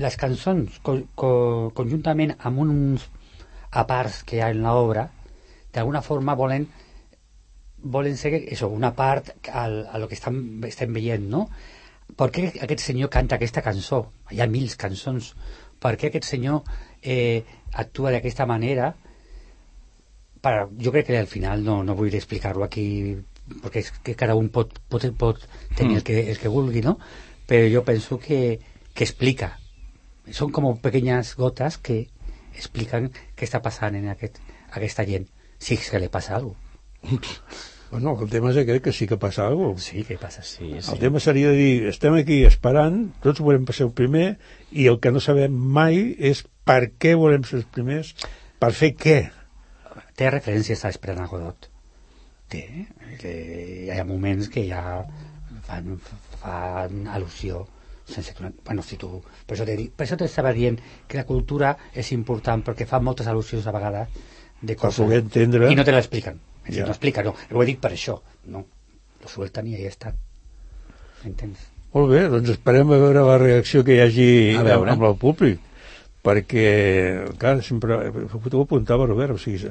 les 0.06 0.16
cançons 0.18 0.78
co, 0.86 0.96
co, 1.18 1.32
conjuntament 1.74 2.36
amb 2.38 2.62
uns 2.62 3.08
a 3.72 3.84
parts 3.90 4.22
que 4.28 4.38
hi 4.38 4.44
ha 4.44 4.52
en 4.54 4.62
l'obra, 4.62 5.08
d'alguna 5.74 6.02
forma 6.06 6.38
volen 6.38 6.68
volen 7.82 8.16
ser 8.16 8.36
això, 8.38 8.68
una 8.70 8.92
part 8.94 9.32
al, 9.50 9.80
a 9.90 9.98
lo 9.98 10.06
que 10.08 10.14
estan, 10.14 10.36
estem 10.68 10.94
veient, 10.94 11.24
no? 11.28 11.48
Per 12.18 12.28
què 12.34 12.48
aquest 12.64 12.84
senyor 12.84 13.10
canta 13.12 13.38
aquesta 13.38 13.62
cançó? 13.64 14.02
Hi 14.32 14.42
ha 14.42 14.48
mil 14.50 14.68
cançons. 14.78 15.32
Per 15.82 15.94
què 15.98 16.10
aquest 16.10 16.28
senyor 16.28 16.62
eh, 17.02 17.42
actua 17.72 18.12
d'aquesta 18.14 18.46
manera? 18.46 18.92
Per, 20.42 20.54
jo 20.82 20.92
crec 20.94 21.08
que 21.08 21.18
al 21.18 21.30
final 21.30 21.64
no, 21.64 21.80
no 21.86 21.96
vull 21.98 22.14
explicar-ho 22.18 22.64
aquí 22.66 22.86
perquè 23.62 23.82
és 23.82 23.90
que 24.04 24.14
cada 24.18 24.36
un 24.38 24.48
pot, 24.54 24.76
pot, 24.90 25.04
pot 25.18 25.42
tenir 25.78 25.98
el, 25.98 26.04
que, 26.06 26.18
el 26.30 26.38
que 26.38 26.52
vulgui, 26.52 26.82
no? 26.84 26.96
Però 27.48 27.66
jo 27.72 27.82
penso 27.86 28.18
que, 28.22 28.60
que 28.94 29.04
explica. 29.04 29.52
Són 30.30 30.52
com 30.54 30.68
pequeñas 30.78 31.34
gotes 31.38 31.78
que 31.82 32.04
expliquen 32.54 33.10
què 33.10 33.48
està 33.48 33.62
passant 33.64 33.98
en 33.98 34.08
aquest, 34.12 34.38
aquesta 34.70 35.06
gent, 35.08 35.26
si 35.58 35.78
és 35.78 35.90
que 35.90 36.02
li 36.02 36.12
passa 36.12 36.38
alguna 36.38 37.18
cosa. 37.18 37.68
Bueno, 37.92 38.14
el 38.24 38.30
tema 38.32 38.48
és 38.48 38.56
aquest, 38.56 38.80
que 38.86 38.92
sí 38.96 39.04
que 39.04 39.18
passa 39.20 39.44
alguna 39.44 39.74
cosa. 39.74 39.84
Sí, 39.90 40.02
què 40.08 40.16
passa? 40.16 40.40
Sí, 40.48 40.70
El 40.78 40.82
sí. 40.82 40.94
tema 40.96 41.20
seria 41.20 41.50
de 41.52 41.58
dir, 41.58 41.88
estem 41.90 42.14
aquí 42.16 42.38
esperant, 42.48 43.02
tots 43.20 43.42
volem 43.44 43.66
ser 43.68 43.84
el 43.84 43.92
primer, 43.92 44.38
i 44.72 44.86
el 44.88 44.96
que 45.04 45.10
no 45.12 45.20
sabem 45.20 45.52
mai 45.52 45.98
és 46.16 46.40
per 46.64 46.86
què 46.96 47.12
volem 47.20 47.44
ser 47.44 47.58
els 47.60 47.66
primers, 47.74 48.14
per 48.62 48.70
fer 48.72 48.94
què. 48.96 49.18
Té 50.16 50.30
referències 50.32 50.80
a 50.86 50.92
Esperant 50.94 51.20
a 51.20 51.26
Godot. 51.28 51.68
Té. 52.48 52.64
Que 53.20 53.34
hi 53.84 53.92
ha 53.92 54.06
moments 54.08 54.48
que 54.52 54.64
ja 54.70 55.02
fan, 55.68 55.98
fan 56.40 57.04
al·lusió 57.12 57.66
sense 58.08 58.32
que... 58.34 58.52
Bueno, 58.64 58.82
si 58.82 58.96
tu... 58.96 59.10
Per 59.46 59.56
això, 59.56 59.66
dic, 59.68 59.92
per 59.96 60.06
això 60.06 60.16
t'estava 60.20 60.54
dient 60.56 60.78
que 61.08 61.20
la 61.20 61.26
cultura 61.28 61.74
és 61.92 62.12
important 62.16 62.64
perquè 62.64 62.88
fa 62.88 63.00
moltes 63.04 63.28
al·lusions 63.28 63.68
a 63.68 63.76
vegades 63.76 64.16
de 64.62 64.76
coses. 64.80 65.04
poder 65.04 65.20
entendre... 65.26 65.68
I 65.72 65.76
no 65.76 65.84
te 65.84 65.92
l'expliquen. 65.92 66.40
Si 66.68 66.76
Ja. 66.78 66.84
no 66.86 66.92
explica, 66.92 67.22
no. 67.22 67.34
Ho 67.52 67.62
he 67.62 67.66
dit 67.66 67.80
per 67.80 67.90
això. 67.92 68.20
No. 68.46 68.64
Lo 69.22 69.28
suelten 69.28 69.66
i 69.66 69.74
ahí 69.74 69.86
està. 69.86 70.12
Entens? 71.24 71.58
Molt 71.94 72.08
bé, 72.10 72.22
doncs 72.32 72.48
esperem 72.54 72.90
a 72.90 72.98
veure 72.98 73.22
la 73.26 73.36
reacció 73.38 73.84
que 73.84 73.94
hi 73.96 74.00
hagi 74.00 74.56
A 74.56 74.62
veure. 74.62 74.90
amb 74.94 75.02
el 75.04 75.16
públic 75.16 75.60
perquè, 76.22 77.34
clar, 77.38 77.62
sempre 77.66 77.96
ho 77.98 78.62
apuntava 78.62 79.06
Robert, 79.06 79.34
o 79.34 79.38
sigui, 79.42 79.70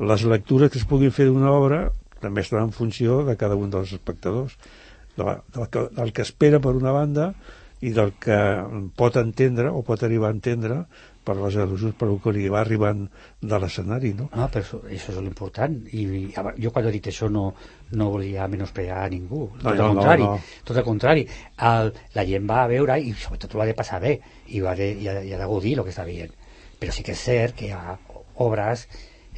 les 0.00 0.22
lectures 0.24 0.70
que 0.72 0.78
es 0.80 0.86
puguin 0.88 1.12
fer 1.12 1.26
d'una 1.28 1.50
obra 1.52 1.90
també 2.20 2.40
estan 2.40 2.62
en 2.62 2.72
funció 2.72 3.22
de 3.26 3.36
cada 3.36 3.54
un 3.56 3.68
dels 3.70 3.92
espectadors 3.92 4.56
de 5.16 5.24
la, 5.24 5.42
del, 5.54 5.68
que, 5.68 5.82
del 5.96 6.12
que 6.16 6.22
espera 6.22 6.58
per 6.60 6.72
una 6.76 6.92
banda 6.96 7.34
i 7.84 7.92
del 7.96 8.12
que 8.20 8.38
pot 8.96 9.16
entendre 9.20 9.68
o 9.70 9.82
pot 9.84 10.02
arribar 10.02 10.28
a 10.32 10.36
entendre 10.36 10.82
per 11.30 11.36
les 11.38 11.56
al·lusions 11.62 11.94
per 12.00 12.08
el 12.10 12.18
que 12.24 12.32
li 12.34 12.48
va 12.50 12.60
arribant 12.64 13.04
de 13.40 13.58
l'escenari, 13.62 14.10
no? 14.18 14.26
No, 14.34 14.48
però 14.50 14.64
això, 14.66 14.80
això 14.90 15.14
és 15.14 15.20
l'important. 15.22 15.76
I, 15.94 16.02
i 16.18 16.22
jo 16.64 16.72
quan 16.74 16.88
he 16.90 16.92
dit 16.98 17.06
això 17.12 17.30
no, 17.30 17.44
no 17.94 18.08
volia 18.10 18.48
menysprear 18.50 19.04
a 19.04 19.08
ningú. 19.12 19.44
Tot 19.60 19.64
No, 19.64 19.70
el 19.72 19.78
no, 19.78 19.86
no, 19.86 19.94
contrari. 20.00 20.26
no. 20.26 20.64
Tot 20.66 20.80
el 20.82 20.86
contrari. 20.90 21.24
El, 21.70 21.92
la 22.18 22.26
gent 22.28 22.50
va 22.50 22.64
a 22.64 22.70
veure 22.74 22.98
i 23.00 23.14
sobretot 23.14 23.54
ho 23.54 23.62
ha 23.62 23.68
de 23.70 23.76
passar 23.78 24.02
bé 24.02 24.16
i, 24.48 24.60
va 24.64 24.74
de, 24.74 24.90
i, 24.98 25.06
ha, 25.08 25.20
i 25.22 25.32
ha 25.32 25.38
de 25.40 25.46
gaudir 25.54 25.76
el 25.78 25.84
que 25.86 25.94
està 25.94 26.04
veient. 26.08 26.34
Però 26.80 26.92
sí 26.96 27.06
que 27.06 27.14
és 27.14 27.22
cert 27.30 27.54
que 27.56 27.70
hi 27.70 27.72
ha 27.76 27.94
obres, 28.42 28.86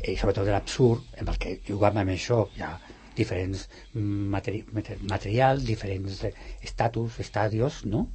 eh, 0.00 0.16
sobretot 0.16 0.46
de 0.48 0.52
l'absurd, 0.56 1.04
en 1.20 1.28
el 1.28 1.38
que 1.42 1.58
jugam 1.68 2.00
amb 2.00 2.14
això, 2.16 2.44
hi 2.56 2.62
ha 2.64 2.72
diferents 3.16 3.66
mm, 3.92 4.28
materi 4.32 4.64
mater- 4.72 5.00
material, 5.10 5.60
diferents 5.66 6.22
eh, 6.24 6.32
estatus, 6.64 7.18
estadios, 7.20 7.82
no? 7.84 8.06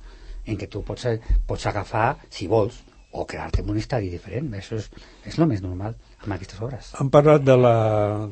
en 0.47 0.55
què 0.55 0.69
tu 0.71 0.79
pots, 0.87 1.03
eh, 1.11 1.19
pots 1.45 1.65
agafar, 1.67 2.13
si 2.31 2.47
vols, 2.47 2.77
o 3.11 3.25
quedar-te 3.25 3.61
en 3.63 3.69
un 3.71 3.77
estadi 3.79 4.09
diferent. 4.11 4.51
Això 4.53 4.77
és, 4.77 4.89
és 5.25 5.37
el 5.39 5.47
més 5.49 5.61
normal 5.63 5.95
amb 6.23 6.33
aquestes 6.35 6.59
obres. 6.61 6.91
Han 6.99 7.09
parlat 7.13 7.43
de 7.47 7.55
la, 7.57 7.73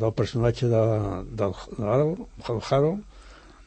del 0.02 0.14
personatge 0.14 0.68
de, 0.70 0.84
del 1.40 1.54
Harold, 1.80 2.26
el 2.50 2.60
Harold, 2.70 3.04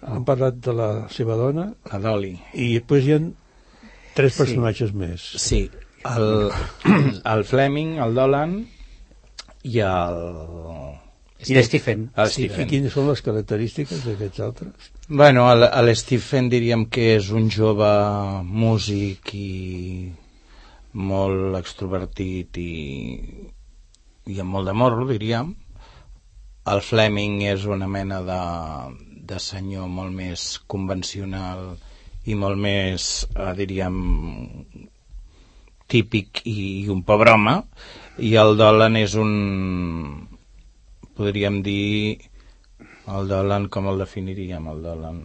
han 0.07 0.25
parlat 0.29 0.61
de 0.63 0.73
la 0.79 0.91
seva 1.11 1.35
dona, 1.41 1.73
La 1.91 1.99
Dolly. 1.99 2.37
i 2.55 2.75
després 2.79 3.05
hi 3.09 3.17
ha 3.17 3.21
tres 4.15 4.35
Sí. 4.37 4.39
personatges 4.45 4.93
més. 4.95 5.25
Sí, 5.43 5.65
el, 6.07 6.53
el 7.33 7.45
Fleming, 7.45 7.97
el 8.05 8.15
Dolan 8.15 8.55
i 9.65 9.81
el... 9.83 10.23
I 11.49 11.55
l'Stephen. 11.55 12.09
El 12.19 12.27
I 12.27 12.31
Stephen. 12.35 12.67
quines 12.71 12.93
són 12.95 13.07
les 13.11 13.21
característiques 13.23 14.01
d'aquests 14.07 14.41
altres? 14.43 14.89
Bueno, 15.09 15.45
el, 15.53 15.63
el 15.71 15.91
Stephen 15.97 16.49
diríem 16.51 16.87
que 16.91 17.13
és 17.17 17.29
un 17.31 17.47
jove 17.51 17.91
músic 18.43 19.31
i 19.39 20.11
molt 20.99 21.57
extrovertit 21.59 22.59
i, 22.61 22.73
i 24.27 24.39
amb 24.43 24.57
molt 24.57 24.71
de 24.71 24.75
morro, 24.77 25.07
diríem. 25.09 25.55
El 26.69 26.83
Fleming 26.85 27.41
és 27.49 27.65
una 27.65 27.89
mena 27.89 28.21
de, 28.27 28.41
de 29.31 29.39
senyor 29.41 29.89
molt 29.89 30.13
més 30.13 30.49
convencional 30.67 31.71
i 32.29 32.37
molt 32.37 32.61
més, 32.61 33.09
eh, 33.33 33.53
diríem, 33.57 33.97
típic 35.89 36.43
i, 36.45 36.85
i 36.85 36.89
un 36.93 37.03
pobre 37.09 37.33
home, 37.33 37.55
i 38.21 38.35
el 38.37 38.59
Dolan 38.61 38.99
és 39.01 39.15
un, 39.17 39.33
podríem 41.17 41.63
dir, 41.65 42.19
el 43.09 43.31
Dolan, 43.31 43.69
com 43.73 43.89
el 43.89 44.03
definiríem, 44.05 44.69
el 44.69 44.83
Dolan? 44.85 45.23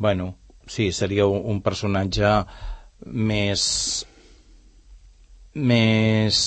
Bueno, 0.00 0.34
sí, 0.66 0.90
seria 0.96 1.26
un, 1.28 1.44
un 1.54 1.60
personatge 1.66 2.32
més... 3.04 3.66
més... 5.54 6.42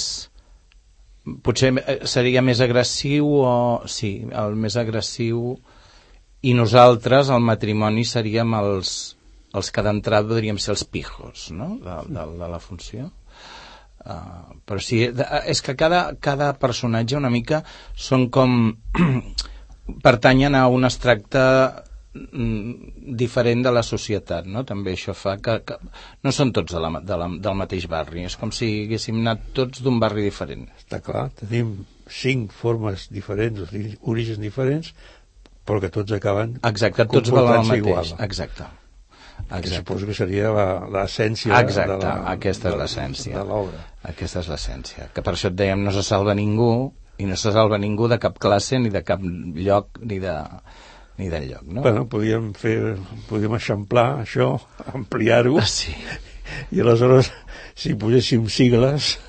Potser 1.44 1.72
eh, 1.80 2.00
seria 2.10 2.44
més 2.44 2.62
agressiu 2.64 3.30
o... 3.40 3.56
Sí, 3.88 4.16
el 4.28 4.58
més 4.60 4.78
agressiu 4.80 5.56
i 6.44 6.54
nosaltres, 6.58 7.32
el 7.32 7.44
matrimoni, 7.44 8.04
seríem 8.04 8.56
els, 8.58 9.16
els 9.56 9.72
que 9.72 9.84
d'entrada 9.86 10.28
podríem 10.28 10.60
ser 10.60 10.74
els 10.76 10.84
pijos, 10.84 11.50
no?, 11.56 11.78
de, 11.84 12.00
de, 12.12 12.26
de 12.42 12.50
la 12.52 12.60
funció. 12.60 13.10
Uh, 14.04 14.58
però 14.68 14.82
sí, 14.84 14.98
és 15.48 15.62
que 15.64 15.78
cada, 15.80 16.02
cada 16.20 16.50
personatge 16.60 17.16
una 17.16 17.32
mica 17.32 17.62
són 17.96 18.28
com 18.28 18.74
pertanyen 20.08 20.58
a 20.60 20.66
un 20.68 20.84
extracte 20.84 21.44
diferent 22.14 23.64
de 23.66 23.72
la 23.74 23.82
societat, 23.84 24.46
no? 24.50 24.64
També 24.68 24.94
això 24.94 25.16
fa 25.18 25.36
que, 25.42 25.58
que 25.66 25.78
no 26.24 26.32
són 26.36 26.52
tots 26.56 26.76
de 26.76 26.82
la, 26.84 26.92
de 27.02 27.18
la, 27.20 27.28
del 27.48 27.58
mateix 27.58 27.88
barri, 27.90 28.26
és 28.28 28.36
com 28.40 28.52
si 28.54 28.70
haguéssim 28.86 29.20
anat 29.24 29.48
tots 29.58 29.82
d'un 29.84 30.00
barri 30.02 30.26
diferent. 30.28 30.68
Està 30.78 31.00
clar, 31.04 31.28
tenim 31.42 31.74
cinc 32.10 32.54
formes 32.54 33.08
diferents, 33.14 33.64
orígens 34.02 34.40
diferents, 34.42 34.94
però 35.66 35.80
que 35.82 35.90
tots 35.96 36.12
acaben 36.12 36.58
Exacte, 36.68 37.06
tots 37.08 37.32
valen 37.34 37.62
el 37.62 37.68
mateix. 37.72 37.84
igual. 37.86 38.14
Exacte. 38.28 38.70
Que 39.50 39.58
Exacte. 39.60 39.78
suposo 39.82 40.06
que 40.08 40.14
seria 40.14 40.52
la- 40.54 40.88
l'essència 40.94 41.60
Exacte, 41.60 41.98
de 41.98 42.06
la, 42.06 42.14
aquesta 42.32 42.70
és 42.70 42.76
l'essència. 42.78 43.34
de 43.40 43.44
l'obra. 43.50 43.80
Aquesta 44.04 44.40
és 44.40 44.48
l'essència. 44.52 45.10
Que 45.14 45.22
per 45.26 45.34
això 45.34 45.50
et 45.50 45.56
dèiem, 45.58 45.82
no 45.84 45.92
se 45.92 46.04
salva 46.04 46.36
ningú, 46.38 46.94
i 47.18 47.26
no 47.26 47.36
se 47.36 47.52
salva 47.52 47.78
ningú 47.78 48.08
de 48.08 48.20
cap 48.20 48.38
classe, 48.40 48.78
ni 48.80 48.90
de 48.90 49.02
cap 49.04 49.20
lloc, 49.24 50.00
ni 50.02 50.20
de 50.20 50.34
ni 51.18 51.28
del 51.30 51.50
lloc, 51.52 51.64
no? 51.68 51.82
Bueno, 51.86 52.08
podíem 52.10 52.52
fer, 52.58 52.96
podíem 53.30 53.54
eixamplar 53.60 54.24
això, 54.24 54.56
ampliar-ho, 54.94 55.60
Sí. 55.62 55.94
i 56.72 56.82
aleshores, 56.82 57.32
si 57.76 57.94
poséssim 58.00 58.48
sigles, 58.50 59.20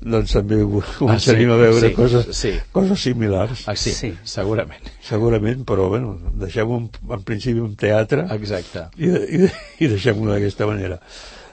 doncs 0.00 0.32
també 0.32 0.56
començaríem 0.98 1.50
Ah, 1.50 1.56
sí, 1.56 1.56
a 1.56 1.60
veure 1.60 1.88
sí, 1.88 1.94
coses, 1.96 2.28
sí. 2.36 2.52
coses 2.72 3.00
similars. 3.00 3.66
Ah, 3.68 3.74
sí, 3.76 3.92
Sí. 3.92 4.14
segurament. 4.24 4.80
Segurament, 5.04 5.64
però 5.68 5.88
bueno, 5.88 6.14
deixem 6.40 6.68
un, 6.70 6.90
en 7.10 7.22
principi 7.22 7.60
un 7.60 7.74
teatre 7.76 8.24
Exacte. 8.36 8.86
i, 8.96 9.08
i, 9.10 9.50
i 9.84 9.88
deixem-ho 9.88 10.30
d'aquesta 10.32 10.66
manera. 10.66 11.00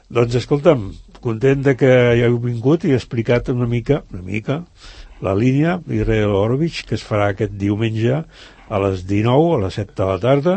Doncs 0.09 0.35
escolta'm, 0.39 0.93
content 1.19 1.63
de 1.65 1.75
que 1.75 1.89
hi 2.15 2.21
heu 2.23 2.37
vingut 2.39 2.85
i 2.87 2.93
explicat 2.95 3.49
una 3.51 3.67
mica, 3.67 4.03
una 4.13 4.21
mica, 4.23 4.61
la 5.19 5.33
línia 5.35 5.81
Israel 5.89 6.31
Orovich, 6.37 6.85
que 6.87 6.95
es 6.95 7.03
farà 7.03 7.31
aquest 7.33 7.51
diumenge 7.59 8.21
a 8.69 8.79
les 8.83 9.05
19, 9.07 9.55
a 9.55 9.59
les 9.65 9.73
7 9.79 9.93
de 9.95 10.05
la 10.09 10.17
tarda, 10.19 10.55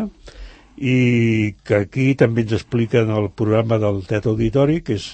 i 0.80 1.54
que 1.66 1.82
aquí 1.84 2.14
també 2.16 2.46
ens 2.46 2.54
expliquen 2.56 3.10
el 3.12 3.28
programa 3.36 3.78
del 3.82 4.02
Teatre 4.08 4.32
Auditori, 4.32 4.80
que 4.82 4.96
és 4.96 5.10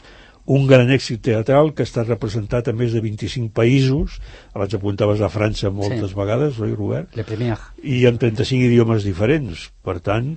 un 0.47 0.68
gran 0.70 0.92
èxit 0.94 1.24
teatral 1.26 1.72
que 1.74 1.82
està 1.82 2.05
representat 2.07 2.68
a 2.70 2.74
més 2.76 2.92
de 2.94 3.01
25 3.03 3.51
països, 3.57 4.20
abans 4.55 4.76
apuntaves 4.78 5.20
a 5.20 5.28
França 5.32 5.72
moltes 5.74 6.12
Sí. 6.12 6.18
vegades, 6.20 6.61
oi 6.62 6.74
Robert? 6.74 7.16
Le 7.16 7.24
Premier. 7.24 7.57
i 7.82 8.05
en 8.07 8.16
35 8.18 8.62
idiomes 8.70 9.03
diferents. 9.03 9.72
Per 9.82 9.99
tant, 9.99 10.36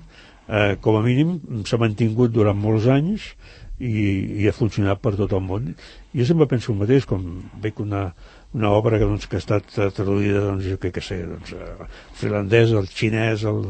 eh, 0.50 0.76
com 0.82 0.98
a 0.98 1.06
mínim, 1.06 1.38
s'ha 1.70 1.80
mantingut 1.82 2.34
durant 2.34 2.58
molts 2.58 2.90
anys 2.90 3.32
i, 3.80 4.42
i 4.42 4.50
ha 4.50 4.56
funcionat 4.56 5.02
per 5.04 5.16
tot 5.20 5.34
el 5.38 5.44
món. 5.46 5.72
Jo 6.16 6.28
sempre 6.28 6.50
penso 6.52 6.74
el 6.74 6.80
mateix, 6.82 7.08
com 7.10 7.26
veig 7.64 7.80
una, 7.84 8.10
una 8.58 8.74
obra 8.76 9.00
que, 9.00 9.08
doncs, 9.08 9.30
que 9.30 9.38
ha 9.38 9.44
estat 9.44 9.78
eh, 9.78 9.90
traduïda, 9.96 10.44
doncs, 10.50 10.68
jo 10.68 10.80
què 10.82 10.92
que 10.96 11.04
sé, 11.06 11.22
doncs, 11.30 11.54
el 11.54 11.90
finlandès, 12.20 12.74
el 12.76 12.90
xinès, 12.92 13.46
el, 13.50 13.68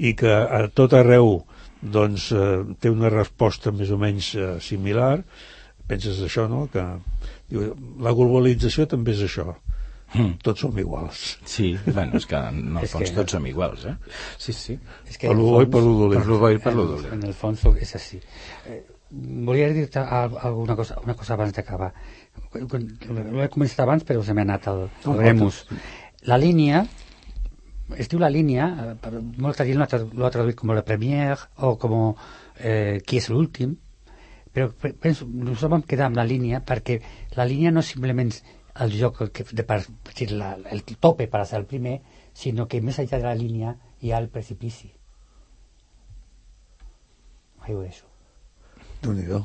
i 0.00 0.14
que 0.18 0.32
a 0.32 0.64
tot 0.74 0.96
arreu 0.98 1.42
doncs, 1.82 2.30
eh, 2.32 2.62
té 2.80 2.92
una 2.92 3.12
resposta 3.12 3.74
més 3.74 3.92
o 3.92 4.00
menys 4.00 4.32
eh, 4.38 4.54
similar, 4.64 5.18
penses 5.90 6.20
això, 6.24 6.48
no?, 6.48 6.66
que 6.72 6.84
diu, 7.50 7.72
la 8.02 8.14
globalització 8.16 8.88
també 8.88 9.14
és 9.16 9.26
això, 9.26 9.52
Mm. 10.14 10.34
Tots 10.44 10.60
som 10.60 10.78
iguals. 10.78 11.38
Sí, 11.48 11.70
bueno, 11.86 12.16
és 12.18 12.26
que 12.28 12.36
en 12.36 12.76
el 12.76 12.82
És 12.86 12.90
fons 12.92 13.08
que- 13.10 13.16
tots 13.16 13.32
som 13.32 13.46
iguals, 13.46 13.84
eh? 13.88 13.94
Sí, 14.38 14.52
sí. 14.52 14.78
És 15.08 15.16
Per 15.18 15.34
lo 15.34 15.44
bo 15.54 15.62
i 15.62 15.66
per 15.66 15.80
lo 15.80 15.94
dolent. 16.02 16.20
Per 16.20 16.28
lo 16.28 16.38
bo 16.38 16.50
i 16.52 16.58
per 16.58 16.74
lo 16.74 16.82
en, 16.84 16.90
dolent. 16.96 17.12
en 17.14 17.22
el 17.30 17.32
fons 17.34 17.64
és 17.80 17.94
així. 17.96 18.20
Eh, 18.68 18.82
volia 19.48 19.68
dir-te 19.72 19.98
al- 20.00 20.36
alguna 20.40 20.76
cosa, 20.76 20.98
una 21.04 21.14
cosa 21.14 21.34
abans 21.34 21.52
d'acabar. 21.56 21.92
L'he 22.52 23.48
començat 23.52 23.80
abans, 23.84 24.04
però 24.04 24.22
se 24.24 24.34
m'ha 24.36 24.44
anat 24.44 24.68
al, 24.68 24.86
al 25.06 25.18
Remus. 25.18 25.62
La 26.28 26.36
línia, 26.38 26.84
es 27.96 28.08
diu 28.08 28.20
la 28.20 28.28
línia, 28.32 28.68
eh, 28.92 29.20
molta 29.42 29.64
gent 29.68 29.78
l'ha 29.80 30.30
traduït 30.30 30.56
com 30.60 30.70
la 30.76 30.84
première 30.86 31.38
o 31.58 31.74
com 31.80 32.14
eh, 32.60 33.00
qui 33.06 33.16
és 33.20 33.28
l'últim, 33.32 33.74
però 34.52 34.68
pe- 34.76 34.92
penso, 34.92 35.24
nosaltres 35.26 35.70
vam 35.72 35.82
quedar 35.88 36.06
amb 36.10 36.16
la 36.20 36.24
línia 36.28 36.60
perquè 36.64 37.00
la 37.36 37.44
línia 37.48 37.70
no 37.72 37.80
és 37.80 37.86
simplement 37.94 38.32
el 38.80 38.92
joc 38.96 39.22
que, 39.32 39.44
de, 39.52 39.62
per, 39.68 39.82
per 40.04 40.14
dir, 40.16 40.30
la, 40.32 40.54
el 40.72 40.82
tope 40.96 41.26
per 41.28 41.44
ser 41.46 41.58
el 41.60 41.66
primer, 41.68 41.98
sinó 42.32 42.66
que 42.68 42.80
més 42.80 42.98
enllà 43.02 43.18
de 43.20 43.26
la 43.28 43.34
línia 43.36 43.74
hi 44.00 44.12
ha 44.12 44.18
el 44.22 44.28
precipici. 44.32 44.90
Ahí 47.62 47.74
ho 47.74 47.82
deixo. 47.82 48.06
Déu-n'hi-do. 49.02 49.44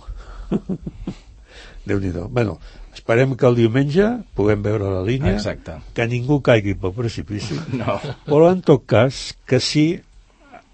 Déu-n'hi-do. 1.87 2.27
Bueno, 2.29 2.57
esperem 2.93 3.35
que 3.37 3.45
el 3.47 3.55
diumenge 3.59 4.07
puguem 4.37 4.63
veure 4.65 4.89
la 4.91 5.03
línia, 5.05 5.35
Exacte. 5.37 5.77
que 5.93 6.07
ningú 6.09 6.39
caigui 6.43 6.75
pel 6.79 6.93
precipici, 6.97 7.57
No. 7.81 7.99
però 8.25 8.51
en 8.51 8.61
tot 8.65 8.85
cas 8.89 9.35
que 9.45 9.59
sí 9.63 9.87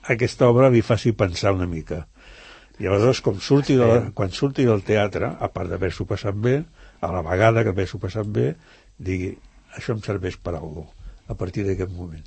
aquesta 0.09 0.47
obra 0.51 0.69
li 0.73 0.81
faci 0.81 1.11
pensar 1.15 1.53
una 1.55 1.67
mica. 1.67 2.05
I 2.81 2.87
aleshores, 2.89 3.21
com 3.21 3.37
surti 3.39 3.75
de 3.77 3.85
la, 3.85 3.99
quan 4.17 4.31
surti 4.33 4.65
del 4.65 4.81
teatre, 4.83 5.29
a 5.39 5.47
part 5.53 5.69
d'haver-s'ho 5.69 6.07
passat 6.09 6.33
bé, 6.35 6.63
a 7.03 7.11
la 7.11 7.23
vegada 7.25 7.63
que 7.65 7.73
haver-s'ho 7.75 7.99
passat 8.01 8.29
bé, 8.29 8.53
digui, 8.97 9.33
això 9.77 9.97
em 9.97 10.01
serveix 10.05 10.39
per 10.39 10.55
alguna 10.55 10.87
cosa, 10.87 11.11
a 11.27 11.35
partir 11.39 11.67
d'aquest 11.67 11.91
moment. 11.95 12.23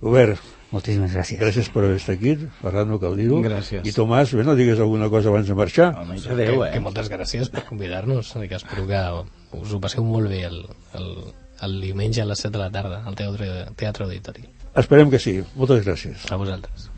Robert, 0.00 0.40
Moltíssimes 0.70 1.12
gràcies. 1.12 1.40
gràcies 1.40 1.68
per 1.74 1.82
haver 1.84 1.96
estat 1.98 2.14
aquí, 2.16 2.36
Ferran, 2.60 2.88
no 2.88 3.00
cal 3.02 3.16
dir-ho. 3.18 3.40
Gràcies. 3.44 3.82
I 3.84 3.92
Tomàs, 3.92 4.32
bé, 4.38 4.44
no 4.46 4.54
digues 4.56 4.78
alguna 4.80 5.10
cosa 5.12 5.28
abans 5.32 5.50
de 5.50 5.56
marxar. 5.58 5.90
Almenys 5.98 6.28
que, 6.28 6.36
adeu, 6.36 6.62
que 6.62 6.78
eh? 6.78 6.82
moltes 6.84 7.10
gràcies 7.10 7.50
per 7.52 7.66
convidar-nos 7.68 8.30
i 8.38 8.48
que 8.48 8.56
espero 8.60 8.86
que 8.88 9.02
us 9.58 9.74
ho 9.74 9.80
passeu 9.82 10.06
molt 10.06 10.30
bé 10.30 10.44
el, 10.46 10.62
el, 10.96 11.10
el 11.66 11.76
diumenge 11.82 12.22
a 12.22 12.28
les 12.30 12.46
7 12.46 12.54
de 12.56 12.62
la 12.62 12.70
tarda 12.70 13.02
al 13.04 13.18
Teatre, 13.18 13.50
teatre 13.76 14.06
Auditori. 14.06 14.46
Esperem 14.80 15.10
que 15.10 15.18
sí. 15.18 15.40
Moltes 15.58 15.84
gràcies. 15.84 16.30
A 16.30 16.38
vosaltres. 16.40 16.88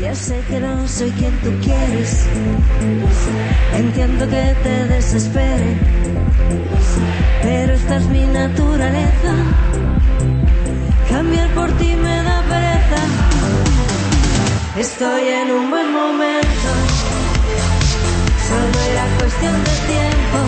Ya 0.00 0.12
sé 0.16 0.42
que 0.48 0.58
no 0.58 0.88
soy 0.88 1.10
quien 1.12 1.32
tú 1.38 1.50
quieres. 1.62 2.26
Entiendo 3.72 4.28
que 4.28 4.56
te 4.64 4.84
desespere. 4.86 5.78
Pero 7.42 7.72
esta 7.74 7.96
es 7.98 8.06
mi 8.08 8.24
naturaleza. 8.26 9.32
Cambiar 11.08 11.48
por 11.54 11.70
ti 11.78 11.94
me 11.94 12.22
da 12.24 12.42
pereza. 12.42 13.02
Estoy 14.76 15.22
en 15.28 15.50
un 15.52 15.70
buen 15.70 15.92
momento. 15.92 16.70
Solo 18.48 18.78
era 18.90 19.06
cuestión 19.18 19.54
de 19.68 19.74
tiempo. 19.92 20.38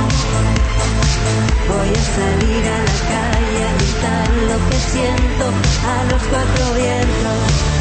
Voy 1.69 1.91
a 1.95 2.05
salir 2.19 2.65
a 2.75 2.79
la 2.89 2.97
calle 3.13 3.61
a 3.65 3.73
gritar 3.79 4.29
lo 4.51 4.57
que 4.69 4.79
siento 4.91 5.45
a 5.93 6.05
los 6.11 6.23
cuatro 6.25 6.75
vientos. 6.75 7.76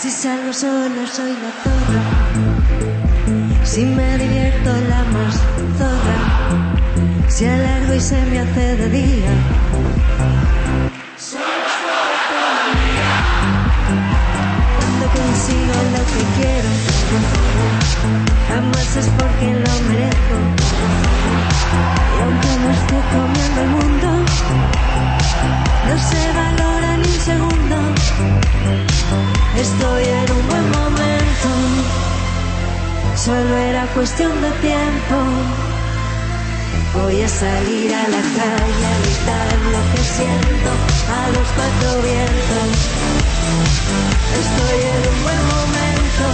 Si 0.00 0.10
salgo 0.10 0.50
solo 0.50 1.06
soy 1.06 1.32
la 1.32 1.50
zorra. 1.62 2.02
Si 3.64 3.84
me 3.84 4.16
divierto 4.16 4.70
la 4.88 5.04
más 5.04 5.36
zorra. 5.76 7.28
Si 7.28 7.44
alargo 7.44 7.92
y 7.92 8.00
se 8.00 8.24
me 8.24 8.40
hace 8.40 8.76
de 8.76 8.88
día. 8.88 9.30
Consigo 15.50 15.74
lo 15.94 16.02
que 16.12 16.22
quiero. 16.36 16.68
Jamás 18.48 18.96
es 18.96 19.06
porque 19.18 19.46
lo 19.46 19.74
merezco. 19.88 20.36
Y 22.16 22.22
aunque 22.22 22.52
no 22.62 22.70
esté 22.70 22.98
comiendo 23.12 23.60
el 23.60 23.68
mundo, 23.68 24.08
no 25.86 25.94
se 26.10 26.22
valora 26.32 26.96
ni 26.96 27.08
un 27.08 27.20
segundo. 27.20 27.76
Estoy 29.56 30.04
en 30.04 30.32
un 30.32 30.48
buen 30.48 30.70
momento. 30.70 31.48
Solo 33.16 33.56
era 33.56 33.86
cuestión 33.94 34.32
de 34.40 34.50
tiempo. 34.68 35.16
Voy 36.94 37.22
a 37.22 37.28
salir 37.28 37.94
a 37.94 38.08
la 38.08 38.22
calle 38.36 38.86
a 38.86 38.98
gritar 39.02 39.48
lo 39.74 39.80
que 39.92 40.02
siento 40.16 40.70
a 41.08 41.28
los 41.28 41.46
cuatro 41.54 42.02
vientos. 42.02 43.19
Estoy 43.50 44.78
en 44.92 45.02
un 45.12 45.18
buen 45.24 45.42
momento. 45.54 46.24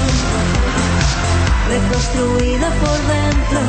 Reconstruida 1.68 2.68
por 2.82 2.98
dentro. 3.14 3.60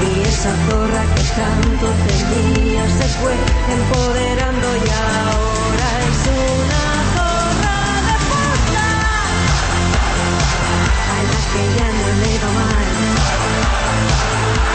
Y 0.00 0.28
esa 0.28 0.52
zorra 0.68 1.02
que 1.14 1.24
tanto 1.34 1.86
temía 2.06 2.84
se 2.98 3.06
fue 3.18 3.34
empoderando 3.76 4.66
y 4.76 4.88
ahora 4.90 5.88
es 6.06 6.20
una 6.38 6.84
zorra 7.14 7.78
de 8.06 8.16
puta 8.28 8.86
a 11.14 11.18
la 11.30 11.40
que 11.50 11.62
ya 11.76 11.88
no 11.98 12.08
le 12.22 12.32
va 12.42 12.50
mal, 12.58 12.90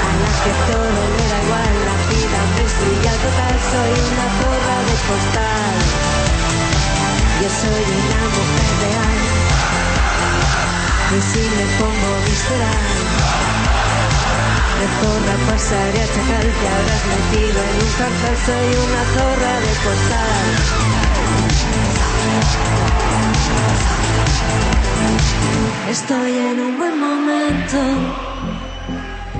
a 0.03 0.11
la 0.23 0.31
que 0.43 0.51
todo 0.67 1.01
le 1.15 1.25
da 1.31 1.39
igual, 1.45 1.73
la 1.87 1.97
vida 2.11 2.39
me 2.55 2.63
ya 3.03 3.13
total, 3.23 3.55
soy 3.71 3.91
una 4.11 4.27
zorra 4.39 4.77
de 4.87 4.95
postal, 5.07 5.72
yo 7.43 7.49
soy 7.49 7.67
una 7.67 8.23
mujer 8.35 8.71
real, 8.83 9.19
y 11.11 11.19
si 11.29 11.43
me 11.55 11.65
pongo 11.77 12.11
visceral, 12.25 12.87
de 14.79 14.87
zorra 14.99 15.35
pasaré 15.51 15.99
a 16.03 16.07
chacal, 16.07 16.47
te 16.59 16.65
habrás 16.73 17.03
metido 17.11 17.59
en 17.67 17.75
un 17.83 17.91
cárcel, 17.99 18.35
soy 18.45 18.69
una 18.85 19.03
zorra 19.15 19.53
de 19.59 19.73
postal. 19.83 20.47
Estoy 25.89 26.31
en 26.49 26.57
un 26.61 26.73
buen 26.77 26.95
momento, 26.97 27.79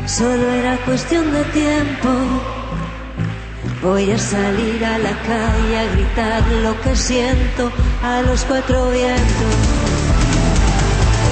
solo 0.08 0.45
era 0.51 0.76
cuestión 0.84 1.32
de 1.32 1.43
tiempo. 1.45 2.53
Voy 3.84 4.12
a 4.12 4.18
salir 4.18 4.86
a 4.86 4.98
la 4.98 5.12
calle 5.12 5.78
a 5.78 5.84
gritar 5.92 6.42
lo 6.64 6.80
que 6.82 6.96
siento 6.96 7.70
a 8.02 8.22
los 8.22 8.46
cuatro 8.46 8.90
vientos. 8.92 9.56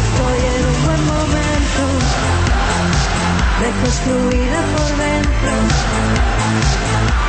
Estoy 0.01 0.39
en 0.51 0.65
un 0.67 0.79
buen 0.85 1.01
momento, 1.05 1.81
reconstruida 3.61 4.59
por 4.75 4.91
dentro. 4.97 5.53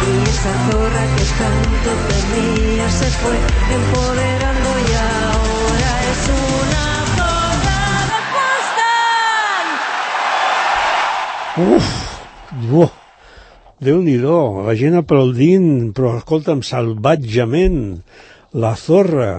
Y 0.03 0.13
esa 0.29 0.53
zorra 0.73 1.05
que 1.15 1.27
tanto 1.39 1.91
temía 2.09 2.87
se 2.91 3.09
fue 3.23 3.37
empoderando 3.79 4.69
y 4.89 4.93
ahora 5.07 5.91
es 6.11 6.23
una 6.51 6.85
zorra 7.17 7.81
de 8.11 8.21
postal. 11.55 11.77
Uf! 11.77 11.87
Déu-n'hi-do, 13.83 14.63
la 14.63 14.77
gent 14.79 14.95
aplaudint, 14.95 15.91
però 15.97 16.13
escolta'm, 16.21 16.61
salvatgement, 16.63 17.81
la 18.63 18.77
zorra, 18.79 19.33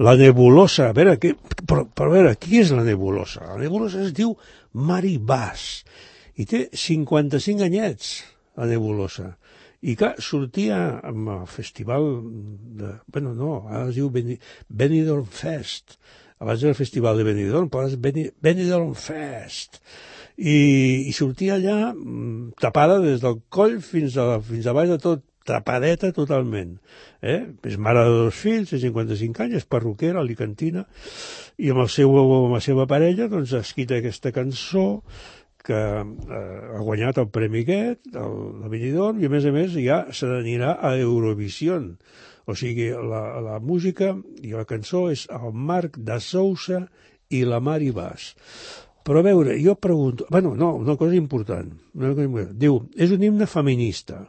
la 0.00 0.14
nebulosa, 0.16 0.86
a 0.88 0.94
veure, 0.96 1.18
què, 1.20 1.34
però, 1.68 1.82
però 1.84 2.08
a 2.08 2.14
veure, 2.14 2.30
qui 2.40 2.62
és 2.62 2.72
la 2.72 2.84
nebulosa? 2.86 3.42
La 3.50 3.58
nebulosa 3.60 4.00
es 4.06 4.14
diu 4.16 4.32
Mari 4.88 5.18
Bas, 5.20 5.66
i 6.40 6.48
té 6.48 6.62
55 6.72 7.66
anyets, 7.66 8.14
la 8.56 8.70
nebulosa. 8.72 9.34
I 9.84 9.98
que 10.00 10.14
sortia 10.24 10.80
el 11.04 11.28
festival 11.44 12.08
de... 12.80 12.94
Bueno, 13.12 13.34
no, 13.36 13.52
ara 13.68 13.90
es 13.90 13.98
diu 13.98 14.08
Beni, 14.08 14.38
Benidorm 14.72 15.28
Fest. 15.28 15.98
Abans 16.40 16.64
era 16.64 16.72
el 16.72 16.80
festival 16.80 17.20
de 17.20 17.28
Benidorm, 17.28 17.68
però 17.68 17.84
ara 17.84 17.92
és 17.92 18.00
Beni, 18.00 18.30
Benidorm 18.40 18.96
Fest 18.96 19.82
i, 20.36 20.56
i 21.08 21.12
sortia 21.14 21.58
allà 21.58 21.92
mm, 21.92 22.56
tapada 22.62 22.98
des 23.02 23.22
del 23.22 23.38
coll 23.54 23.78
fins 23.84 24.18
a, 24.18 24.40
fins 24.42 24.66
a 24.66 24.74
baix 24.76 24.90
de 24.90 24.98
tot, 25.02 25.22
tapadeta 25.44 26.10
totalment. 26.16 26.78
Eh? 27.22 27.44
És 27.68 27.76
mare 27.76 28.04
de 28.08 28.18
dos 28.24 28.36
fills, 28.36 28.72
té 28.72 28.80
55 28.80 29.44
anys, 29.44 29.60
és 29.60 29.68
perruquera, 29.68 30.20
alicantina, 30.20 30.86
i 31.60 31.70
amb, 31.72 31.84
el 31.84 31.90
seu, 31.92 32.12
amb 32.18 32.56
la 32.56 32.62
seva 32.64 32.88
parella 32.90 33.28
doncs, 33.32 33.54
ha 33.54 33.62
escrit 33.64 33.92
aquesta 33.94 34.32
cançó 34.34 35.04
que 35.64 35.80
eh, 35.80 36.04
ha 36.76 36.82
guanyat 36.84 37.22
el 37.22 37.30
premi 37.32 37.62
aquest, 37.64 38.10
el, 38.12 38.34
el 38.64 38.72
Benidorm, 38.72 39.20
i 39.20 39.28
a 39.28 39.32
més 39.32 39.48
a 39.48 39.52
més 39.54 39.76
ja 39.78 40.02
se 40.12 40.28
n'anirà 40.28 40.74
a 40.80 40.94
Eurovision. 41.00 41.94
O 42.44 42.56
sigui, 42.58 42.90
la, 42.92 43.22
la 43.40 43.60
música 43.64 44.10
i 44.44 44.52
la 44.52 44.66
cançó 44.68 45.06
és 45.12 45.24
el 45.32 45.54
Marc 45.56 45.96
de 45.96 46.18
Sousa 46.20 46.82
i 47.32 47.40
la 47.48 47.62
Mari 47.64 47.88
Bas. 47.96 48.34
Però 49.04 49.20
a 49.20 49.26
veure, 49.26 49.58
jo 49.60 49.74
pregunto... 49.76 50.26
bueno, 50.30 50.54
no, 50.56 50.74
una 50.80 50.96
cosa 50.96 51.14
important. 51.14 51.72
Una 51.92 52.14
cosa 52.14 52.24
important. 52.24 52.56
Diu, 52.56 52.78
és 52.96 53.12
un 53.12 53.22
himne 53.22 53.46
feminista. 53.46 54.22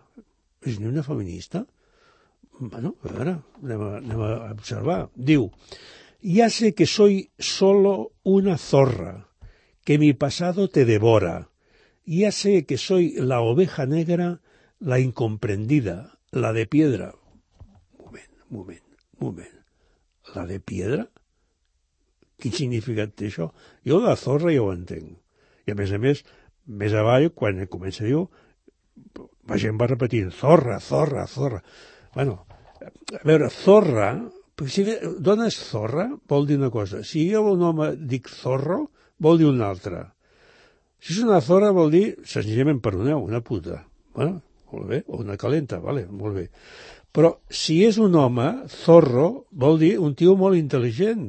És 0.65 0.75
un 0.81 0.89
himne 0.89 1.03
feminista? 1.05 1.63
Bueno, 2.59 2.95
a 3.03 3.11
veure, 3.11 3.37
anem 3.63 3.85
a, 3.85 3.91
anem 4.01 4.23
a 4.25 4.31
observar. 4.51 4.99
Diu, 5.15 5.47
ya 6.19 6.49
sé 6.49 6.73
que 6.75 6.87
soy 6.91 7.29
solo 7.39 8.11
una 8.23 8.57
zorra, 8.57 9.29
que 9.85 9.97
mi 9.97 10.11
pasado 10.13 10.67
te 10.67 10.83
devora. 10.83 11.49
Ya 12.05 12.31
sé 12.31 12.65
que 12.65 12.77
soy 12.77 13.13
la 13.15 13.39
oveja 13.41 13.85
negra, 13.85 14.41
la 14.79 14.99
incomprendida, 14.99 16.19
la 16.31 16.51
de 16.51 16.67
piedra. 16.67 17.13
Moment, 17.97 18.31
moment, 18.49 18.83
moment. 19.19 19.55
La 20.35 20.45
de 20.45 20.59
piedra? 20.59 21.09
Quin 22.41 22.55
significat 22.55 23.13
té 23.15 23.29
això? 23.29 23.49
Jo 23.87 24.01
la 24.03 24.15
zorra 24.19 24.53
ja 24.53 24.63
ho 24.63 24.71
entenc. 24.73 25.13
I 25.65 25.73
a 25.73 25.77
més 25.77 25.93
a 25.95 25.99
més, 26.01 26.23
més 26.65 26.93
avall, 26.93 27.29
quan 27.33 27.61
comença 27.71 28.03
a 28.03 28.07
dir, 28.09 28.23
la 29.49 29.59
gent 29.61 29.77
va 29.79 29.89
repetint, 29.89 30.31
zorra, 30.33 30.79
zorra, 30.83 31.25
zorra. 31.29 31.61
Bueno, 32.15 32.45
a 32.81 33.21
veure, 33.27 33.49
zorra, 33.53 34.09
si 34.71 34.85
dona 35.19 35.49
és 35.51 35.57
zorra, 35.59 36.09
vol 36.29 36.47
dir 36.47 36.59
una 36.59 36.71
cosa. 36.73 37.03
Si 37.03 37.27
jo 37.31 37.43
un 37.51 37.63
home 37.69 37.93
dic 38.09 38.29
zorro, 38.31 38.85
vol 39.19 39.39
dir 39.41 39.49
una 39.49 39.69
altra. 39.69 40.03
Si 40.99 41.13
és 41.13 41.23
una 41.25 41.41
zorra 41.43 41.73
vol 41.75 41.91
dir, 41.93 42.05
senzillament, 42.25 42.81
perdoneu, 42.81 43.21
una 43.21 43.43
puta. 43.45 43.83
Bueno, 44.15 44.39
molt 44.71 44.87
bé, 44.89 45.03
o 45.07 45.19
una 45.21 45.37
calenta, 45.37 45.79
vale, 45.83 46.05
molt 46.09 46.39
bé. 46.39 46.45
Però 47.15 47.35
si 47.47 47.81
és 47.85 47.99
un 48.01 48.15
home, 48.19 48.47
zorro, 48.71 49.45
vol 49.51 49.77
dir 49.79 49.95
un 50.01 50.15
tio 50.19 50.33
molt 50.39 50.57
intel·ligent, 50.59 51.27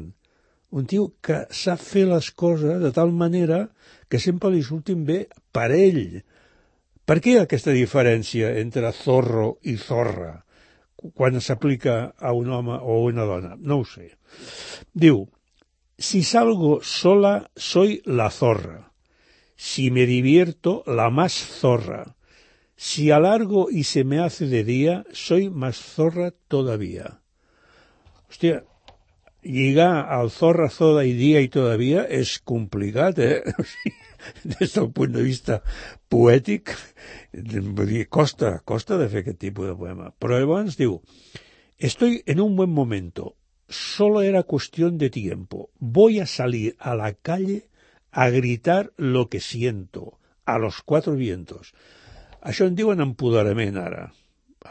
un 0.71 0.87
tio 0.87 1.13
que 1.23 1.45
sap 1.51 1.81
fer 1.83 2.07
les 2.11 2.31
coses 2.33 2.81
de 2.83 2.91
tal 2.93 3.13
manera 3.13 3.67
que 4.11 4.19
sempre 4.23 4.51
li 4.51 4.63
surtin 4.63 5.05
bé 5.07 5.27
per 5.53 5.71
ell. 5.75 6.23
Per 7.07 7.21
què 7.23 7.37
aquesta 7.39 7.75
diferència 7.75 8.51
entre 8.61 8.91
zorro 8.93 9.57
i 9.63 9.77
zorra 9.79 10.35
quan 11.15 11.39
s'aplica 11.41 11.97
a 12.19 12.33
un 12.35 12.51
home 12.51 12.75
o 12.81 12.97
a 12.97 13.05
una 13.07 13.27
dona? 13.29 13.55
No 13.59 13.81
ho 13.81 13.85
sé. 13.87 14.11
Diu, 14.93 15.27
si 15.99 16.23
salgo 16.23 16.81
sola 16.83 17.51
soy 17.55 18.01
la 18.05 18.31
zorra. 18.31 18.93
Si 19.57 19.91
me 19.91 20.05
divierto, 20.05 20.83
la 20.87 21.09
más 21.11 21.33
zorra. 21.33 22.17
Si 22.77 23.11
alargo 23.11 23.69
y 23.71 23.85
se 23.85 24.05
me 24.05 24.19
hace 24.19 24.47
de 24.47 24.65
día, 24.65 25.05
soy 25.13 25.49
más 25.49 25.77
zorra 25.77 26.33
todavía. 26.49 27.21
Hòstia, 28.29 28.65
lligar 29.47 30.07
el 30.19 30.31
zorra, 30.31 30.69
zoda 30.71 31.05
i 31.07 31.15
dia 31.17 31.41
i 31.45 31.49
todavía 31.53 32.05
és 32.11 32.37
complicat, 32.45 33.19
eh? 33.23 33.43
O 33.57 33.65
sigui, 33.73 33.95
des 34.59 34.75
de 34.75 35.23
vista 35.23 35.61
poètic, 36.09 36.75
vull 37.33 37.87
dir, 37.87 38.07
costa, 38.09 38.59
costa 38.65 38.99
de 38.99 39.09
fer 39.09 39.23
aquest 39.23 39.41
tipus 39.45 39.71
de 39.71 39.77
poema. 39.79 40.11
Però 40.19 40.39
llavors 40.39 40.79
diu, 40.79 41.01
estoy 41.79 42.23
en 42.27 42.41
un 42.41 42.57
buen 42.57 42.71
momento, 42.71 43.37
solo 43.69 44.23
era 44.23 44.43
cuestión 44.43 44.99
de 44.99 45.11
tiempo, 45.11 45.71
voy 45.79 46.21
a 46.21 46.27
salir 46.27 46.77
a 46.79 46.95
la 46.95 47.13
calle 47.15 47.69
a 48.11 48.29
gritar 48.31 48.93
lo 48.97 49.29
que 49.29 49.41
siento, 49.41 50.19
a 50.45 50.59
los 50.59 50.83
cuatro 50.83 51.15
vientos. 51.15 51.75
Això 52.41 52.67
en 52.67 52.77
diuen 52.79 53.03
empoderament 53.03 53.77
ara 53.83 54.13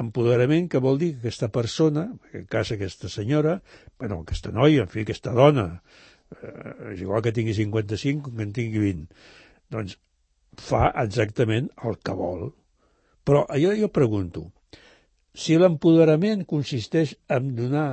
empoderament 0.01 0.67
que 0.71 0.81
vol 0.83 0.99
dir 1.01 1.13
que 1.13 1.25
aquesta 1.25 1.49
persona, 1.53 2.05
en 2.11 2.29
aquest 2.29 2.49
cas 2.51 2.71
aquesta 2.75 3.11
senyora, 3.11 3.59
bueno, 3.99 4.21
aquesta 4.23 4.51
noia, 4.55 4.85
en 4.85 4.91
fi, 4.91 5.05
aquesta 5.05 5.33
dona, 5.35 5.67
eh, 6.41 6.93
és 6.93 7.03
igual 7.05 7.23
que 7.25 7.33
tingui 7.35 7.55
55 7.57 8.33
que 8.35 8.45
en 8.47 8.53
tingui 8.55 8.83
20, 8.83 9.07
doncs 9.75 9.97
fa 10.61 10.89
exactament 11.03 11.69
el 11.83 11.99
que 12.03 12.15
vol. 12.15 12.49
Però 13.25 13.45
jo, 13.59 13.73
jo 13.77 13.91
pregunto, 13.93 14.47
si 15.35 15.57
l'empoderament 15.59 16.45
consisteix 16.47 17.15
en 17.27 17.53
donar 17.57 17.87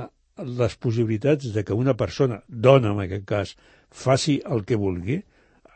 les 0.61 0.75
possibilitats 0.81 1.51
de 1.53 1.63
que 1.65 1.75
una 1.77 1.95
persona, 1.97 2.41
dona 2.47 2.93
en 2.93 3.03
aquest 3.03 3.25
cas, 3.29 3.55
faci 3.91 4.39
el 4.49 4.63
que 4.65 4.79
vulgui, 4.79 5.19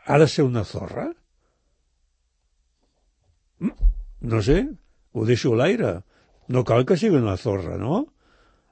ha 0.06 0.18
de 0.18 0.28
ser 0.28 0.46
una 0.48 0.64
zorra? 0.64 1.10
Mm, 3.60 3.94
No 4.20 4.42
sé, 4.42 4.66
ho 5.12 5.24
deixo 5.24 5.52
a 5.54 5.58
l'aire. 5.60 5.90
No 6.48 6.64
cal 6.64 6.86
que 6.88 6.96
sigui 6.96 7.20
una 7.20 7.36
zorra, 7.36 7.76
no? 7.76 8.06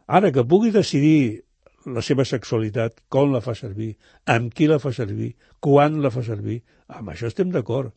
Ara, 0.06 0.30
que 0.32 0.44
pugui 0.48 0.72
decidir 0.72 1.44
la 1.86 2.02
seva 2.02 2.24
sexualitat, 2.26 3.02
com 3.12 3.32
la 3.32 3.42
fa 3.44 3.54
servir, 3.58 3.92
amb 4.32 4.54
qui 4.54 4.66
la 4.70 4.80
fa 4.82 4.92
servir, 4.96 5.34
quan 5.62 6.00
la 6.02 6.10
fa 6.14 6.24
servir, 6.26 6.62
amb 6.88 7.12
això 7.12 7.30
estem 7.30 7.52
d'acord. 7.54 7.92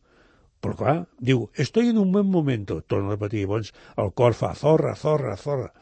Però 0.60 0.76
clar, 0.76 0.96
diu, 1.16 1.46
estoy 1.56 1.88
en 1.88 1.98
un 1.98 2.12
buen 2.12 2.28
momento, 2.28 2.82
torno 2.82 3.08
a 3.08 3.16
repetir, 3.16 3.46
llavors 3.46 3.72
el 3.96 4.12
cor 4.12 4.36
fa 4.36 4.52
zorra, 4.54 4.92
zorra, 4.94 5.36
zorra, 5.40 5.72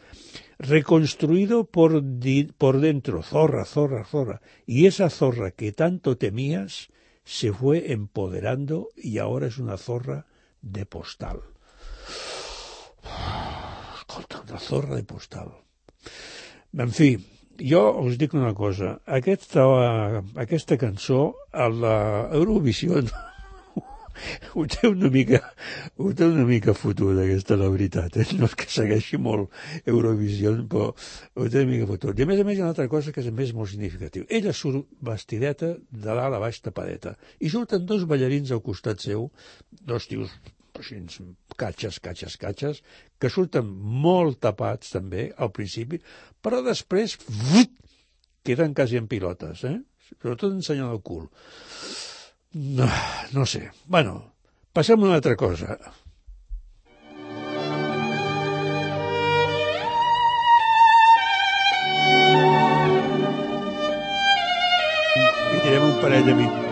reconstruido 0.58 1.64
por, 1.64 1.98
di, 2.02 2.44
por 2.56 2.78
dentro, 2.80 3.22
zorra, 3.22 3.64
zorra, 3.64 4.04
zorra, 4.04 4.40
y 4.66 4.86
esa 4.86 5.10
zorra 5.10 5.50
que 5.50 5.72
tanto 5.72 6.16
temías 6.16 6.88
se 7.24 7.52
fue 7.52 7.92
empoderando 7.92 8.88
y 8.96 9.18
ahora 9.18 9.48
es 9.48 9.58
una 9.58 9.76
zorra 9.76 10.26
de 10.62 10.86
postal. 10.86 11.42
Escolta, 14.18 14.42
una 14.48 14.58
zorra 14.58 14.96
de 14.96 15.04
postal. 15.04 15.50
En 16.74 16.90
fi, 16.90 17.12
jo 17.62 17.82
us 18.02 18.18
dic 18.18 18.34
una 18.34 18.50
cosa. 18.54 18.96
Aquesta, 19.06 19.62
aquesta 20.42 20.78
cançó, 20.80 21.20
a 21.52 21.68
l'Eurovisió, 21.70 22.98
ho 24.58 24.66
té 24.66 24.90
una 24.90 25.12
mica, 25.14 25.38
ho 26.02 26.10
té 26.18 26.26
una 26.26 26.48
mica 26.48 26.74
fotuda, 26.74 27.22
aquesta, 27.28 27.60
la 27.62 27.70
veritat. 27.70 28.18
Eh? 28.18 28.26
No 28.40 28.50
és 28.50 28.58
que 28.58 28.66
segueixi 28.74 29.22
molt 29.22 29.54
Eurovisió, 29.86 30.56
però 30.66 30.90
ho 30.90 31.46
té 31.46 31.62
una 31.62 31.70
mica 31.70 31.86
fotuda. 31.92 32.18
I 32.18 32.26
a 32.26 32.30
més 32.32 32.42
a 32.42 32.48
més 32.48 32.58
hi 32.58 32.64
ha 32.64 32.66
una 32.66 32.74
altra 32.74 32.90
cosa 32.90 33.14
que 33.14 33.22
és 33.22 33.30
més 33.30 33.54
molt 33.54 33.70
significatiu. 33.70 34.26
Ella 34.26 34.50
surt 34.50 34.90
vestideta 34.98 35.76
de 35.78 36.06
dalt 36.10 36.26
a 36.26 36.42
baix 36.42 36.58
tapadeta. 36.66 37.14
I 37.38 37.54
surten 37.54 37.86
dos 37.86 38.08
ballarins 38.10 38.50
al 38.50 38.66
costat 38.66 39.06
seu, 39.06 39.30
dos 39.78 40.10
tios 40.10 40.34
així, 40.82 40.98
catxes, 41.58 41.98
catxes, 42.04 42.38
catxes, 42.40 42.82
que 43.18 43.30
surten 43.32 43.68
molt 43.68 44.40
tapats 44.44 44.94
també 44.94 45.28
al 45.36 45.52
principi, 45.54 46.00
però 46.42 46.62
després 46.66 47.16
vut, 47.28 47.72
queden 48.46 48.74
quasi 48.74 48.96
en 49.00 49.08
pilotes, 49.10 49.64
eh? 49.68 49.78
sobretot 50.08 50.54
ensenyant 50.56 50.92
el 50.92 51.02
cul. 51.04 51.26
No, 52.54 52.88
no 53.32 53.46
sé. 53.46 53.70
Bueno, 53.86 54.34
passem 54.72 55.00
a 55.02 55.10
una 55.10 55.18
altra 55.20 55.36
cosa. 55.36 55.76
I 65.48 65.60
direm 65.66 65.84
un 65.90 66.00
parell 66.00 66.26
de 66.26 66.40
minuts. 66.40 66.67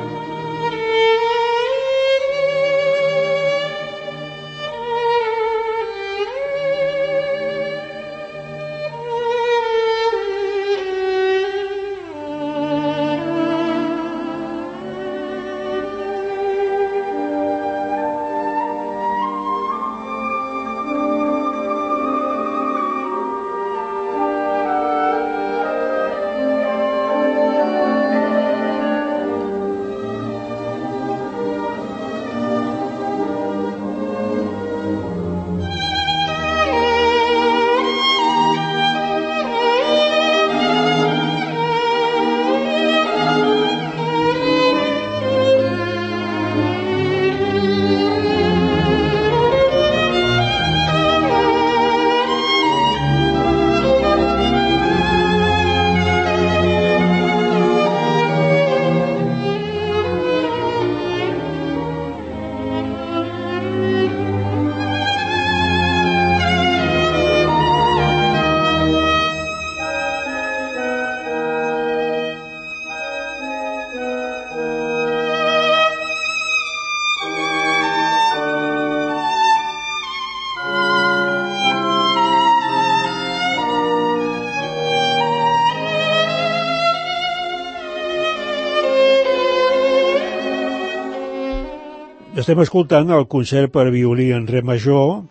Estem 92.46 92.60
escoltant 92.62 93.08
el 93.10 93.24
concert 93.26 93.72
per 93.74 93.88
violí 93.90 94.28
en 94.30 94.44
re 94.46 94.60
major, 94.62 95.24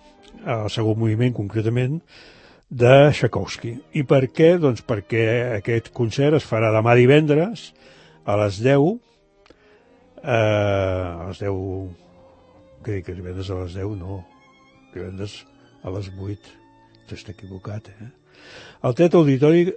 el 0.51 0.65
segon 0.73 0.97
moviment 0.99 1.31
concretament, 1.37 1.93
de 2.67 2.89
Tchaikovsky. 3.15 3.71
I 3.95 4.03
per 4.03 4.25
què? 4.35 4.49
Doncs 4.59 4.83
perquè 4.83 5.23
aquest 5.61 5.87
concert 5.95 6.35
es 6.35 6.43
farà 6.49 6.73
demà 6.75 6.91
divendres 6.99 7.69
a 8.27 8.35
les 8.41 8.59
10, 8.65 8.99
eh, 10.25 10.35
a 10.35 11.29
les 11.29 11.39
10, 11.39 11.63
què 12.83 12.97
dic, 12.97 13.13
divendres 13.15 13.47
a 13.47 13.61
les 13.61 13.79
10? 13.79 13.95
No, 14.03 14.19
divendres 14.91 15.39
a 15.87 15.95
les 15.95 16.11
8, 16.11 16.53
s'està 17.07 17.31
equivocat, 17.31 17.93
eh? 17.95 18.11
El 18.83 18.99
Teatre 18.99 19.23
Auditori, 19.23 19.69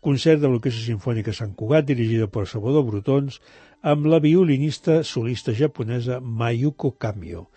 concert 0.00 0.40
de 0.40 0.48
l'Orquestra 0.48 0.88
Sinfònica 0.88 1.36
Sant 1.36 1.52
Cugat, 1.52 1.84
dirigida 1.92 2.32
per 2.32 2.48
Salvador 2.48 2.88
Brutons, 2.88 3.42
amb 3.82 4.06
la 4.10 4.18
violinista 4.18 5.02
solista 5.04 5.54
japonesa 5.54 6.20
Mayuko 6.20 6.92
Kamio, 6.98 7.48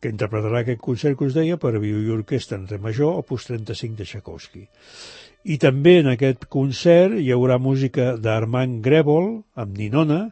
que 0.00 0.12
interpretarà 0.12 0.62
aquest 0.62 0.80
concert 0.80 1.18
que 1.18 1.28
us 1.28 1.36
deia 1.36 1.56
per 1.60 1.74
a 1.74 1.80
violí 1.82 2.08
i 2.08 2.14
orquestra 2.14 2.58
en 2.58 2.66
re 2.68 2.78
major, 2.78 3.16
opus 3.20 3.48
35 3.48 3.96
de 3.98 4.06
Tchaikovsky. 4.08 4.66
I 5.46 5.56
també 5.62 5.98
en 6.00 6.10
aquest 6.12 6.48
concert 6.50 7.16
hi 7.20 7.30
haurà 7.32 7.58
música 7.62 8.14
d'Armand 8.18 8.80
Grebol, 8.84 9.42
amb 9.54 9.76
Ninona, 9.78 10.30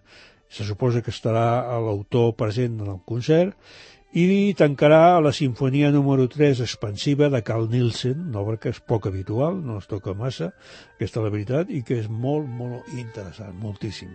se 0.51 0.65
suposa 0.67 1.03
que 1.03 1.13
estarà 1.15 1.65
l'autor 1.83 2.35
present 2.39 2.81
en 2.81 2.91
el 2.97 3.01
concert, 3.07 3.55
i 4.15 4.55
tancarà 4.55 5.19
la 5.19 5.33
sinfonia 5.35 5.89
número 5.91 6.29
3 6.31 6.61
expansiva 6.63 7.27
de 7.33 7.41
Carl 7.43 7.67
Nielsen, 7.67 8.29
una 8.29 8.45
obra 8.45 8.61
que 8.63 8.71
és 8.71 8.79
poc 8.79 9.09
habitual, 9.11 9.57
no 9.59 9.81
es 9.81 9.89
toca 9.91 10.15
massa, 10.15 10.53
aquesta 10.95 11.25
la 11.25 11.33
veritat, 11.35 11.73
i 11.75 11.83
que 11.83 11.99
és 11.99 12.07
molt, 12.07 12.47
molt 12.47 12.93
interessant, 12.95 13.57
moltíssim. 13.59 14.13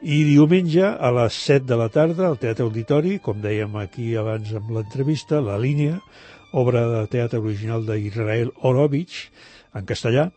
I 0.00 0.22
diumenge 0.24 0.88
a 0.88 1.10
les 1.18 1.36
7 1.50 1.68
de 1.68 1.76
la 1.76 1.90
tarda 1.92 2.30
al 2.30 2.40
Teatre 2.40 2.64
Auditori, 2.64 3.18
com 3.20 3.44
dèiem 3.44 3.76
aquí 3.76 4.14
abans 4.16 4.54
amb 4.56 4.72
l'entrevista, 4.72 5.42
La 5.44 5.58
línia, 5.60 6.00
obra 6.56 6.86
de 6.88 7.04
teatre 7.12 7.42
original 7.44 7.84
d'Israel 7.84 8.54
Orovich, 8.64 9.26
en 9.76 9.84
castellà, 9.84 10.30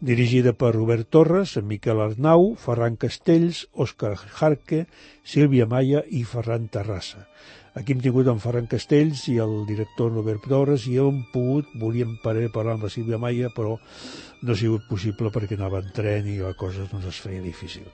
dirigida 0.00 0.56
per 0.58 0.72
Robert 0.74 1.06
Torres, 1.06 1.54
Miquel 1.62 2.02
Arnau, 2.02 2.56
Ferran 2.58 2.98
Castells, 2.98 3.68
Òscar 3.78 4.16
Jarque, 4.18 4.86
Sílvia 5.22 5.70
Maia 5.70 6.02
i 6.10 6.24
Ferran 6.24 6.66
Terrassa. 6.66 7.28
Aquí 7.78 7.94
hem 7.94 8.00
tingut 8.02 8.26
en 8.26 8.40
Ferran 8.42 8.66
Castells 8.66 9.28
i 9.30 9.36
el 9.38 9.52
director 9.68 10.10
Robert 10.10 10.42
Torres 10.50 10.88
i 10.90 10.96
hem 10.98 11.20
pogut, 11.30 11.68
volíem 11.78 12.16
parar 12.22 12.48
parlar 12.50 12.74
amb 12.74 12.86
la 12.88 12.90
Sílvia 12.90 13.18
Maia, 13.22 13.50
però 13.54 13.76
no 14.42 14.52
ha 14.52 14.58
sigut 14.58 14.88
possible 14.88 15.30
perquè 15.30 15.54
anava 15.54 15.78
en 15.78 15.92
tren 15.94 16.26
i 16.26 16.40
la 16.40 16.50
cosa 16.58 16.88
doncs, 16.90 17.06
es 17.06 17.20
feia 17.22 17.42
difícil. 17.44 17.84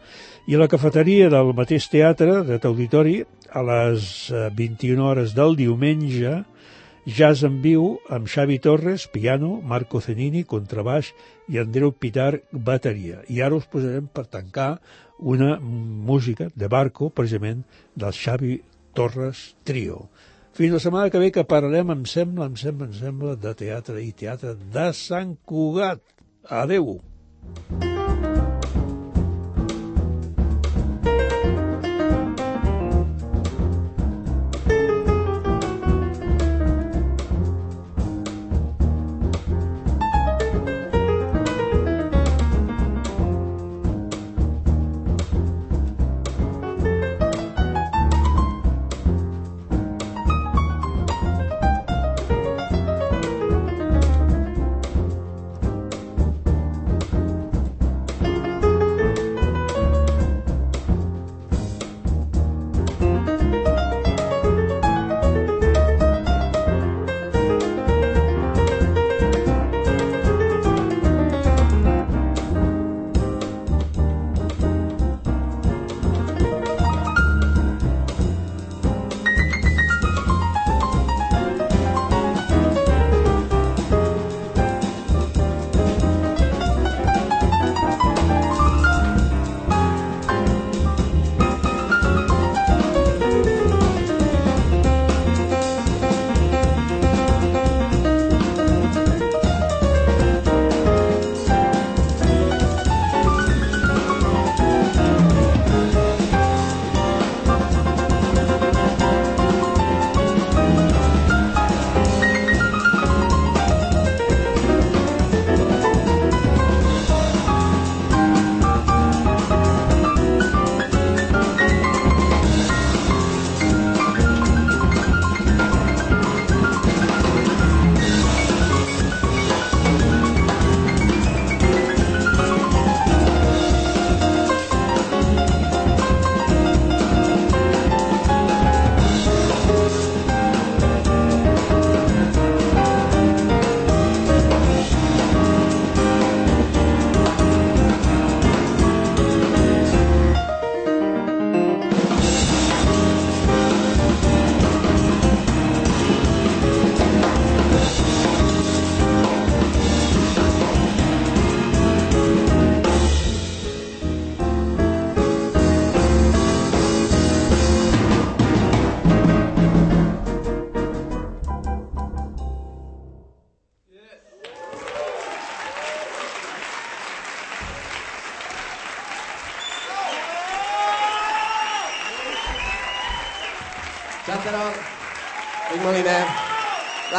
I 0.49 0.57
a 0.57 0.62
la 0.62 0.68
cafeteria 0.72 1.29
del 1.29 1.53
mateix 1.59 1.91
teatre, 1.93 2.39
de 2.49 2.57
Auditori, 2.64 3.18
a 3.53 3.62
les 3.68 4.31
21 4.33 4.95
eh, 4.97 5.07
hores 5.11 5.35
del 5.37 5.59
diumenge, 5.59 6.39
jazz 7.05 7.45
en 7.45 7.59
viu 7.62 7.99
amb 8.09 8.31
Xavi 8.33 8.57
Torres, 8.64 9.05
piano, 9.12 9.59
Marco 9.61 10.01
Zenini, 10.01 10.47
contrabaix 10.49 11.12
i 11.53 11.61
Andreu 11.61 11.93
Pitar, 11.93 12.41
bateria. 12.51 13.20
I 13.29 13.43
ara 13.45 13.61
us 13.61 13.68
posarem 13.68 14.09
per 14.09 14.24
tancar 14.24 14.79
una 15.18 15.59
música 15.61 16.49
de 16.55 16.72
Barco, 16.72 17.11
precisament, 17.11 17.62
del 17.95 18.16
Xavi 18.16 18.57
Torres 18.97 19.51
Trio. 19.69 20.07
Fins 20.57 20.73
la 20.73 20.81
setmana 20.81 21.13
que 21.13 21.21
ve 21.21 21.33
que 21.35 21.45
parlarem, 21.45 21.93
em 21.93 22.07
sembla, 22.09 22.49
em 22.49 22.57
sembla, 22.57 22.89
em 22.89 22.97
sembla, 22.97 23.35
de 23.37 23.53
teatre 23.59 24.01
i 24.05 24.15
teatre 24.17 24.57
de 24.57 24.87
Sant 24.97 25.37
Cugat. 25.45 26.03
Adeu. 26.47 26.97
Adeu. 27.77 27.96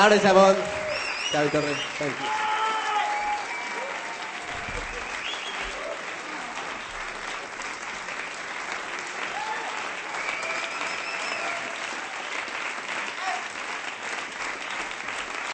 Laura 0.07 0.21
Sabón, 0.21 0.55
Xavi 1.33 1.49
Torres. 1.49 1.86